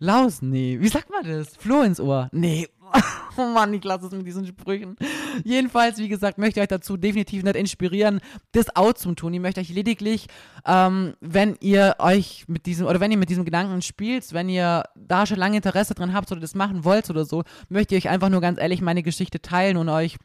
Laus? 0.00 0.40
Nee. 0.40 0.78
Wie 0.80 0.88
sagt 0.88 1.10
man 1.10 1.24
das? 1.24 1.56
Floh 1.56 1.82
ins 1.82 2.00
Ohr? 2.00 2.30
Nee. 2.32 2.68
oh 3.36 3.44
Mann, 3.44 3.72
ich 3.74 3.84
lasse 3.84 4.06
es 4.06 4.12
mit 4.12 4.26
diesen 4.26 4.46
Sprüchen. 4.46 4.96
Jedenfalls, 5.44 5.98
wie 5.98 6.08
gesagt, 6.08 6.38
möchte 6.38 6.58
ich 6.58 6.62
euch 6.62 6.68
dazu 6.68 6.96
definitiv 6.96 7.42
nicht 7.44 7.54
inspirieren, 7.54 8.20
das 8.52 8.74
out 8.74 8.98
zu 8.98 9.14
tun. 9.14 9.34
Ich 9.34 9.40
möchte 9.40 9.60
euch 9.60 9.68
lediglich, 9.68 10.26
ähm, 10.66 11.14
wenn 11.20 11.56
ihr 11.60 11.96
euch 11.98 12.46
mit 12.48 12.64
diesem, 12.64 12.86
oder 12.86 12.98
wenn 12.98 13.12
ihr 13.12 13.18
mit 13.18 13.28
diesem 13.28 13.44
Gedanken 13.44 13.82
spielt, 13.82 14.32
wenn 14.32 14.48
ihr 14.48 14.84
da 14.96 15.26
schon 15.26 15.36
lange 15.36 15.56
Interesse 15.56 15.94
dran 15.94 16.14
habt 16.14 16.32
oder 16.32 16.40
das 16.40 16.54
machen 16.54 16.84
wollt 16.84 17.10
oder 17.10 17.26
so, 17.26 17.44
möchte 17.68 17.94
ich 17.94 18.06
euch 18.06 18.10
einfach 18.10 18.30
nur 18.30 18.40
ganz 18.40 18.58
ehrlich 18.58 18.80
meine 18.80 19.02
Geschichte 19.02 19.40
teilen 19.40 19.76
und 19.76 19.90
euch 19.90 20.16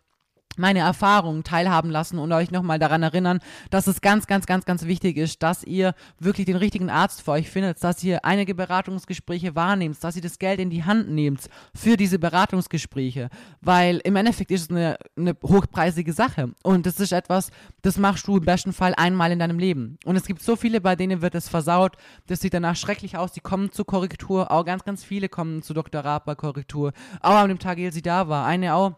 meine 0.57 0.79
Erfahrungen 0.79 1.43
teilhaben 1.43 1.89
lassen 1.89 2.19
und 2.19 2.31
euch 2.31 2.51
nochmal 2.51 2.79
daran 2.79 3.03
erinnern, 3.03 3.39
dass 3.69 3.87
es 3.87 4.01
ganz, 4.01 4.27
ganz, 4.27 4.45
ganz, 4.45 4.65
ganz 4.65 4.85
wichtig 4.85 5.17
ist, 5.17 5.43
dass 5.43 5.63
ihr 5.63 5.93
wirklich 6.19 6.45
den 6.45 6.55
richtigen 6.55 6.89
Arzt 6.89 7.21
für 7.21 7.31
euch 7.31 7.49
findet, 7.49 7.83
dass 7.83 8.03
ihr 8.03 8.25
einige 8.25 8.55
Beratungsgespräche 8.55 9.55
wahrnehmt, 9.55 10.03
dass 10.03 10.15
ihr 10.15 10.21
das 10.21 10.39
Geld 10.39 10.59
in 10.59 10.69
die 10.69 10.83
Hand 10.83 11.09
nehmt 11.09 11.49
für 11.73 11.97
diese 11.97 12.19
Beratungsgespräche, 12.19 13.29
weil 13.61 14.01
im 14.03 14.15
Endeffekt 14.15 14.51
ist 14.51 14.63
es 14.63 14.69
eine, 14.69 14.97
eine 15.17 15.35
hochpreisige 15.43 16.13
Sache 16.13 16.51
und 16.63 16.85
das 16.85 16.99
ist 16.99 17.11
etwas, 17.11 17.51
das 17.81 17.97
machst 17.97 18.27
du 18.27 18.37
im 18.37 18.45
besten 18.45 18.73
Fall 18.73 18.93
einmal 18.95 19.31
in 19.31 19.39
deinem 19.39 19.59
Leben. 19.59 19.97
Und 20.05 20.15
es 20.15 20.25
gibt 20.25 20.41
so 20.41 20.55
viele, 20.55 20.81
bei 20.81 20.95
denen 20.95 21.21
wird 21.21 21.35
es 21.35 21.49
versaut, 21.49 21.97
das 22.27 22.39
sieht 22.39 22.53
danach 22.53 22.75
schrecklich 22.75 23.17
aus, 23.17 23.31
die 23.31 23.39
kommen 23.39 23.71
zur 23.71 23.85
Korrektur, 23.85 24.51
auch 24.51 24.65
ganz, 24.65 24.83
ganz 24.83 25.03
viele 25.03 25.29
kommen 25.29 25.61
zu 25.61 25.73
Dr. 25.73 26.03
Bei 26.25 26.35
Korrektur, 26.35 26.93
auch 27.21 27.35
an 27.35 27.49
dem 27.49 27.59
Tag, 27.59 27.77
ehe 27.77 27.91
sie 27.91 28.01
da 28.01 28.27
war, 28.27 28.45
eine 28.45 28.75
auch 28.75 28.93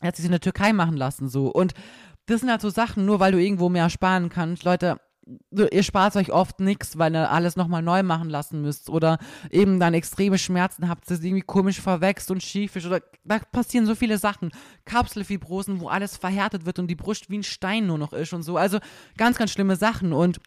er 0.00 0.08
hat 0.08 0.16
sich 0.16 0.24
in 0.24 0.30
der 0.30 0.40
Türkei 0.40 0.72
machen 0.72 0.96
lassen, 0.96 1.28
so. 1.28 1.48
Und 1.48 1.74
das 2.26 2.40
sind 2.40 2.50
halt 2.50 2.60
so 2.60 2.70
Sachen, 2.70 3.06
nur 3.06 3.20
weil 3.20 3.32
du 3.32 3.38
irgendwo 3.38 3.68
mehr 3.68 3.90
sparen 3.90 4.28
kannst. 4.28 4.64
Leute, 4.64 4.98
ihr 5.52 5.82
spart 5.82 6.16
euch 6.16 6.32
oft 6.32 6.60
nichts, 6.60 6.98
weil 6.98 7.14
ihr 7.14 7.30
alles 7.30 7.56
nochmal 7.56 7.82
neu 7.82 8.02
machen 8.02 8.30
lassen 8.30 8.62
müsst 8.62 8.88
oder 8.88 9.18
eben 9.50 9.78
dann 9.78 9.94
extreme 9.94 10.38
Schmerzen 10.38 10.88
habt, 10.88 11.10
das 11.10 11.22
irgendwie 11.22 11.42
komisch 11.42 11.80
verwächst 11.80 12.30
und 12.30 12.42
schief 12.42 12.76
ist 12.76 12.86
oder 12.86 13.00
da 13.24 13.38
passieren 13.38 13.86
so 13.86 13.94
viele 13.94 14.18
Sachen. 14.18 14.50
Kapselfibrosen, 14.84 15.80
wo 15.80 15.88
alles 15.88 16.16
verhärtet 16.16 16.66
wird 16.66 16.78
und 16.78 16.88
die 16.88 16.96
Brust 16.96 17.30
wie 17.30 17.38
ein 17.38 17.42
Stein 17.42 17.86
nur 17.86 17.98
noch 17.98 18.12
ist 18.12 18.32
und 18.32 18.42
so. 18.42 18.56
Also 18.56 18.78
ganz, 19.16 19.36
ganz 19.38 19.50
schlimme 19.52 19.76
Sachen 19.76 20.12
und 20.12 20.40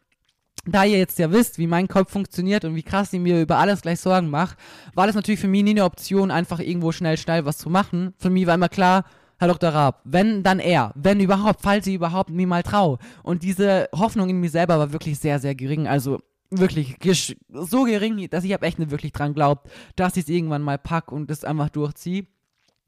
da 0.66 0.86
ihr 0.86 0.98
jetzt 0.98 1.20
ja 1.20 1.32
wisst, 1.32 1.58
wie 1.58 1.68
mein 1.68 1.90
Kopf 1.90 2.12
funktioniert 2.12 2.64
und 2.64 2.76
wie 2.76 2.84
krass 2.84 3.12
ich 3.12 3.20
mir 3.20 3.42
über 3.42 3.58
alles 3.58 3.82
gleich 3.82 4.00
Sorgen 4.00 4.30
mache, 4.30 4.56
war 4.94 5.08
das 5.08 5.16
natürlich 5.16 5.42
für 5.42 5.48
mich 5.48 5.64
nie 5.64 5.72
eine 5.72 5.84
Option, 5.84 6.32
einfach 6.32 6.60
irgendwo 6.60 6.94
schnell, 6.94 7.18
schnell 7.18 7.46
was 7.46 7.58
zu 7.58 7.70
machen. 7.70 8.14
Für 8.18 8.30
mich 8.30 8.48
war 8.48 8.56
immer 8.56 8.70
klar, 8.70 9.04
Herr 9.44 9.50
Dr. 9.50 9.72
Raab, 9.72 10.00
wenn, 10.06 10.42
dann 10.42 10.60
er. 10.60 10.94
Wenn 10.96 11.20
überhaupt, 11.20 11.60
falls 11.62 11.86
ich 11.86 11.96
überhaupt 11.96 12.30
mir 12.30 12.48
mal 12.48 12.64
traue. 12.64 12.98
Und 13.24 13.44
diese 13.44 13.90
Hoffnung 13.94 14.30
in 14.30 14.40
mir 14.40 14.50
selber 14.50 14.80
war 14.80 14.94
wirklich 14.94 15.20
sehr, 15.20 15.38
sehr 15.38 15.54
gering. 15.54 15.86
Also 15.86 16.20
wirklich 16.50 16.96
so 17.52 17.84
gering, 17.84 18.30
dass 18.30 18.46
ich 18.46 18.54
habe 18.54 18.66
echt 18.66 18.80
nicht 18.80 18.92
wirklich 18.92 19.12
dran 19.12 19.34
glaubt, 19.34 19.70
dass 19.98 20.16
ich 20.16 20.24
es 20.24 20.30
irgendwann 20.30 20.62
mal 20.62 20.78
pack 20.78 21.12
und 21.12 21.30
das 21.30 21.44
einfach 21.44 21.68
durchziehe. 21.68 22.26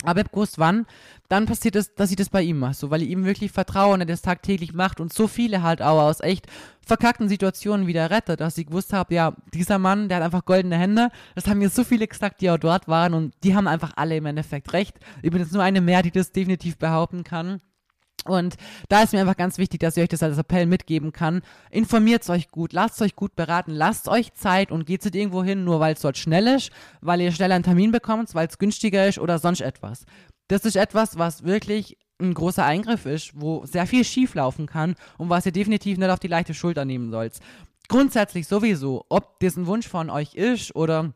Aber 0.03 0.19
ich 0.19 0.25
habe 0.25 0.33
gewusst, 0.33 0.59
wann, 0.59 0.85
dann 1.29 1.45
passiert 1.45 1.75
es, 1.75 1.95
dass 1.95 2.11
ich 2.11 2.17
das 2.17 2.29
bei 2.29 2.41
ihm 2.41 2.59
mache, 2.59 2.73
so, 2.73 2.91
weil 2.91 3.01
ich 3.01 3.09
ihm 3.09 3.25
wirklich 3.25 3.51
vertraue 3.51 3.93
und 3.93 4.01
er 4.01 4.05
das 4.05 4.21
tagtäglich 4.21 4.73
macht 4.73 4.99
und 4.99 5.13
so 5.13 5.27
viele 5.27 5.63
halt 5.63 5.81
auch 5.81 6.01
aus 6.01 6.19
echt 6.19 6.47
verkackten 6.85 7.29
Situationen 7.29 7.87
wieder 7.87 8.11
rettet, 8.11 8.39
dass 8.41 8.57
ich 8.57 8.67
gewusst 8.67 8.93
habe, 8.93 9.15
ja, 9.15 9.33
dieser 9.53 9.79
Mann, 9.79 10.09
der 10.09 10.17
hat 10.17 10.23
einfach 10.23 10.45
goldene 10.45 10.77
Hände, 10.77 11.09
das 11.33 11.47
haben 11.47 11.59
mir 11.59 11.69
so 11.69 11.83
viele 11.83 12.07
gesagt, 12.07 12.41
die 12.41 12.51
auch 12.51 12.57
dort 12.57 12.87
waren 12.87 13.13
und 13.13 13.33
die 13.43 13.55
haben 13.55 13.67
einfach 13.67 13.93
alle 13.95 14.17
im 14.17 14.25
Endeffekt 14.25 14.73
recht. 14.73 14.99
Ich 15.23 15.31
bin 15.31 15.41
jetzt 15.41 15.53
nur 15.53 15.63
eine 15.63 15.81
mehr, 15.81 16.03
die 16.03 16.11
das 16.11 16.31
definitiv 16.31 16.77
behaupten 16.77 17.23
kann. 17.23 17.61
Und 18.25 18.55
da 18.89 19.03
ist 19.03 19.13
mir 19.13 19.19
einfach 19.19 19.37
ganz 19.37 19.57
wichtig, 19.57 19.79
dass 19.81 19.95
ich 19.97 20.03
euch 20.03 20.09
das 20.09 20.23
als 20.23 20.37
Appell 20.37 20.65
mitgeben 20.65 21.11
kann. 21.11 21.41
Informiert 21.69 22.27
euch 22.29 22.49
gut, 22.49 22.73
lasst 22.73 23.01
euch 23.01 23.15
gut 23.15 23.35
beraten, 23.35 23.71
lasst 23.71 24.07
euch 24.07 24.33
Zeit 24.33 24.71
und 24.71 24.85
geht 24.85 25.05
nicht 25.05 25.15
irgendwo 25.15 25.43
hin, 25.43 25.63
nur 25.63 25.79
weil 25.79 25.93
es 25.93 26.01
dort 26.01 26.17
schnell 26.17 26.47
ist, 26.47 26.71
weil 27.01 27.21
ihr 27.21 27.31
schneller 27.31 27.55
einen 27.55 27.63
Termin 27.63 27.91
bekommt, 27.91 28.33
weil 28.33 28.47
es 28.47 28.57
günstiger 28.57 29.07
ist 29.07 29.19
oder 29.19 29.37
sonst 29.37 29.61
etwas. 29.61 30.05
Das 30.47 30.65
ist 30.65 30.75
etwas, 30.75 31.17
was 31.17 31.43
wirklich 31.43 31.97
ein 32.19 32.33
großer 32.33 32.65
Eingriff 32.65 33.05
ist, 33.05 33.31
wo 33.35 33.65
sehr 33.65 33.87
viel 33.87 34.03
schief 34.03 34.35
laufen 34.35 34.65
kann 34.67 34.95
und 35.17 35.29
was 35.29 35.45
ihr 35.45 35.51
definitiv 35.51 35.97
nicht 35.97 36.09
auf 36.09 36.19
die 36.19 36.27
leichte 36.27 36.53
Schulter 36.53 36.85
nehmen 36.85 37.11
sollt. 37.11 37.39
Grundsätzlich 37.87 38.47
sowieso, 38.47 39.05
ob 39.09 39.39
das 39.39 39.57
ein 39.57 39.67
Wunsch 39.67 39.87
von 39.87 40.09
euch 40.09 40.33
ist 40.33 40.75
oder 40.75 41.13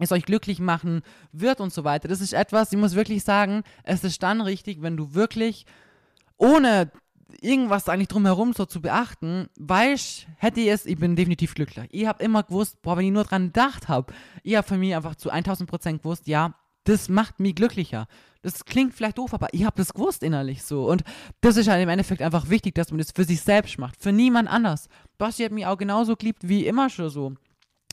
es 0.00 0.12
euch 0.12 0.24
glücklich 0.24 0.60
machen 0.60 1.02
wird 1.32 1.60
und 1.60 1.72
so 1.72 1.84
weiter. 1.84 2.08
Das 2.08 2.20
ist 2.20 2.32
etwas, 2.32 2.72
ich 2.72 2.78
muss 2.78 2.94
wirklich 2.94 3.24
sagen, 3.24 3.62
es 3.84 4.04
ist 4.04 4.22
dann 4.22 4.40
richtig, 4.40 4.82
wenn 4.82 4.96
du 4.96 5.14
wirklich 5.14 5.66
ohne 6.36 6.90
irgendwas 7.40 7.88
eigentlich 7.88 8.08
drumherum 8.08 8.52
so 8.52 8.64
zu 8.64 8.80
beachten, 8.80 9.48
weiß, 9.56 10.26
hätte 10.36 10.60
ich 10.60 10.68
es, 10.68 10.86
ich 10.86 10.98
bin 10.98 11.16
definitiv 11.16 11.54
glücklich. 11.54 11.88
Ich 11.90 12.06
habe 12.06 12.22
immer 12.22 12.42
gewusst, 12.42 12.80
boah, 12.82 12.96
wenn 12.96 13.06
ich 13.06 13.12
nur 13.12 13.24
dran 13.24 13.46
gedacht 13.46 13.88
habe, 13.88 14.12
ich 14.42 14.56
habe 14.56 14.66
für 14.66 14.78
mich 14.78 14.94
einfach 14.94 15.14
zu 15.14 15.30
1000 15.30 15.68
Prozent 15.68 16.02
gewusst, 16.02 16.26
ja, 16.26 16.54
das 16.84 17.08
macht 17.08 17.40
mich 17.40 17.54
glücklicher. 17.54 18.06
Das 18.42 18.66
klingt 18.66 18.92
vielleicht 18.92 19.16
doof, 19.16 19.32
aber 19.32 19.48
ich 19.52 19.64
habe 19.64 19.76
das 19.76 19.94
gewusst 19.94 20.22
innerlich 20.22 20.62
so. 20.62 20.86
Und 20.86 21.02
das 21.40 21.56
ist 21.56 21.68
halt 21.68 21.82
im 21.82 21.88
Endeffekt 21.88 22.20
einfach 22.20 22.50
wichtig, 22.50 22.74
dass 22.74 22.90
man 22.90 22.98
das 22.98 23.10
für 23.10 23.24
sich 23.24 23.40
selbst 23.40 23.78
macht, 23.78 23.96
für 24.00 24.12
niemand 24.12 24.50
anders. 24.50 24.88
Basti 25.16 25.44
hat 25.44 25.52
mich 25.52 25.64
auch 25.64 25.78
genauso 25.78 26.14
geliebt 26.14 26.46
wie 26.46 26.66
immer 26.66 26.90
schon 26.90 27.08
so 27.08 27.34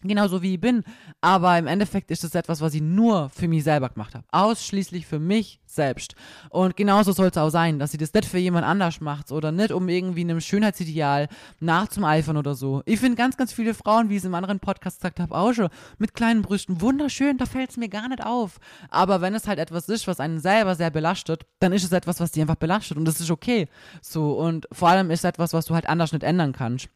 genauso 0.09 0.41
wie 0.41 0.55
ich 0.55 0.61
bin. 0.61 0.83
Aber 1.21 1.57
im 1.57 1.67
Endeffekt 1.67 2.11
ist 2.11 2.23
es 2.23 2.35
etwas, 2.35 2.61
was 2.61 2.73
ich 2.73 2.81
nur 2.81 3.29
für 3.29 3.47
mich 3.47 3.63
selber 3.63 3.89
gemacht 3.89 4.15
habe. 4.15 4.25
Ausschließlich 4.31 5.05
für 5.05 5.19
mich 5.19 5.59
selbst. 5.65 6.15
Und 6.49 6.75
genauso 6.75 7.11
soll 7.11 7.27
es 7.27 7.37
auch 7.37 7.49
sein, 7.49 7.79
dass 7.79 7.91
sie 7.91 7.97
das 7.97 8.13
nicht 8.13 8.25
für 8.25 8.37
jemand 8.37 8.65
anders 8.65 9.01
macht 9.01 9.31
oder 9.31 9.51
nicht, 9.51 9.71
um 9.71 9.87
irgendwie 9.89 10.21
einem 10.21 10.41
Schönheitsideal 10.41 11.27
nachzueifern 11.59 12.37
oder 12.37 12.55
so. 12.55 12.81
Ich 12.85 12.99
finde 12.99 13.15
ganz, 13.15 13.37
ganz 13.37 13.53
viele 13.53 13.73
Frauen, 13.73 14.09
wie 14.09 14.15
ich 14.15 14.19
es 14.19 14.25
im 14.25 14.35
anderen 14.35 14.59
Podcast 14.59 14.99
gesagt 14.99 15.19
habe, 15.19 15.35
auch 15.35 15.53
schon, 15.53 15.69
mit 15.97 16.13
kleinen 16.13 16.41
Brüsten, 16.41 16.81
wunderschön, 16.81 17.37
da 17.37 17.45
fällt 17.45 17.71
es 17.71 17.77
mir 17.77 17.89
gar 17.89 18.09
nicht 18.09 18.23
auf. 18.23 18.59
Aber 18.89 19.21
wenn 19.21 19.33
es 19.33 19.47
halt 19.47 19.59
etwas 19.59 19.89
ist, 19.89 20.07
was 20.07 20.19
einen 20.19 20.39
selber 20.39 20.75
sehr 20.75 20.89
belastet, 20.89 21.45
dann 21.59 21.73
ist 21.73 21.83
es 21.83 21.91
etwas, 21.91 22.19
was 22.19 22.31
dich 22.31 22.41
einfach 22.41 22.55
belastet 22.55 22.97
und 22.97 23.05
das 23.05 23.19
ist 23.19 23.31
okay. 23.31 23.67
So, 24.01 24.33
und 24.33 24.67
vor 24.71 24.89
allem 24.89 25.11
ist 25.11 25.19
es 25.19 25.25
etwas, 25.25 25.53
was 25.53 25.65
du 25.65 25.73
halt 25.73 25.87
anders 25.87 26.11
nicht 26.11 26.23
ändern 26.23 26.53
kannst. 26.53 26.89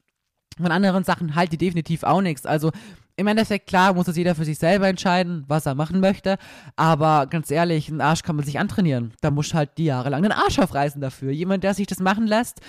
Von 0.57 0.71
anderen 0.71 1.03
Sachen 1.03 1.35
halte 1.35 1.55
ich 1.55 1.59
definitiv 1.59 2.03
auch 2.03 2.21
nichts. 2.21 2.45
Also 2.45 2.71
im 3.17 3.27
Endeffekt, 3.27 3.67
klar, 3.67 3.93
muss 3.93 4.07
das 4.07 4.17
jeder 4.17 4.35
für 4.35 4.45
sich 4.45 4.57
selber 4.57 4.87
entscheiden, 4.87 5.45
was 5.47 5.65
er 5.65 5.75
machen 5.75 5.99
möchte. 5.99 6.37
Aber 6.75 7.27
ganz 7.27 7.49
ehrlich, 7.49 7.89
einen 7.89 8.01
Arsch 8.01 8.23
kann 8.23 8.35
man 8.35 8.45
sich 8.45 8.59
antrainieren. 8.59 9.13
Da 9.21 9.31
muss 9.31 9.53
halt 9.53 9.77
die 9.77 9.85
Jahre 9.85 10.09
lang 10.09 10.23
den 10.23 10.31
Arsch 10.31 10.59
aufreißen 10.59 11.01
dafür. 11.01 11.31
Jemand, 11.31 11.63
der 11.63 11.73
sich 11.73 11.87
das 11.87 11.99
machen 11.99 12.27
lässt. 12.27 12.59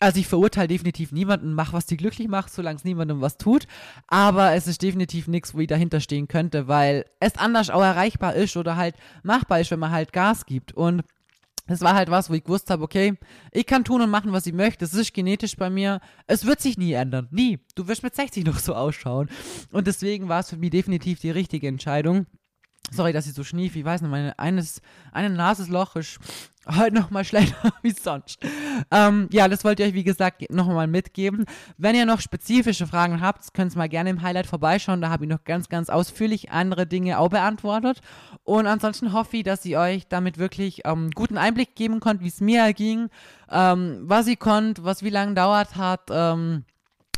Also 0.00 0.20
ich 0.20 0.28
verurteile 0.28 0.68
definitiv 0.68 1.10
niemanden, 1.10 1.54
mach 1.54 1.72
was 1.72 1.86
die 1.86 1.96
glücklich 1.96 2.28
macht, 2.28 2.52
solange 2.52 2.76
es 2.76 2.84
niemandem 2.84 3.20
was 3.20 3.36
tut. 3.36 3.66
Aber 4.06 4.52
es 4.52 4.66
ist 4.68 4.82
definitiv 4.82 5.26
nichts, 5.26 5.54
wo 5.54 5.58
ich 5.58 5.66
dahinter 5.66 6.00
stehen 6.00 6.28
könnte, 6.28 6.68
weil 6.68 7.04
es 7.18 7.36
anders 7.36 7.70
auch 7.70 7.82
erreichbar 7.82 8.34
ist 8.34 8.56
oder 8.56 8.76
halt 8.76 8.94
machbar 9.22 9.60
ist, 9.60 9.70
wenn 9.70 9.80
man 9.80 9.90
halt 9.90 10.12
Gas 10.12 10.46
gibt. 10.46 10.72
Und 10.72 11.02
das 11.68 11.82
war 11.82 11.94
halt 11.94 12.10
was, 12.10 12.30
wo 12.30 12.34
ich 12.34 12.42
gewusst 12.42 12.70
habe, 12.70 12.82
okay, 12.82 13.14
ich 13.52 13.66
kann 13.66 13.84
tun 13.84 14.00
und 14.00 14.10
machen, 14.10 14.32
was 14.32 14.46
ich 14.46 14.54
möchte. 14.54 14.84
Das 14.84 14.94
ist 14.94 15.14
genetisch 15.14 15.56
bei 15.56 15.70
mir. 15.70 16.00
Es 16.26 16.46
wird 16.46 16.60
sich 16.60 16.78
nie 16.78 16.92
ändern. 16.92 17.28
Nie. 17.30 17.60
Du 17.74 17.86
wirst 17.86 18.02
mit 18.02 18.14
60 18.14 18.44
noch 18.44 18.58
so 18.58 18.74
ausschauen. 18.74 19.28
Und 19.70 19.86
deswegen 19.86 20.28
war 20.28 20.40
es 20.40 20.50
für 20.50 20.56
mich 20.56 20.70
definitiv 20.70 21.20
die 21.20 21.30
richtige 21.30 21.68
Entscheidung. 21.68 22.26
Sorry, 22.90 23.12
dass 23.12 23.26
ich 23.26 23.34
so 23.34 23.44
schnief. 23.44 23.76
Ich 23.76 23.84
weiß 23.84 24.00
nicht, 24.00 24.10
meine 24.10 24.38
eines, 24.38 24.80
eine 25.12 25.30
Nasesloch 25.30 25.96
ist 25.96 26.18
heute 26.76 26.94
nochmal 26.94 27.24
schlechter 27.24 27.72
wie 27.82 27.90
sonst. 27.90 28.38
Ähm, 28.90 29.28
ja, 29.30 29.48
das 29.48 29.64
wollte 29.64 29.82
ich 29.82 29.90
euch, 29.90 29.94
wie 29.94 30.04
gesagt, 30.04 30.50
nochmal 30.50 30.86
mitgeben. 30.86 31.44
Wenn 31.76 31.94
ihr 31.94 32.06
noch 32.06 32.20
spezifische 32.20 32.86
Fragen 32.86 33.20
habt, 33.20 33.54
könnt 33.54 33.74
ihr 33.74 33.78
mal 33.78 33.88
gerne 33.88 34.10
im 34.10 34.22
Highlight 34.22 34.46
vorbeischauen. 34.46 35.00
Da 35.00 35.10
habe 35.10 35.24
ich 35.24 35.30
noch 35.30 35.44
ganz, 35.44 35.68
ganz 35.68 35.90
ausführlich 35.90 36.50
andere 36.50 36.86
Dinge 36.86 37.18
auch 37.18 37.28
beantwortet. 37.28 38.00
Und 38.44 38.66
ansonsten 38.66 39.12
hoffe 39.12 39.38
ich, 39.38 39.44
dass 39.44 39.64
ich 39.64 39.76
euch 39.76 40.08
damit 40.08 40.38
wirklich 40.38 40.82
ähm, 40.84 41.10
guten 41.10 41.38
Einblick 41.38 41.74
geben 41.74 42.00
konnte, 42.00 42.24
wie 42.24 42.28
es 42.28 42.40
mir 42.40 42.60
erging, 42.60 43.08
ähm, 43.50 44.00
was 44.02 44.26
ich 44.26 44.38
konnte, 44.38 44.84
was 44.84 45.02
wie 45.02 45.10
lange 45.10 45.34
dauert 45.34 45.76
hat. 45.76 46.08
Ähm, 46.10 46.64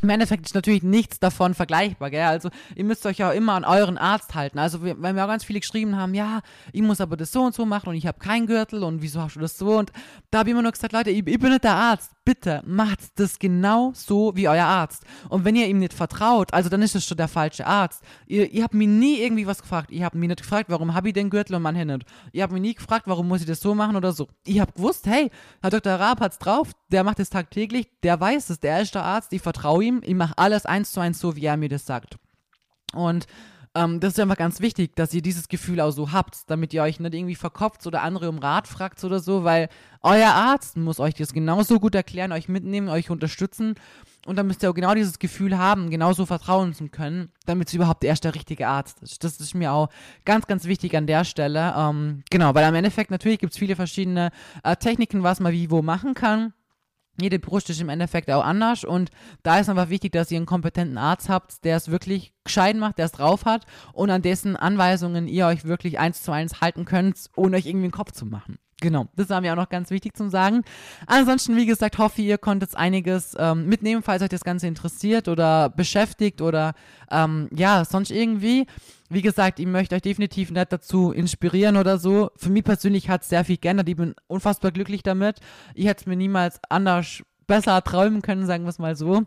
im 0.03 0.11
Endeffekt 0.11 0.46
ist 0.46 0.55
natürlich 0.55 0.82
nichts 0.82 1.18
davon 1.18 1.55
vergleichbar, 1.55 2.11
gell? 2.11 2.22
Also 2.22 2.51
ihr 2.74 2.84
müsst 2.84 3.05
euch 3.07 3.18
ja 3.18 3.32
immer 3.32 3.55
an 3.55 3.64
euren 3.64 3.98
Arzt 3.98 4.34
halten. 4.34 4.59
Also 4.59 4.82
wenn 4.82 5.16
wir 5.16 5.24
auch 5.24 5.28
ganz 5.28 5.44
viele 5.44 5.61
geschrieben 5.61 5.96
haben, 5.96 6.14
ja, 6.14 6.40
ich 6.72 6.82
muss 6.82 7.01
aber 7.01 7.16
das 7.16 7.32
so 7.32 7.42
und 7.42 7.55
so 7.55 7.66
machen 7.66 7.90
und 7.90 7.94
ich 7.94 8.07
habe 8.07 8.18
keinen 8.18 8.46
Gürtel 8.46 8.82
und 8.82 9.03
wieso 9.03 9.20
hast 9.20 9.36
du 9.36 9.40
das 9.40 9.59
so? 9.59 9.78
Und 9.78 9.92
da 10.30 10.38
habe 10.38 10.51
ich 10.51 10.53
immer 10.53 10.62
nur 10.62 10.72
gesagt, 10.72 10.92
Leute, 10.92 11.11
ich, 11.11 11.26
ich 11.26 11.38
bin 11.38 11.51
nicht 11.51 11.64
der 11.64 11.74
Arzt 11.74 12.12
bitte 12.25 12.62
macht 12.64 13.01
das 13.16 13.39
genau 13.39 13.93
so 13.95 14.37
wie 14.37 14.49
euer 14.49 14.64
Arzt. 14.64 15.05
Und 15.29 15.45
wenn 15.45 15.57
ihr 15.57 15.66
ihm 15.66 15.79
nicht 15.79 15.95
vertraut, 15.95 16.53
also 16.53 16.68
dann 16.68 16.83
ist 16.83 16.95
es 16.95 17.07
schon 17.07 17.16
der 17.16 17.29
falsche 17.29 17.66
Arzt. 17.66 18.03
Ihr, 18.27 18.51
ihr 18.53 18.62
habt 18.62 18.75
mir 18.75 18.87
nie 18.87 19.18
irgendwie 19.21 19.47
was 19.47 19.62
gefragt. 19.62 19.91
Ihr 19.91 20.05
habt 20.05 20.14
mich 20.14 20.29
nicht 20.29 20.43
gefragt, 20.43 20.71
warum 20.71 20.95
habe 20.95 21.09
ich 21.09 21.14
den 21.14 21.31
Gürtel 21.31 21.57
und 21.57 21.62
man 21.62 21.75
hindert. 21.75 22.05
Ihr 22.33 22.43
habt 22.43 22.53
mich 22.53 22.62
nie 22.62 22.75
gefragt, 22.75 23.07
warum 23.07 23.29
muss 23.29 23.41
ich 23.41 23.47
das 23.47 23.61
so 23.61 23.75
machen 23.75 23.97
oder 23.97 24.12
so. 24.12 24.29
Ich 24.45 24.61
habe 24.61 24.73
gewusst, 24.73 25.07
hey, 25.07 25.31
Herr 25.62 25.71
Dr. 25.71 25.95
Raab 25.95 26.21
hat's 26.21 26.39
drauf, 26.39 26.73
der 26.91 27.05
macht 27.05 27.21
es 27.21 27.31
tagtäglich, 27.31 27.89
der 28.03 28.21
weiß 28.21 28.51
es, 28.51 28.61
der 28.61 28.81
ist 28.83 28.95
der 28.95 29.05
Arzt, 29.05 29.33
ich 29.33 29.43
vertraue 29.43 29.85
ihm, 29.85 30.01
ich 30.05 30.14
mache 30.14 30.37
alles 30.37 30.66
eins 30.66 30.93
zu 30.93 31.01
eins 31.01 31.18
so, 31.18 31.37
wie 31.37 31.45
er 31.45 31.57
mir 31.57 31.68
das 31.68 31.87
sagt. 31.87 32.18
Und 32.93 33.27
ähm, 33.75 34.01
das 34.01 34.14
ist 34.14 34.21
einfach 34.21 34.37
ganz 34.37 34.61
wichtig, 34.61 34.97
dass 34.97 35.14
ihr 35.14 35.23
dieses 35.23 35.49
Gefühl 35.49 35.81
auch 35.81 35.93
so 35.93 36.11
habt, 36.11 36.51
damit 36.51 36.75
ihr 36.75 36.83
euch 36.83 36.99
nicht 36.99 37.14
irgendwie 37.14 37.37
verkopft 37.37 37.87
oder 37.87 38.03
andere 38.03 38.29
um 38.29 38.39
Rat 38.39 38.66
fragt 38.66 39.03
oder 39.05 39.21
so, 39.21 39.45
weil 39.45 39.68
euer 40.03 40.31
Arzt 40.31 40.77
muss 40.77 40.99
euch 40.99 41.14
das 41.14 41.33
genauso 41.33 41.79
gut 41.79 41.95
erklären, 41.95 42.33
euch 42.33 42.49
mitnehmen, 42.49 42.89
euch 42.89 43.11
unterstützen. 43.11 43.75
Und 44.27 44.37
dann 44.37 44.49
müsst 44.49 44.62
ihr 44.62 44.71
auch 44.71 44.75
genau 44.75 44.95
dieses 44.95 45.18
Gefühl 45.18 45.57
haben, 45.57 45.89
genauso 45.89 46.27
vertrauen 46.27 46.75
zu 46.75 46.89
können, 46.89 47.31
damit 47.47 47.68
es 47.68 47.75
überhaupt 47.75 48.03
erst 48.03 48.25
der 48.25 48.35
richtige 48.35 48.66
Arzt 48.66 49.03
ist. 49.03 49.23
Das 49.23 49.39
ist 49.39 49.55
mir 49.55 49.73
auch 49.73 49.89
ganz, 50.25 50.47
ganz 50.47 50.64
wichtig 50.64 50.97
an 50.97 51.07
der 51.07 51.25
Stelle. 51.25 51.73
Ähm, 51.77 52.25
genau, 52.29 52.55
weil 52.55 52.64
am 52.64 52.75
Endeffekt 52.75 53.11
natürlich 53.11 53.39
gibt 53.39 53.53
es 53.53 53.59
viele 53.59 53.77
verschiedene 53.77 54.31
äh, 54.64 54.75
Techniken, 54.77 55.23
was 55.23 55.39
man 55.39 55.53
wie 55.53 55.71
wo 55.71 55.81
machen 55.81 56.14
kann 56.14 56.53
jede 57.21 57.39
Brust 57.39 57.71
ist 57.71 57.81
im 57.81 57.89
Endeffekt 57.89 58.31
auch 58.31 58.45
anders 58.45 58.85
und 58.85 59.11
da 59.43 59.59
ist 59.59 59.69
einfach 59.69 59.89
wichtig, 59.89 60.13
dass 60.13 60.31
ihr 60.31 60.37
einen 60.37 60.47
kompetenten 60.47 60.99
Arzt 60.99 61.29
habt, 61.29 61.65
der 61.65 61.77
es 61.77 61.91
wirklich 61.91 62.33
gescheit 62.45 62.77
macht, 62.77 62.99
der 62.99 63.07
es 63.07 63.13
drauf 63.13 63.45
hat 63.45 63.67
und 63.93 64.11
an 64.11 64.23
dessen 64.23 64.57
Anweisungen 64.57 65.29
ihr 65.29 65.47
euch 65.47 65.65
wirklich 65.65 65.99
eins 65.99 66.23
zu 66.23 66.33
eins 66.33 66.61
halten 66.61 66.85
könnt, 66.85 67.27
ohne 67.37 67.57
euch 67.57 67.67
irgendwie 67.67 67.89
den 67.89 67.93
Kopf 67.93 68.13
zu 68.13 68.27
machen. 68.27 68.59
Genau, 68.81 69.07
das 69.15 69.29
war 69.29 69.43
mir 69.43 69.53
auch 69.53 69.57
noch 69.57 69.69
ganz 69.69 69.91
wichtig 69.91 70.17
zu 70.17 70.31
sagen. 70.31 70.63
Ansonsten, 71.07 71.57
wie 71.57 71.67
gesagt, 71.67 71.99
hoffe 71.99 72.23
ihr 72.23 72.39
konntet 72.39 72.75
einiges 72.77 73.37
ähm, 73.39 73.67
mitnehmen, 73.67 74.03
falls 74.03 74.23
euch 74.23 74.31
das 74.31 74.43
Ganze 74.43 74.67
interessiert 74.67 75.29
oder 75.29 75.69
beschäftigt 75.69 76.41
oder 76.41 76.73
ähm, 77.11 77.49
ja, 77.55 77.85
sonst 77.85 78.11
irgendwie. 78.11 78.67
Wie 79.13 79.23
gesagt, 79.23 79.59
ich 79.59 79.67
möchte 79.67 79.97
euch 79.97 80.03
definitiv 80.03 80.53
nicht 80.53 80.73
dazu 80.73 81.11
inspirieren 81.11 81.77
oder 81.77 81.99
so. 81.99 82.31
Für 82.37 82.49
mich 82.49 82.63
persönlich 82.63 83.09
hat 83.09 83.23
es 83.23 83.29
sehr 83.29 83.45
viel 83.45 83.57
geändert. 83.57 83.89
Ich 83.89 83.97
bin 83.97 84.15
unfassbar 84.29 84.71
glücklich 84.71 85.03
damit. 85.03 85.41
Ich 85.75 85.87
hätte 85.87 86.03
es 86.03 86.07
mir 86.07 86.15
niemals 86.15 86.61
anders 86.69 87.25
besser 87.49 87.83
träumen 87.83 88.23
können, 88.23 88.47
sagen 88.47 88.63
wir 88.63 88.69
es 88.69 88.79
mal 88.79 88.95
so. 88.95 89.25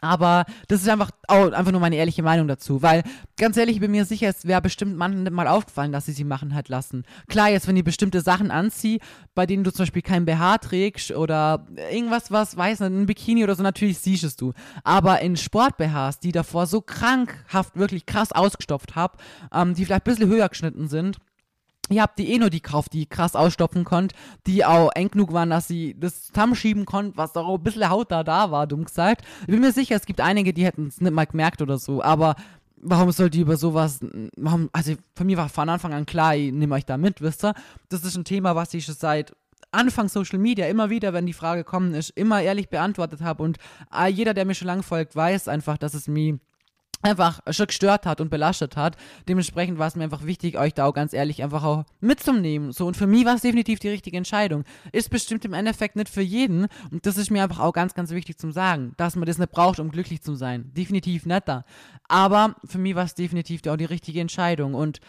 Aber 0.00 0.44
das 0.68 0.82
ist 0.82 0.88
einfach, 0.88 1.10
oh, 1.28 1.50
einfach 1.50 1.72
nur 1.72 1.80
meine 1.80 1.96
ehrliche 1.96 2.22
Meinung 2.22 2.48
dazu. 2.48 2.82
Weil, 2.82 3.02
ganz 3.36 3.56
ehrlich, 3.56 3.76
ich 3.76 3.80
bin 3.80 3.90
mir 3.90 4.04
sicher, 4.04 4.28
es 4.28 4.46
wäre 4.46 4.62
bestimmt 4.62 4.96
manchen 4.96 5.32
mal 5.32 5.48
aufgefallen, 5.48 5.92
dass 5.92 6.06
sie 6.06 6.12
sie 6.12 6.24
machen 6.24 6.54
hat 6.54 6.68
lassen. 6.68 7.04
Klar, 7.28 7.50
jetzt, 7.50 7.66
wenn 7.66 7.74
die 7.74 7.82
bestimmte 7.82 8.20
Sachen 8.20 8.50
anzieht, 8.50 9.02
bei 9.34 9.46
denen 9.46 9.64
du 9.64 9.72
zum 9.72 9.84
Beispiel 9.84 10.02
kein 10.02 10.24
BH 10.24 10.58
trägst 10.58 11.12
oder 11.12 11.66
irgendwas, 11.92 12.30
was, 12.30 12.56
weiß 12.56 12.80
nicht, 12.80 12.90
ein 12.90 13.06
Bikini 13.06 13.44
oder 13.44 13.54
so, 13.54 13.62
natürlich 13.62 13.98
siehst 13.98 14.40
du. 14.40 14.52
Aber 14.84 15.20
in 15.20 15.36
Sport-BHs, 15.36 16.20
die 16.20 16.32
davor 16.32 16.66
so 16.66 16.80
krankhaft, 16.80 17.76
wirklich 17.76 18.06
krass 18.06 18.32
ausgestopft 18.32 18.96
hab, 18.96 19.20
ähm, 19.52 19.74
die 19.74 19.84
vielleicht 19.84 20.06
ein 20.06 20.12
bisschen 20.12 20.28
höher 20.28 20.48
geschnitten 20.48 20.88
sind, 20.88 21.18
Ihr 21.90 22.02
habt 22.02 22.18
die 22.18 22.32
eh 22.32 22.38
nur 22.38 22.50
die 22.50 22.62
gekauft, 22.62 22.92
die 22.92 23.06
krass 23.06 23.34
ausstopfen 23.34 23.84
konnte, 23.84 24.14
die 24.46 24.64
auch 24.64 24.90
eng 24.94 25.10
genug 25.10 25.32
waren, 25.32 25.50
dass 25.50 25.66
sie 25.66 25.96
das 25.98 26.28
zusammenschieben 26.28 26.84
konnte, 26.84 27.16
was 27.16 27.36
auch 27.36 27.56
ein 27.56 27.62
bisschen 27.62 27.90
Haut 27.90 28.12
da 28.12 28.22
da 28.22 28.50
war, 28.52 28.66
dumm 28.68 28.84
gesagt. 28.84 29.24
Ich 29.42 29.48
bin 29.48 29.60
mir 29.60 29.72
sicher, 29.72 29.96
es 29.96 30.06
gibt 30.06 30.20
einige, 30.20 30.52
die 30.52 30.64
hätten 30.64 30.86
es 30.86 31.00
nicht 31.00 31.12
mal 31.12 31.26
gemerkt 31.26 31.62
oder 31.62 31.78
so, 31.78 32.02
aber 32.02 32.36
warum 32.76 33.10
sollt 33.10 33.34
ihr 33.34 33.42
über 33.42 33.56
sowas, 33.56 34.00
warum, 34.36 34.70
also 34.72 34.94
für 35.14 35.24
mich 35.24 35.36
war 35.36 35.48
von 35.48 35.68
Anfang 35.68 35.92
an 35.92 36.06
klar, 36.06 36.36
ich 36.36 36.52
nehme 36.52 36.76
euch 36.76 36.86
da 36.86 36.96
mit, 36.96 37.20
wisst 37.20 37.44
ihr? 37.44 37.54
Das 37.88 38.04
ist 38.04 38.16
ein 38.16 38.24
Thema, 38.24 38.54
was 38.54 38.72
ich 38.72 38.84
schon 38.84 38.94
seit 38.94 39.34
Anfang 39.72 40.08
Social 40.08 40.38
Media 40.38 40.66
immer 40.66 40.90
wieder, 40.90 41.12
wenn 41.12 41.26
die 41.26 41.32
Frage 41.32 41.64
kommen 41.64 41.94
ist, 41.94 42.10
immer 42.10 42.42
ehrlich 42.42 42.68
beantwortet 42.68 43.20
habe 43.20 43.42
und 43.42 43.58
äh, 43.96 44.08
jeder, 44.08 44.34
der 44.34 44.44
mir 44.44 44.54
schon 44.54 44.66
lange 44.66 44.82
folgt, 44.82 45.14
weiß 45.14 45.48
einfach, 45.48 45.78
dass 45.78 45.94
es 45.94 46.08
mir 46.08 46.38
einfach 47.02 47.40
schon 47.50 47.66
gestört 47.66 48.06
hat 48.06 48.20
und 48.20 48.30
belastet 48.30 48.76
hat. 48.76 48.96
Dementsprechend 49.28 49.78
war 49.78 49.86
es 49.86 49.96
mir 49.96 50.04
einfach 50.04 50.24
wichtig, 50.24 50.58
euch 50.58 50.74
da 50.74 50.86
auch 50.86 50.92
ganz 50.92 51.12
ehrlich 51.12 51.42
einfach 51.42 51.64
auch 51.64 51.84
mitzunehmen. 52.00 52.72
So, 52.72 52.86
und 52.86 52.96
für 52.96 53.06
mich 53.06 53.24
war 53.24 53.34
es 53.34 53.42
definitiv 53.42 53.78
die 53.78 53.88
richtige 53.88 54.16
Entscheidung. 54.16 54.64
Ist 54.92 55.10
bestimmt 55.10 55.44
im 55.44 55.54
Endeffekt 55.54 55.96
nicht 55.96 56.08
für 56.08 56.22
jeden. 56.22 56.66
Und 56.90 57.06
das 57.06 57.16
ist 57.16 57.30
mir 57.30 57.42
einfach 57.42 57.60
auch 57.60 57.72
ganz, 57.72 57.94
ganz 57.94 58.10
wichtig 58.10 58.38
zu 58.38 58.50
sagen, 58.50 58.92
dass 58.96 59.16
man 59.16 59.26
das 59.26 59.38
nicht 59.38 59.52
braucht, 59.52 59.80
um 59.80 59.90
glücklich 59.90 60.22
zu 60.22 60.34
sein. 60.34 60.72
Definitiv 60.74 61.26
netter. 61.26 61.64
Aber 62.08 62.56
für 62.64 62.78
mich 62.78 62.94
war 62.94 63.04
es 63.04 63.14
definitiv 63.14 63.66
auch 63.66 63.76
die 63.76 63.84
richtige 63.84 64.20
Entscheidung. 64.20 64.74
Und 64.74 65.00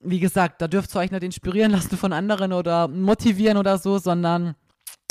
wie 0.00 0.20
gesagt, 0.20 0.62
da 0.62 0.68
dürft 0.68 0.94
ihr 0.94 1.00
euch 1.00 1.10
nicht 1.10 1.24
inspirieren 1.24 1.72
lassen 1.72 1.96
von 1.96 2.12
anderen 2.12 2.52
oder 2.52 2.88
motivieren 2.88 3.56
oder 3.56 3.78
so, 3.78 3.98
sondern 3.98 4.54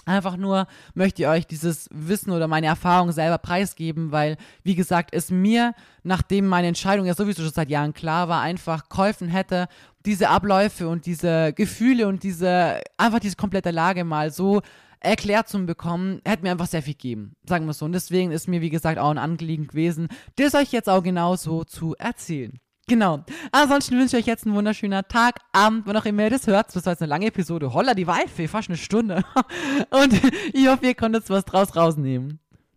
Einfach 0.07 0.37
nur 0.37 0.67
möchte 0.93 1.21
ich 1.21 1.27
euch 1.27 1.45
dieses 1.45 1.89
Wissen 1.91 2.31
oder 2.31 2.47
meine 2.47 2.67
Erfahrung 2.67 3.11
selber 3.11 3.37
preisgeben, 3.37 4.13
weil, 4.13 4.37
wie 4.63 4.75
gesagt, 4.75 5.13
es 5.13 5.29
mir, 5.31 5.73
nachdem 6.03 6.47
meine 6.47 6.67
Entscheidung 6.67 7.05
ja 7.05 7.13
sowieso 7.13 7.43
schon 7.43 7.51
seit 7.51 7.69
Jahren 7.69 7.93
klar 7.93 8.29
war, 8.29 8.41
einfach 8.41 8.87
geholfen 8.87 9.27
hätte, 9.27 9.67
diese 10.05 10.29
Abläufe 10.29 10.87
und 10.87 11.05
diese 11.05 11.51
Gefühle 11.51 12.07
und 12.07 12.23
diese, 12.23 12.79
einfach 12.95 13.19
diese 13.19 13.35
komplette 13.35 13.71
Lage 13.71 14.05
mal 14.05 14.31
so 14.31 14.61
erklärt 15.01 15.49
zu 15.49 15.65
bekommen, 15.65 16.21
hätte 16.25 16.43
mir 16.43 16.51
einfach 16.51 16.67
sehr 16.67 16.81
viel 16.81 16.93
gegeben, 16.93 17.35
sagen 17.45 17.65
wir 17.65 17.73
so. 17.73 17.83
Und 17.83 17.91
deswegen 17.91 18.31
ist 18.31 18.47
mir, 18.47 18.61
wie 18.61 18.69
gesagt, 18.69 18.99
auch 18.99 19.11
ein 19.11 19.17
Anliegen 19.17 19.67
gewesen, 19.67 20.07
das 20.37 20.55
euch 20.55 20.71
jetzt 20.71 20.87
auch 20.87 21.03
genauso 21.03 21.65
zu 21.65 21.95
erzählen. 21.97 22.57
Genau. 22.89 23.25
Ansonsten 23.51 23.97
wünsche 23.97 24.17
ich 24.17 24.23
euch 24.23 24.27
jetzt 24.27 24.45
einen 24.45 24.55
wunderschönen 24.55 25.03
Tag, 25.09 25.41
Abend, 25.51 25.85
wann 25.85 25.97
auch 25.97 26.05
immer 26.05 26.23
ihr 26.23 26.29
das 26.29 26.47
hört. 26.47 26.73
Das 26.73 26.85
war 26.85 26.93
jetzt 26.93 27.01
eine 27.01 27.09
lange 27.09 27.25
Episode. 27.25 27.73
Holla, 27.73 27.93
die 27.93 28.07
Waldfee, 28.07 28.47
fast 28.47 28.69
eine 28.69 28.77
Stunde. 28.77 29.25
Und 29.89 30.13
ich 30.53 30.67
hoffe, 30.67 30.85
ihr 30.85 30.95
konntet 30.95 31.29
was 31.29 31.43
draus 31.43 31.75
rausnehmen. 31.75 32.39